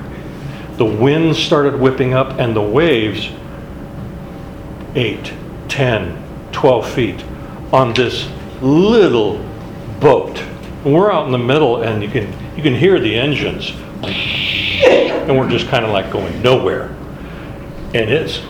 The 0.76 0.84
wind 0.84 1.36
started 1.36 1.78
whipping 1.78 2.14
up, 2.14 2.38
and 2.38 2.54
the 2.54 2.62
waves, 2.62 3.30
8, 4.94 5.32
10, 5.68 6.50
12 6.52 6.90
feet, 6.90 7.24
on 7.72 7.92
this 7.94 8.28
little 8.62 9.44
boat. 10.00 10.42
And 10.84 10.94
we're 10.94 11.12
out 11.12 11.26
in 11.26 11.32
the 11.32 11.38
middle, 11.38 11.82
and 11.82 12.02
you 12.02 12.08
can, 12.08 12.32
you 12.56 12.62
can 12.62 12.74
hear 12.74 13.00
the 13.00 13.14
engines. 13.14 13.72
And 14.02 15.36
we're 15.36 15.50
just 15.50 15.68
kind 15.68 15.84
of 15.84 15.90
like 15.90 16.10
going 16.12 16.40
nowhere. 16.40 16.94
And 17.94 18.10
it's 18.10 18.40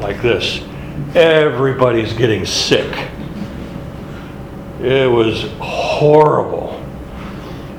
like 0.00 0.20
this. 0.22 0.62
Everybody's 1.14 2.12
getting 2.12 2.44
sick. 2.44 3.08
It 4.80 5.10
was 5.10 5.50
horrible. 5.60 6.84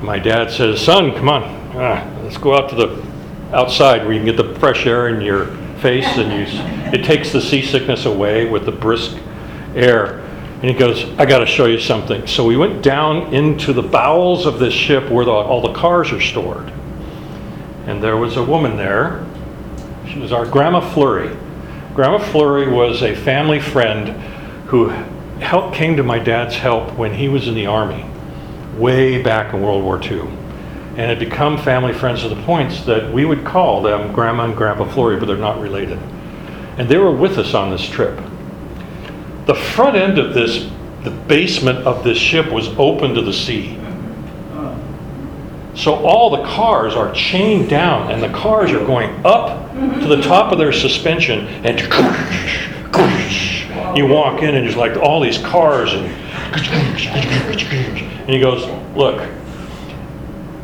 My 0.02 0.18
dad 0.20 0.52
says, 0.52 0.82
"Son, 0.82 1.12
come 1.14 1.30
on, 1.30 1.44
ah, 1.76 2.06
let's 2.24 2.38
go 2.38 2.56
out 2.56 2.70
to 2.70 2.76
the 2.76 3.06
outside 3.54 4.04
where 4.04 4.14
you 4.14 4.20
can 4.20 4.26
get 4.26 4.38
the 4.38 4.60
fresh 4.60 4.86
air 4.86 5.10
in 5.10 5.22
your 5.22 5.48
face, 5.78 6.08
and 6.18 6.32
you, 6.32 6.46
it 6.94 7.06
takes 7.06 7.32
the 7.32 7.42
seasickness 7.42 8.06
away 8.06 8.50
with 8.50 8.66
the 8.66 8.72
brisk 8.72 9.18
air." 9.76 10.24
And 10.62 10.70
he 10.70 10.74
goes, 10.74 11.06
"I 11.18 11.26
got 11.26 11.40
to 11.40 11.46
show 11.46 11.66
you 11.66 11.80
something." 11.80 12.28
So 12.28 12.46
we 12.46 12.58
went 12.58 12.82
down 12.82 13.34
into 13.34 13.72
the 13.74 13.82
bowels 13.82 14.46
of 14.46 14.60
this 14.60 14.74
ship 14.74 15.10
where 15.10 15.26
the, 15.26 15.32
all 15.32 15.62
the 15.62 15.74
cars 15.74 16.12
are 16.12 16.22
stored, 16.22 16.72
and 17.88 18.04
there 18.04 18.18
was 18.18 18.38
a 18.38 18.44
woman 18.44 18.78
there. 18.78 19.26
She 20.12 20.20
was 20.20 20.32
our 20.32 20.46
Grandma 20.46 20.82
Flurry. 20.82 21.36
Grandma 21.94 22.18
Flurry 22.18 22.68
was 22.72 23.04
a 23.04 23.16
family 23.16 23.60
friend 23.60 24.10
who 24.68 24.90
helped, 25.40 25.76
came 25.76 25.98
to 25.98 26.04
my 26.04 26.20
dad's 26.20 26.56
help 26.56 26.94
when 26.98 27.14
he 27.14 27.28
was 27.28 27.48
in 27.48 27.56
the 27.56 27.66
Army, 27.66 28.06
way 28.78 29.22
back 29.22 29.54
in 29.54 29.62
World 29.62 29.84
War 29.84 30.02
II. 30.02 30.22
And 30.90 31.10
had 31.10 31.20
become 31.20 31.58
family 31.58 31.94
friends 31.94 32.24
to 32.24 32.30
the 32.30 32.42
points 32.44 32.84
that 32.84 33.14
we 33.14 33.24
would 33.24 33.46
call 33.46 33.82
them 33.82 34.12
Grandma 34.12 34.46
and 34.46 34.56
Grandpa 34.56 34.86
Flurry, 34.86 35.18
but 35.18 35.28
they're 35.28 35.38
not 35.38 35.62
related. 35.62 35.98
And 36.78 36.90
they 36.90 36.98
were 36.98 37.12
with 37.12 37.38
us 37.38 37.54
on 37.54 37.70
this 37.70 37.88
trip. 37.88 38.20
The 39.50 39.56
front 39.56 39.96
end 39.96 40.20
of 40.20 40.36
this, 40.36 40.70
the 41.04 41.10
basement 41.10 41.80
of 41.80 42.04
this 42.04 42.20
ship 42.20 42.52
was 42.52 42.68
open 42.78 43.16
to 43.16 43.22
the 43.24 43.34
sea. 43.34 43.80
So 45.74 45.96
all 46.06 46.30
the 46.30 46.44
cars 46.44 46.94
are 46.94 47.12
chained 47.14 47.68
down, 47.68 48.12
and 48.12 48.22
the 48.22 48.30
cars 48.30 48.72
are 48.72 48.86
going 48.86 49.10
up 49.26 49.74
to 49.74 50.08
the 50.08 50.22
top 50.22 50.52
of 50.52 50.60
their 50.60 50.72
suspension, 50.72 51.48
and 51.66 51.80
you 53.98 54.06
walk 54.06 54.44
in, 54.44 54.54
and 54.54 54.68
there's 54.68 54.76
like 54.76 54.96
all 54.98 55.20
these 55.20 55.40
cars, 55.40 55.94
and 55.94 56.06
and 58.20 58.30
he 58.30 58.40
goes, 58.40 58.68
"Look, 58.96 59.28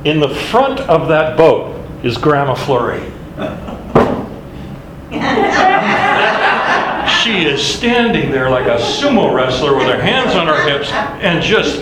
in 0.03 0.19
the 0.19 0.29
front 0.29 0.79
of 0.81 1.07
that 1.07 1.38
boat 1.38 1.75
is 2.03 2.19
Grandma 2.19 2.53
Flurry." 2.53 3.01
She 7.36 7.43
is 7.43 7.61
standing 7.61 8.31
there 8.31 8.49
like 8.49 8.65
a 8.65 8.81
sumo 8.81 9.36
wrestler 9.36 9.75
with 9.75 9.88
her 9.88 10.01
hands 10.01 10.36
on 10.36 10.47
her 10.47 10.69
hips 10.69 10.89
and 10.89 11.43
just 11.43 11.81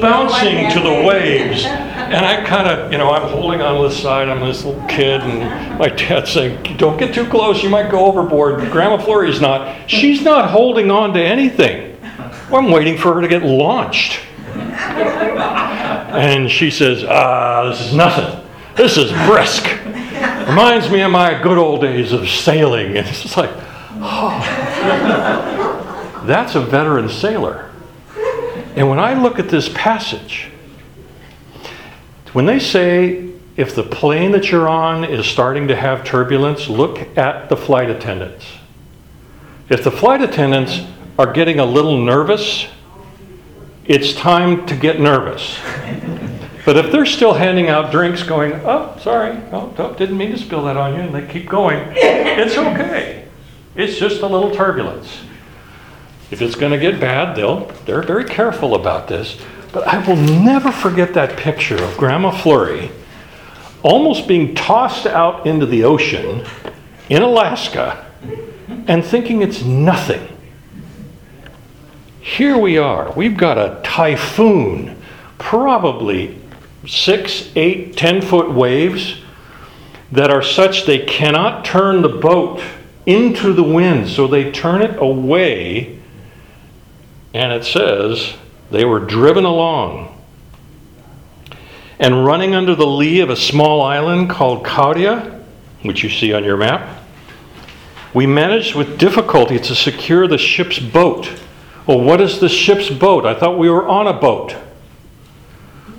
bouncing 0.00 0.70
to 0.70 0.78
the 0.78 1.04
waves. 1.04 1.64
And 1.64 2.24
I 2.24 2.46
kind 2.46 2.68
of, 2.68 2.92
you 2.92 2.98
know, 2.98 3.10
I'm 3.10 3.28
holding 3.28 3.62
on 3.62 3.82
to 3.82 3.88
the 3.88 3.90
side. 3.92 4.28
I'm 4.28 4.38
this 4.46 4.64
little 4.64 4.86
kid, 4.86 5.22
and 5.22 5.76
my 5.80 5.88
dad's 5.88 6.30
saying, 6.30 6.76
Don't 6.76 6.98
get 6.98 7.12
too 7.12 7.26
close, 7.26 7.64
you 7.64 7.68
might 7.68 7.90
go 7.90 8.06
overboard. 8.06 8.60
Grandma 8.70 9.02
Flurry's 9.02 9.40
not. 9.40 9.90
She's 9.90 10.22
not 10.22 10.50
holding 10.50 10.92
on 10.92 11.12
to 11.14 11.20
anything. 11.20 11.98
I'm 12.52 12.70
waiting 12.70 12.96
for 12.96 13.14
her 13.14 13.20
to 13.20 13.28
get 13.28 13.42
launched. 13.42 14.20
And 14.46 16.48
she 16.48 16.70
says, 16.70 17.02
Ah, 17.02 17.70
this 17.70 17.80
is 17.80 17.92
nothing. 17.92 18.48
This 18.76 18.96
is 18.96 19.10
brisk. 19.26 19.66
Reminds 20.46 20.88
me 20.90 21.00
of 21.00 21.10
my 21.10 21.42
good 21.42 21.58
old 21.58 21.80
days 21.80 22.12
of 22.12 22.28
sailing. 22.28 22.96
And 22.96 22.98
it's 23.08 23.36
like, 23.36 23.50
oh, 23.98 24.65
that's 26.26 26.54
a 26.54 26.60
veteran 26.60 27.08
sailor. 27.08 27.70
And 28.76 28.88
when 28.88 28.98
I 28.98 29.14
look 29.14 29.38
at 29.38 29.48
this 29.48 29.70
passage, 29.70 30.50
when 32.32 32.44
they 32.46 32.58
say 32.58 33.32
if 33.56 33.74
the 33.74 33.82
plane 33.82 34.32
that 34.32 34.50
you're 34.50 34.68
on 34.68 35.04
is 35.04 35.26
starting 35.26 35.68
to 35.68 35.76
have 35.76 36.04
turbulence, 36.04 36.68
look 36.68 37.16
at 37.16 37.48
the 37.48 37.56
flight 37.56 37.88
attendants. 37.88 38.44
If 39.70 39.82
the 39.82 39.90
flight 39.90 40.20
attendants 40.20 40.82
are 41.18 41.32
getting 41.32 41.58
a 41.58 41.64
little 41.64 41.98
nervous, 42.04 42.66
it's 43.86 44.12
time 44.12 44.66
to 44.66 44.76
get 44.76 45.00
nervous. 45.00 45.58
But 46.66 46.76
if 46.76 46.92
they're 46.92 47.06
still 47.06 47.32
handing 47.32 47.68
out 47.68 47.90
drinks, 47.90 48.22
going, 48.22 48.52
oh, 48.64 48.98
sorry, 49.00 49.40
oh, 49.52 49.94
didn't 49.96 50.18
mean 50.18 50.32
to 50.32 50.38
spill 50.38 50.64
that 50.64 50.76
on 50.76 50.94
you, 50.94 51.00
and 51.00 51.14
they 51.14 51.26
keep 51.32 51.48
going, 51.48 51.78
it's 51.94 52.58
okay. 52.58 53.15
It's 53.76 53.98
just 53.98 54.22
a 54.22 54.26
little 54.26 54.54
turbulence. 54.54 55.20
If 56.30 56.42
it's 56.42 56.54
going 56.54 56.72
to 56.72 56.78
get 56.78 56.98
bad, 56.98 57.36
they'll, 57.36 57.66
they're 57.84 58.02
very 58.02 58.24
careful 58.24 58.74
about 58.74 59.06
this. 59.06 59.38
But 59.72 59.86
I 59.86 60.06
will 60.06 60.16
never 60.16 60.72
forget 60.72 61.14
that 61.14 61.36
picture 61.36 61.82
of 61.82 61.96
Grandma 61.96 62.30
Flurry 62.30 62.90
almost 63.82 64.26
being 64.26 64.54
tossed 64.54 65.06
out 65.06 65.46
into 65.46 65.66
the 65.66 65.84
ocean 65.84 66.44
in 67.08 67.22
Alaska 67.22 68.10
and 68.88 69.04
thinking 69.04 69.42
it's 69.42 69.62
nothing. 69.62 70.26
Here 72.20 72.58
we 72.58 72.78
are. 72.78 73.12
We've 73.12 73.36
got 73.36 73.58
a 73.58 73.80
typhoon, 73.84 75.00
probably 75.38 76.40
six, 76.86 77.50
eight, 77.54 77.96
ten 77.96 78.20
foot 78.20 78.50
waves 78.50 79.20
that 80.10 80.30
are 80.30 80.42
such 80.42 80.86
they 80.86 81.00
cannot 81.00 81.64
turn 81.64 82.02
the 82.02 82.08
boat 82.08 82.60
into 83.06 83.52
the 83.52 83.62
wind, 83.62 84.08
so 84.08 84.26
they 84.26 84.50
turn 84.50 84.82
it 84.82 85.00
away, 85.00 86.00
and 87.32 87.52
it 87.52 87.64
says 87.64 88.34
they 88.70 88.84
were 88.84 89.00
driven 89.00 89.44
along. 89.44 90.12
And 91.98 92.26
running 92.26 92.54
under 92.54 92.74
the 92.74 92.86
lee 92.86 93.20
of 93.20 93.30
a 93.30 93.36
small 93.36 93.80
island 93.80 94.28
called 94.28 94.64
Cauda, 94.64 95.42
which 95.82 96.02
you 96.02 96.10
see 96.10 96.32
on 96.34 96.44
your 96.44 96.56
map, 96.56 97.04
we 98.12 98.26
managed 98.26 98.74
with 98.74 98.98
difficulty 98.98 99.58
to 99.58 99.74
secure 99.74 100.26
the 100.26 100.38
ship's 100.38 100.78
boat. 100.78 101.30
Well, 101.86 102.00
what 102.00 102.20
is 102.20 102.40
the 102.40 102.48
ship's 102.48 102.90
boat? 102.90 103.24
I 103.24 103.38
thought 103.38 103.58
we 103.58 103.70
were 103.70 103.86
on 103.86 104.06
a 104.06 104.12
boat. 104.12 104.56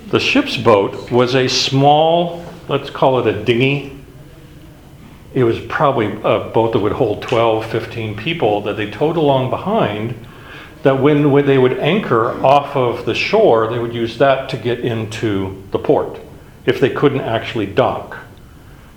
The 0.09 0.19
ship's 0.19 0.57
boat 0.57 1.11
was 1.11 1.35
a 1.35 1.47
small, 1.47 2.45
let's 2.67 2.89
call 2.89 3.19
it 3.19 3.27
a 3.27 3.43
dinghy, 3.43 3.96
it 5.33 5.43
was 5.43 5.59
probably 5.59 6.07
uh, 6.07 6.29
a 6.29 6.49
boat 6.49 6.73
that 6.73 6.79
would 6.79 6.93
hold 6.93 7.21
12, 7.21 7.65
15 7.65 8.15
people 8.15 8.61
that 8.61 8.77
they 8.77 8.89
towed 8.89 9.17
along 9.17 9.49
behind. 9.49 10.15
That 10.83 11.01
when, 11.01 11.31
when 11.31 11.45
they 11.45 11.57
would 11.57 11.79
anchor 11.79 12.29
off 12.45 12.75
of 12.75 13.05
the 13.05 13.15
shore, 13.15 13.67
they 13.67 13.79
would 13.79 13.93
use 13.93 14.17
that 14.19 14.49
to 14.49 14.57
get 14.57 14.79
into 14.79 15.63
the 15.71 15.79
port 15.79 16.19
if 16.65 16.79
they 16.79 16.89
couldn't 16.89 17.21
actually 17.21 17.65
dock. 17.65 18.17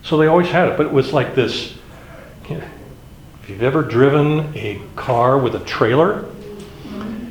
So 0.03 0.17
they 0.17 0.27
always 0.27 0.49
had 0.49 0.69
it, 0.69 0.77
but 0.77 0.87
it 0.87 0.93
was 0.93 1.13
like 1.13 1.35
this. 1.35 1.75
If 2.49 3.49
you've 3.49 3.63
ever 3.63 3.83
driven 3.83 4.57
a 4.57 4.81
car 4.97 5.39
with 5.39 5.55
a 5.55 5.61
trailer, 5.61 6.27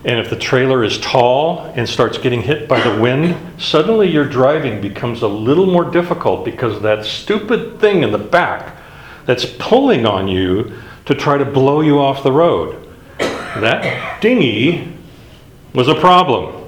and 0.05 0.19
if 0.19 0.29
the 0.29 0.35
trailer 0.35 0.83
is 0.83 0.97
tall 0.99 1.65
and 1.75 1.87
starts 1.87 2.17
getting 2.17 2.41
hit 2.41 2.67
by 2.69 2.79
the 2.81 3.01
wind, 3.01 3.35
suddenly 3.61 4.09
your 4.09 4.25
driving 4.25 4.81
becomes 4.81 5.21
a 5.21 5.27
little 5.27 5.65
more 5.65 5.89
difficult 5.89 6.45
because 6.45 6.81
that 6.81 7.05
stupid 7.05 7.79
thing 7.79 8.03
in 8.03 8.11
the 8.11 8.17
back 8.17 8.78
that's 9.29 9.45
pulling 9.59 10.07
on 10.07 10.27
you 10.27 10.73
to 11.05 11.13
try 11.13 11.37
to 11.37 11.45
blow 11.45 11.81
you 11.81 11.99
off 11.99 12.23
the 12.23 12.31
road. 12.31 12.89
That 13.19 14.19
dinghy 14.21 14.91
was 15.71 15.87
a 15.87 15.93
problem. 15.93 16.67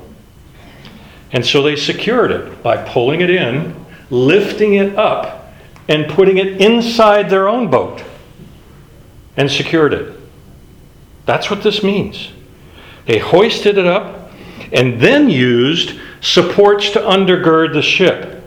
And 1.31 1.43
so 1.43 1.63
they 1.63 1.75
secured 1.75 2.29
it 2.29 2.61
by 2.61 2.77
pulling 2.77 3.21
it 3.21 3.31
in, 3.31 3.83
lifting 4.11 4.75
it 4.75 4.95
up, 4.95 5.51
and 5.87 6.07
putting 6.07 6.37
it 6.37 6.61
inside 6.61 7.31
their 7.31 7.49
own 7.49 7.71
boat 7.71 8.03
and 9.35 9.49
secured 9.49 9.95
it. 9.95 10.19
That's 11.25 11.49
what 11.49 11.63
this 11.63 11.81
means. 11.81 12.29
They 13.07 13.17
hoisted 13.17 13.79
it 13.79 13.87
up 13.87 14.31
and 14.71 15.01
then 15.01 15.31
used 15.31 15.99
supports 16.21 16.91
to 16.91 16.99
undergird 16.99 17.73
the 17.73 17.81
ship. 17.81 18.40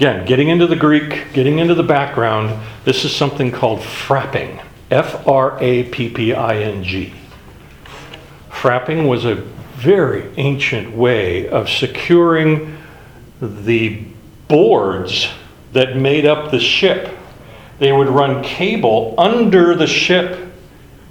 Again, 0.00 0.24
getting 0.24 0.48
into 0.48 0.66
the 0.66 0.76
Greek, 0.76 1.30
getting 1.34 1.58
into 1.58 1.74
the 1.74 1.82
background, 1.82 2.58
this 2.86 3.04
is 3.04 3.14
something 3.14 3.52
called 3.52 3.80
frapping. 3.80 4.64
F 4.90 5.28
R 5.28 5.58
A 5.60 5.90
P 5.90 6.08
P 6.08 6.32
I 6.32 6.56
N 6.56 6.82
G. 6.82 7.12
Frapping 8.48 9.06
was 9.06 9.26
a 9.26 9.34
very 9.74 10.32
ancient 10.38 10.96
way 10.96 11.46
of 11.50 11.68
securing 11.68 12.78
the 13.42 14.02
boards 14.48 15.28
that 15.74 15.98
made 15.98 16.24
up 16.24 16.50
the 16.50 16.60
ship. 16.60 17.14
They 17.78 17.92
would 17.92 18.08
run 18.08 18.42
cable 18.42 19.14
under 19.18 19.74
the 19.74 19.86
ship 19.86 20.50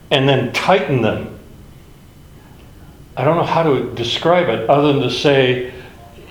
and 0.10 0.28
then 0.28 0.52
tighten 0.52 1.04
them. 1.04 1.38
I 3.16 3.24
don't 3.24 3.38
know 3.38 3.44
how 3.44 3.62
to 3.62 3.94
describe 3.94 4.50
it 4.50 4.68
other 4.68 4.94
than 4.94 5.04
to 5.04 5.12
say, 5.12 5.72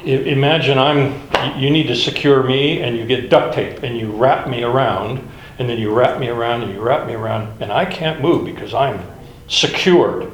imagine 0.05 0.77
I'm, 0.77 1.28
you 1.59 1.71
need 1.71 1.87
to 1.89 1.97
secure 1.97 2.43
me 2.43 2.83
and 2.83 2.97
you 2.97 3.07
get 3.07 3.31
duct 3.31 3.55
tape 3.55 3.83
and 3.83 3.99
you 3.99 4.11
wrap 4.13 4.49
me 4.49 4.63
around 4.63 5.27
and 5.59 5.69
then 5.69 5.79
you 5.79 5.93
wrap 5.93 6.21
me 6.21 6.29
around 6.29 6.63
and 6.63 6.73
you 6.73 6.81
wrap 6.81 7.07
me 7.07 7.15
around 7.15 7.61
and 7.61 7.73
I 7.73 7.85
can't 7.85 8.21
move 8.21 8.45
because 8.45 8.75
I'm 8.75 9.01
secured. 9.49 10.31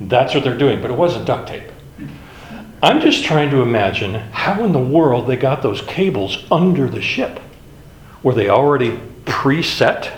That's 0.00 0.34
what 0.34 0.44
they're 0.44 0.56
doing, 0.56 0.80
but 0.80 0.90
it 0.90 0.96
wasn't 0.96 1.26
duct 1.26 1.48
tape. 1.48 1.70
I'm 2.82 3.00
just 3.00 3.24
trying 3.24 3.50
to 3.50 3.62
imagine 3.62 4.14
how 4.14 4.64
in 4.64 4.72
the 4.72 4.80
world 4.80 5.28
they 5.28 5.36
got 5.36 5.62
those 5.62 5.82
cables 5.82 6.44
under 6.50 6.88
the 6.88 7.00
ship. 7.00 7.38
Were 8.22 8.34
they 8.34 8.48
already 8.48 8.98
preset? 9.24 10.10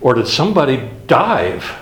Or 0.00 0.12
did 0.12 0.28
somebody 0.28 0.90
dive 1.06 1.74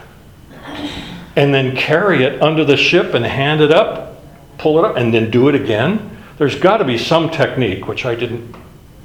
and 1.34 1.52
then 1.52 1.74
carry 1.74 2.22
it 2.22 2.40
under 2.40 2.64
the 2.64 2.76
ship 2.76 3.14
and 3.14 3.24
hand 3.24 3.60
it 3.60 3.72
up, 3.72 4.22
pull 4.58 4.78
it 4.78 4.84
up, 4.84 4.96
and 4.96 5.12
then 5.12 5.30
do 5.30 5.48
it 5.48 5.56
again? 5.56 6.21
There's 6.42 6.58
got 6.58 6.78
to 6.78 6.84
be 6.84 6.98
some 6.98 7.30
technique, 7.30 7.86
which 7.86 8.04
I 8.04 8.16
didn't 8.16 8.56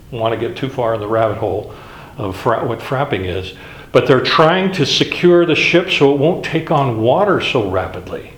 want 0.10 0.34
to 0.34 0.40
get 0.40 0.58
too 0.58 0.70
far 0.70 0.96
in 0.96 1.00
the 1.00 1.08
rabbit 1.08 1.38
hole 1.38 1.72
of 2.18 2.36
fra- 2.36 2.66
what 2.66 2.80
frapping 2.80 3.26
is, 3.26 3.54
but 3.92 4.08
they're 4.08 4.24
trying 4.24 4.72
to 4.72 4.88
secure 4.88 5.46
the 5.46 5.54
ship 5.54 5.92
so 5.92 6.12
it 6.16 6.18
won't 6.18 6.44
take 6.44 6.72
on 6.72 7.00
water 7.00 7.40
so 7.40 7.70
rapidly. 7.70 8.34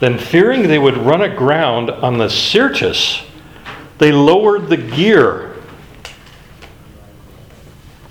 Then, 0.00 0.18
fearing 0.18 0.66
they 0.66 0.80
would 0.80 0.96
run 0.96 1.22
aground 1.22 1.90
on 1.92 2.18
the 2.18 2.28
Syrtis, 2.28 3.22
they 3.98 4.10
lowered 4.10 4.68
the 4.68 4.78
gear. 4.78 5.54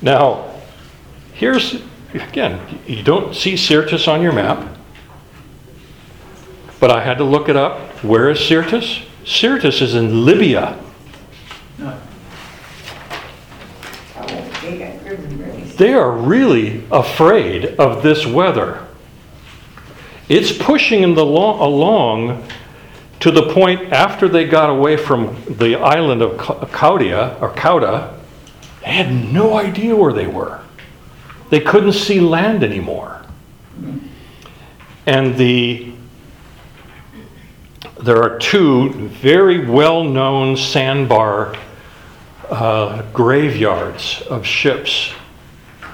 Now, 0.02 0.54
here's 1.34 1.84
again, 2.14 2.62
you 2.88 3.04
don't 3.04 3.36
see 3.36 3.58
Syrtis 3.58 4.08
on 4.08 4.22
your 4.22 4.32
map, 4.32 4.78
but 6.84 6.92
I 6.92 7.02
had 7.02 7.20
to 7.20 7.24
look 7.24 7.48
it 7.48 7.56
up. 7.56 7.80
Where 8.04 8.30
is 8.30 8.42
Syrtis? 8.42 9.04
Syrtis 9.24 9.82
is 9.82 9.96
in 9.96 10.26
Libya. 10.26 10.78
They 15.78 15.94
are 15.94 16.12
really 16.12 16.84
afraid 16.92 17.68
of 17.80 18.04
this 18.04 18.26
weather. 18.26 18.86
It's 20.28 20.52
pushing 20.52 21.00
them 21.04 21.18
alo- 21.18 21.66
along 21.66 22.46
to 23.22 23.32
the 23.32 23.54
point 23.54 23.94
after 23.94 24.28
they 24.28 24.44
got 24.44 24.70
away 24.70 24.98
from 24.98 25.42
the 25.48 25.78
island 25.78 26.22
of 26.22 26.38
Ca- 26.38 26.66
Cauda 26.66 27.42
or 27.42 27.52
Cauda, 27.52 28.20
they 28.82 28.92
had 28.92 29.32
no 29.32 29.56
idea 29.56 29.96
where 29.96 30.12
they 30.12 30.28
were. 30.28 30.60
They 31.50 31.62
couldn't 31.62 31.94
see 31.94 32.20
land 32.20 32.62
anymore. 32.62 33.22
And 35.06 35.38
the 35.38 35.94
there 38.02 38.22
are 38.22 38.38
two 38.40 39.10
very 39.10 39.66
well-known 39.66 40.58
sandbar 40.58 41.56
uh, 42.50 43.02
graveyards 43.14 44.22
of 44.30 44.46
ships 44.46 45.14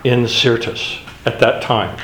in 0.04 0.28
Syrtis 0.28 1.00
at 1.26 1.40
that 1.40 1.62
time. 1.62 2.00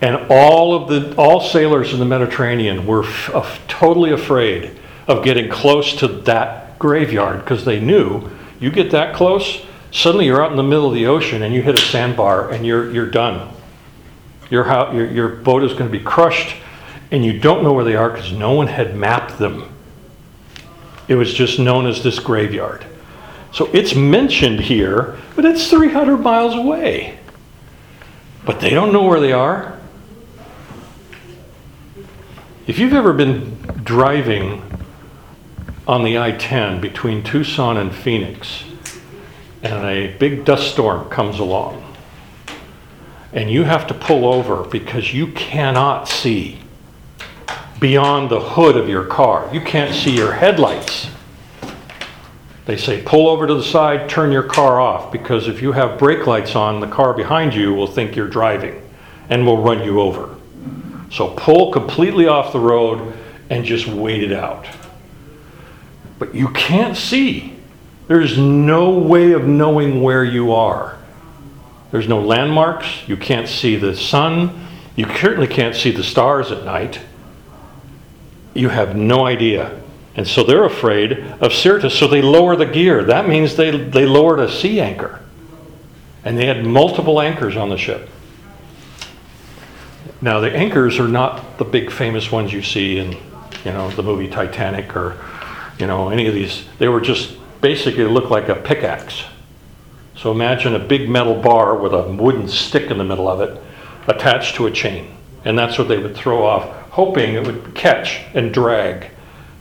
And 0.00 0.16
all 0.30 0.74
of 0.74 0.88
the 0.88 1.14
all 1.16 1.40
sailors 1.40 1.92
in 1.92 1.98
the 1.98 2.06
Mediterranean 2.06 2.86
were 2.86 3.04
f- 3.04 3.30
of- 3.30 3.60
totally 3.68 4.12
afraid 4.12 4.78
of 5.06 5.22
getting 5.22 5.50
close 5.50 5.94
to 5.96 6.08
that 6.08 6.78
graveyard 6.78 7.40
because 7.40 7.64
they 7.64 7.80
knew 7.80 8.30
you 8.58 8.70
get 8.70 8.90
that 8.92 9.14
close, 9.14 9.64
suddenly 9.90 10.26
you're 10.26 10.42
out 10.42 10.50
in 10.50 10.56
the 10.56 10.62
middle 10.62 10.88
of 10.88 10.94
the 10.94 11.06
ocean 11.06 11.42
and 11.42 11.54
you 11.54 11.62
hit 11.62 11.74
a 11.74 11.82
sandbar 11.82 12.50
and 12.50 12.64
you're 12.66 12.90
you're 12.90 13.10
done. 13.10 13.52
Your, 14.48 14.66
your, 14.92 15.06
your 15.06 15.28
boat 15.28 15.62
is 15.62 15.72
going 15.72 15.90
to 15.90 15.96
be 15.96 16.02
crushed 16.02 16.56
and 17.10 17.24
you 17.24 17.38
don't 17.38 17.62
know 17.62 17.72
where 17.72 17.84
they 17.84 17.96
are 17.96 18.10
because 18.10 18.32
no 18.32 18.52
one 18.52 18.68
had 18.68 18.96
mapped 18.96 19.38
them. 19.38 19.74
It 21.08 21.16
was 21.16 21.34
just 21.34 21.58
known 21.58 21.86
as 21.86 22.02
this 22.02 22.18
graveyard. 22.18 22.86
So 23.52 23.66
it's 23.72 23.94
mentioned 23.94 24.60
here, 24.60 25.18
but 25.34 25.44
it's 25.44 25.68
300 25.68 26.18
miles 26.18 26.54
away. 26.54 27.18
But 28.44 28.60
they 28.60 28.70
don't 28.70 28.92
know 28.92 29.02
where 29.02 29.20
they 29.20 29.32
are. 29.32 29.78
If 32.66 32.78
you've 32.78 32.94
ever 32.94 33.12
been 33.12 33.56
driving 33.82 34.62
on 35.88 36.04
the 36.04 36.18
I 36.18 36.30
10 36.30 36.80
between 36.80 37.24
Tucson 37.24 37.76
and 37.76 37.92
Phoenix, 37.92 38.62
and 39.62 39.84
a 39.84 40.16
big 40.16 40.44
dust 40.44 40.70
storm 40.70 41.08
comes 41.10 41.40
along, 41.40 41.84
and 43.32 43.50
you 43.50 43.64
have 43.64 43.88
to 43.88 43.94
pull 43.94 44.32
over 44.32 44.62
because 44.62 45.12
you 45.12 45.32
cannot 45.32 46.08
see 46.08 46.59
beyond 47.80 48.30
the 48.30 48.40
hood 48.40 48.76
of 48.76 48.88
your 48.88 49.04
car. 49.04 49.48
You 49.52 49.60
can't 49.60 49.94
see 49.94 50.14
your 50.14 50.32
headlights. 50.32 51.08
They 52.66 52.76
say 52.76 53.02
pull 53.02 53.28
over 53.28 53.46
to 53.46 53.54
the 53.54 53.64
side, 53.64 54.08
turn 54.08 54.30
your 54.30 54.44
car 54.44 54.80
off, 54.80 55.10
because 55.10 55.48
if 55.48 55.60
you 55.60 55.72
have 55.72 55.98
brake 55.98 56.26
lights 56.26 56.54
on, 56.54 56.78
the 56.78 56.86
car 56.86 57.14
behind 57.14 57.54
you 57.54 57.74
will 57.74 57.86
think 57.86 58.14
you're 58.14 58.28
driving 58.28 58.80
and 59.28 59.44
will 59.44 59.62
run 59.62 59.82
you 59.82 60.00
over. 60.00 60.36
So 61.10 61.34
pull 61.36 61.72
completely 61.72 62.28
off 62.28 62.52
the 62.52 62.60
road 62.60 63.14
and 63.48 63.64
just 63.64 63.88
wait 63.88 64.22
it 64.22 64.32
out. 64.32 64.66
But 66.18 66.34
you 66.34 66.48
can't 66.50 66.96
see. 66.96 67.56
There's 68.06 68.38
no 68.38 68.98
way 68.98 69.32
of 69.32 69.46
knowing 69.46 70.02
where 70.02 70.24
you 70.24 70.52
are. 70.52 70.98
There's 71.90 72.06
no 72.06 72.20
landmarks. 72.20 73.08
You 73.08 73.16
can't 73.16 73.48
see 73.48 73.76
the 73.76 73.96
sun. 73.96 74.68
You 74.94 75.06
certainly 75.16 75.48
can't 75.48 75.74
see 75.74 75.90
the 75.90 76.04
stars 76.04 76.52
at 76.52 76.64
night. 76.64 77.00
You 78.54 78.68
have 78.68 78.96
no 78.96 79.26
idea. 79.26 79.80
And 80.16 80.26
so 80.26 80.42
they're 80.42 80.64
afraid 80.64 81.12
of 81.12 81.52
Syrtis, 81.52 81.96
so 81.96 82.08
they 82.08 82.20
lower 82.20 82.56
the 82.56 82.66
gear. 82.66 83.04
That 83.04 83.28
means 83.28 83.56
they, 83.56 83.70
they 83.70 84.06
lowered 84.06 84.40
a 84.40 84.50
sea 84.50 84.80
anchor. 84.80 85.20
And 86.24 86.36
they 86.36 86.46
had 86.46 86.66
multiple 86.66 87.20
anchors 87.20 87.56
on 87.56 87.68
the 87.70 87.78
ship. 87.78 88.08
Now, 90.20 90.40
the 90.40 90.54
anchors 90.54 90.98
are 90.98 91.08
not 91.08 91.58
the 91.58 91.64
big 91.64 91.90
famous 91.90 92.30
ones 92.30 92.52
you 92.52 92.62
see 92.62 92.98
in, 92.98 93.12
you 93.64 93.72
know, 93.72 93.90
the 93.90 94.02
movie 94.02 94.28
Titanic 94.28 94.94
or, 94.94 95.16
you 95.78 95.86
know, 95.86 96.10
any 96.10 96.26
of 96.26 96.34
these. 96.34 96.64
They 96.78 96.88
were 96.88 97.00
just 97.00 97.36
basically 97.60 98.04
look 98.04 98.30
like 98.30 98.48
a 98.48 98.56
pickaxe. 98.56 99.24
So 100.16 100.30
imagine 100.30 100.74
a 100.74 100.78
big 100.78 101.08
metal 101.08 101.40
bar 101.40 101.76
with 101.76 101.94
a 101.94 102.02
wooden 102.02 102.48
stick 102.48 102.90
in 102.90 102.98
the 102.98 103.04
middle 103.04 103.28
of 103.28 103.40
it 103.40 103.62
attached 104.06 104.56
to 104.56 104.66
a 104.66 104.70
chain. 104.70 105.16
And 105.46 105.58
that's 105.58 105.78
what 105.78 105.88
they 105.88 105.96
would 105.96 106.14
throw 106.14 106.44
off, 106.44 106.79
hoping 106.90 107.34
it 107.34 107.46
would 107.46 107.74
catch 107.74 108.20
and 108.34 108.52
drag 108.52 109.10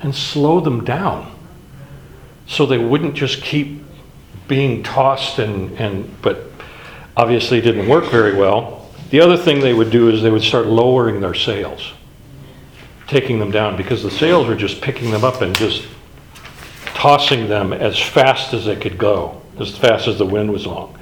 and 0.01 0.13
slow 0.13 0.59
them 0.59 0.83
down. 0.83 1.35
so 2.47 2.65
they 2.65 2.79
wouldn't 2.79 3.13
just 3.13 3.43
keep 3.43 3.83
being 4.47 4.81
tossed 4.81 5.37
and, 5.37 5.79
and 5.79 6.21
but 6.23 6.49
obviously 7.15 7.61
didn't 7.61 7.87
work 7.87 8.05
very 8.05 8.35
well. 8.35 8.89
The 9.11 9.21
other 9.21 9.37
thing 9.37 9.59
they 9.59 9.73
would 9.73 9.91
do 9.91 10.09
is 10.09 10.21
they 10.21 10.31
would 10.31 10.41
start 10.41 10.65
lowering 10.65 11.21
their 11.21 11.35
sails, 11.35 11.93
taking 13.07 13.39
them 13.39 13.51
down 13.51 13.77
because 13.77 14.01
the 14.01 14.09
sails 14.09 14.47
were 14.47 14.55
just 14.55 14.81
picking 14.81 15.11
them 15.11 15.23
up 15.23 15.41
and 15.41 15.55
just 15.55 15.87
tossing 16.95 17.47
them 17.47 17.71
as 17.71 17.99
fast 17.99 18.53
as 18.53 18.65
they 18.65 18.75
could 18.75 18.97
go, 18.97 19.41
as 19.59 19.77
fast 19.77 20.07
as 20.07 20.17
the 20.17 20.25
wind 20.25 20.51
was 20.51 20.65
along. 20.65 20.97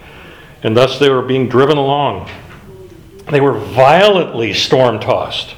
And 0.64 0.76
thus 0.76 1.00
they 1.00 1.10
were 1.10 1.22
being 1.22 1.48
driven 1.48 1.78
along. 1.78 2.30
They 3.32 3.42
were 3.42 3.58
violently 3.58 4.54
storm 4.54 5.00
tossed. 5.00 5.56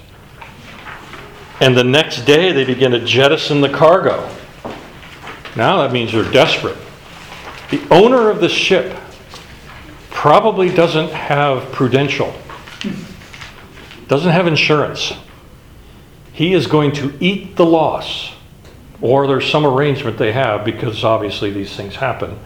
And 1.61 1.75
the 1.75 1.83
next 1.83 2.25
day 2.25 2.51
they 2.51 2.63
begin 2.63 2.91
to 2.91 3.03
jettison 3.03 3.61
the 3.61 3.69
cargo. 3.69 4.29
Now 5.55 5.81
that 5.81 5.91
means 5.91 6.11
they're 6.11 6.29
desperate. 6.31 6.77
The 7.69 7.85
owner 7.91 8.29
of 8.29 8.39
the 8.39 8.49
ship 8.49 8.97
probably 10.09 10.69
doesn't 10.73 11.11
have 11.11 11.71
prudential, 11.71 12.33
doesn't 14.07 14.31
have 14.31 14.47
insurance. 14.47 15.13
He 16.33 16.53
is 16.53 16.67
going 16.67 16.93
to 16.93 17.13
eat 17.19 17.57
the 17.57 17.65
loss, 17.65 18.33
or 19.01 19.27
there's 19.27 19.49
some 19.49 19.65
arrangement 19.65 20.17
they 20.17 20.31
have 20.31 20.63
because 20.63 21.03
obviously 21.03 21.51
these 21.51 21.75
things 21.75 21.95
happen. 21.95 22.39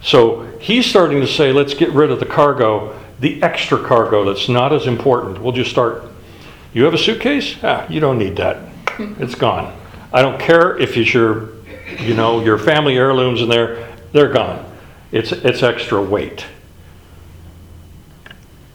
So 0.00 0.42
he's 0.58 0.86
starting 0.86 1.20
to 1.20 1.26
say, 1.26 1.52
let's 1.52 1.74
get 1.74 1.90
rid 1.90 2.10
of 2.10 2.20
the 2.20 2.26
cargo, 2.26 2.98
the 3.20 3.42
extra 3.42 3.82
cargo 3.82 4.24
that's 4.24 4.48
not 4.48 4.72
as 4.72 4.86
important. 4.86 5.40
We'll 5.40 5.52
just 5.52 5.70
start. 5.70 6.11
You 6.72 6.84
have 6.84 6.94
a 6.94 6.98
suitcase? 6.98 7.56
Ah, 7.62 7.86
you 7.88 8.00
don't 8.00 8.18
need 8.18 8.36
that. 8.36 8.58
It's 8.98 9.34
gone. 9.34 9.76
I 10.12 10.22
don't 10.22 10.40
care 10.40 10.78
if 10.78 10.96
it's 10.96 11.12
your, 11.12 11.50
you 11.98 12.14
know, 12.14 12.42
your 12.42 12.58
family 12.58 12.96
heirlooms 12.96 13.40
in 13.42 13.48
there, 13.48 13.96
they're 14.12 14.32
gone. 14.32 14.64
It's, 15.10 15.32
it's 15.32 15.62
extra 15.62 16.02
weight. 16.02 16.46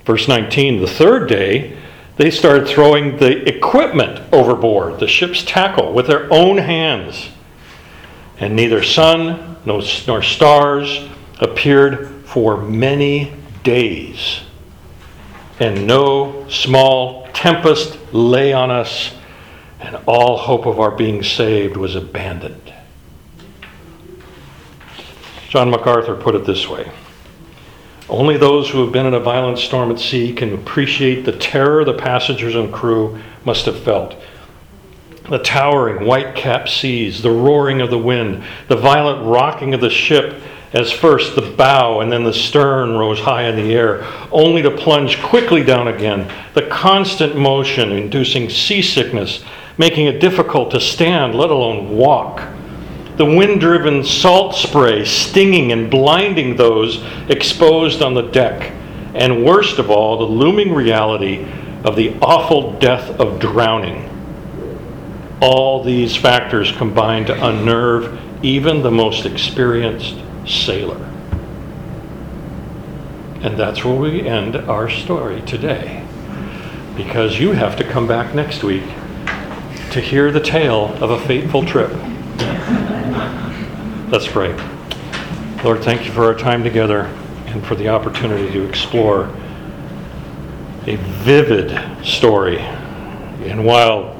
Verse 0.05 0.27
19, 0.27 0.81
the 0.81 0.87
third 0.87 1.27
day, 1.27 1.77
they 2.17 2.31
started 2.31 2.67
throwing 2.67 3.17
the 3.17 3.47
equipment 3.47 4.21
overboard, 4.33 4.99
the 4.99 5.07
ship's 5.07 5.43
tackle, 5.43 5.93
with 5.93 6.07
their 6.07 6.31
own 6.33 6.57
hands. 6.57 7.29
And 8.39 8.55
neither 8.55 8.83
sun 8.83 9.57
nor 9.65 9.81
nor 10.07 10.23
stars 10.23 11.07
appeared 11.39 12.25
for 12.25 12.57
many 12.57 13.33
days. 13.63 14.41
And 15.59 15.87
no 15.87 16.47
small 16.49 17.27
tempest 17.33 17.97
lay 18.13 18.53
on 18.53 18.69
us, 18.69 19.13
and 19.79 19.95
all 20.05 20.37
hope 20.37 20.65
of 20.65 20.79
our 20.79 20.91
being 20.91 21.23
saved 21.23 21.77
was 21.77 21.95
abandoned. 21.95 22.73
John 25.49 25.69
MacArthur 25.69 26.15
put 26.15 26.35
it 26.35 26.45
this 26.45 26.67
way 26.67 26.91
Only 28.09 28.37
those 28.37 28.69
who 28.69 28.83
have 28.83 28.91
been 28.91 29.07
in 29.07 29.15
a 29.15 29.19
violent 29.19 29.57
storm 29.57 29.91
at 29.91 29.99
sea 29.99 30.33
can 30.33 30.53
appreciate 30.53 31.25
the 31.25 31.31
terror 31.31 31.83
the 31.83 31.93
passengers 31.93 32.55
and 32.55 32.71
crew 32.71 33.19
must 33.43 33.65
have 33.65 33.79
felt. 33.79 34.15
The 35.29 35.39
towering 35.39 36.05
white 36.05 36.35
capped 36.35 36.69
seas, 36.69 37.21
the 37.21 37.31
roaring 37.31 37.81
of 37.81 37.89
the 37.89 37.97
wind, 37.97 38.43
the 38.67 38.77
violent 38.77 39.25
rocking 39.25 39.73
of 39.73 39.81
the 39.81 39.89
ship 39.89 40.41
as 40.77 40.91
first 40.91 41.35
the 41.35 41.41
bow 41.41 41.99
and 42.01 42.11
then 42.11 42.23
the 42.23 42.33
stern 42.33 42.91
rose 42.91 43.19
high 43.19 43.43
in 43.43 43.55
the 43.55 43.73
air, 43.73 44.05
only 44.31 44.61
to 44.61 44.71
plunge 44.71 45.21
quickly 45.21 45.63
down 45.63 45.87
again, 45.87 46.31
the 46.53 46.67
constant 46.67 47.35
motion 47.35 47.91
inducing 47.91 48.49
seasickness, 48.49 49.43
making 49.77 50.05
it 50.05 50.19
difficult 50.19 50.71
to 50.71 50.79
stand, 50.79 51.35
let 51.35 51.49
alone 51.49 51.89
walk 51.89 52.41
the 53.17 53.25
wind 53.25 53.59
driven 53.59 54.03
salt 54.03 54.53
spray 54.53 55.03
stinging 55.03 55.71
and 55.71 55.89
blinding 55.89 56.55
those 56.55 57.03
exposed 57.29 58.03
on 58.03 58.13
the 58.13 58.21
deck, 58.21 58.71
and 59.15 59.43
worst 59.43 59.79
of 59.79 59.89
all, 59.89 60.19
the 60.19 60.23
looming 60.23 60.71
reality 60.71 61.43
of 61.83 61.95
the 61.95 62.15
awful 62.21 62.73
death 62.73 63.09
of 63.19 63.39
drowning. 63.39 64.07
All 65.41 65.83
these 65.83 66.15
factors 66.15 66.71
combine 66.71 67.25
to 67.25 67.47
unnerve 67.47 68.19
even 68.45 68.83
the 68.83 68.91
most 68.91 69.25
experienced 69.25 70.15
sailor. 70.47 71.03
And 73.41 73.57
that's 73.57 73.83
where 73.85 73.95
we 73.95 74.27
end 74.27 74.55
our 74.55 74.89
story 74.89 75.41
today. 75.41 76.03
Because 76.95 77.39
you 77.39 77.51
have 77.51 77.75
to 77.77 77.83
come 77.83 78.07
back 78.07 78.33
next 78.33 78.63
week 78.63 78.83
to 79.91 80.01
hear 80.01 80.31
the 80.31 80.39
tale 80.39 80.95
of 81.03 81.11
a 81.11 81.19
fateful 81.27 81.63
trip. 81.63 81.91
Let's 84.09 84.27
pray. 84.27 84.55
Lord, 85.63 85.83
thank 85.83 86.05
you 86.05 86.11
for 86.11 86.25
our 86.25 86.35
time 86.35 86.63
together 86.63 87.01
and 87.47 87.65
for 87.65 87.75
the 87.75 87.89
opportunity 87.89 88.51
to 88.53 88.67
explore 88.67 89.25
a 90.87 90.95
vivid 90.95 92.05
story. 92.05 92.59
And 92.59 93.65
while 93.65 94.15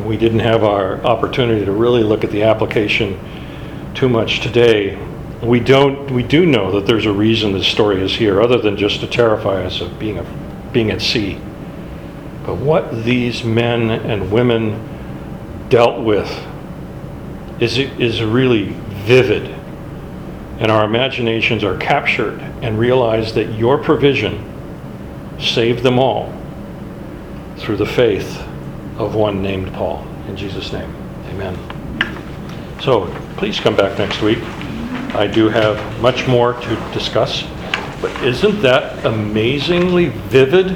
we 0.00 0.16
didn't 0.16 0.40
have 0.40 0.64
our 0.64 1.02
opportunity 1.04 1.64
to 1.64 1.72
really 1.72 2.02
look 2.02 2.24
at 2.24 2.30
the 2.30 2.44
application 2.44 3.18
too 3.94 4.08
much 4.08 4.40
today, 4.40 4.98
we 5.42 5.60
don't 5.60 6.10
we 6.10 6.22
do 6.22 6.46
know 6.46 6.72
that 6.72 6.86
there's 6.86 7.06
a 7.06 7.12
reason 7.12 7.52
this 7.52 7.66
story 7.66 8.02
is 8.02 8.14
here 8.14 8.40
other 8.40 8.58
than 8.58 8.76
just 8.76 9.00
to 9.00 9.06
terrify 9.06 9.64
us 9.64 9.80
of 9.80 9.98
being 9.98 10.18
a, 10.18 10.24
being 10.72 10.90
at 10.90 11.02
sea. 11.02 11.38
But 12.44 12.56
what 12.56 13.04
these 13.04 13.44
men 13.44 13.90
and 13.90 14.30
women 14.30 15.68
dealt 15.68 16.02
with 16.02 16.30
is 17.60 17.78
is 17.78 18.22
really 18.22 18.74
vivid. 19.04 19.54
And 20.58 20.70
our 20.70 20.84
imaginations 20.86 21.62
are 21.64 21.76
captured 21.76 22.40
and 22.62 22.78
realize 22.78 23.34
that 23.34 23.52
your 23.58 23.76
provision 23.76 24.42
saved 25.38 25.82
them 25.82 25.98
all 25.98 26.32
through 27.58 27.76
the 27.76 27.86
faith 27.86 28.38
of 28.96 29.14
one 29.14 29.42
named 29.42 29.72
Paul. 29.74 30.06
In 30.28 30.36
Jesus' 30.36 30.72
name, 30.72 30.94
amen. 31.28 31.58
So 32.80 33.06
please 33.36 33.60
come 33.60 33.76
back 33.76 33.98
next 33.98 34.22
week. 34.22 34.38
I 35.16 35.26
do 35.26 35.48
have 35.48 36.00
much 36.02 36.28
more 36.28 36.52
to 36.52 36.90
discuss. 36.92 37.42
But 38.02 38.10
isn't 38.22 38.60
that 38.60 39.06
amazingly 39.06 40.08
vivid 40.08 40.68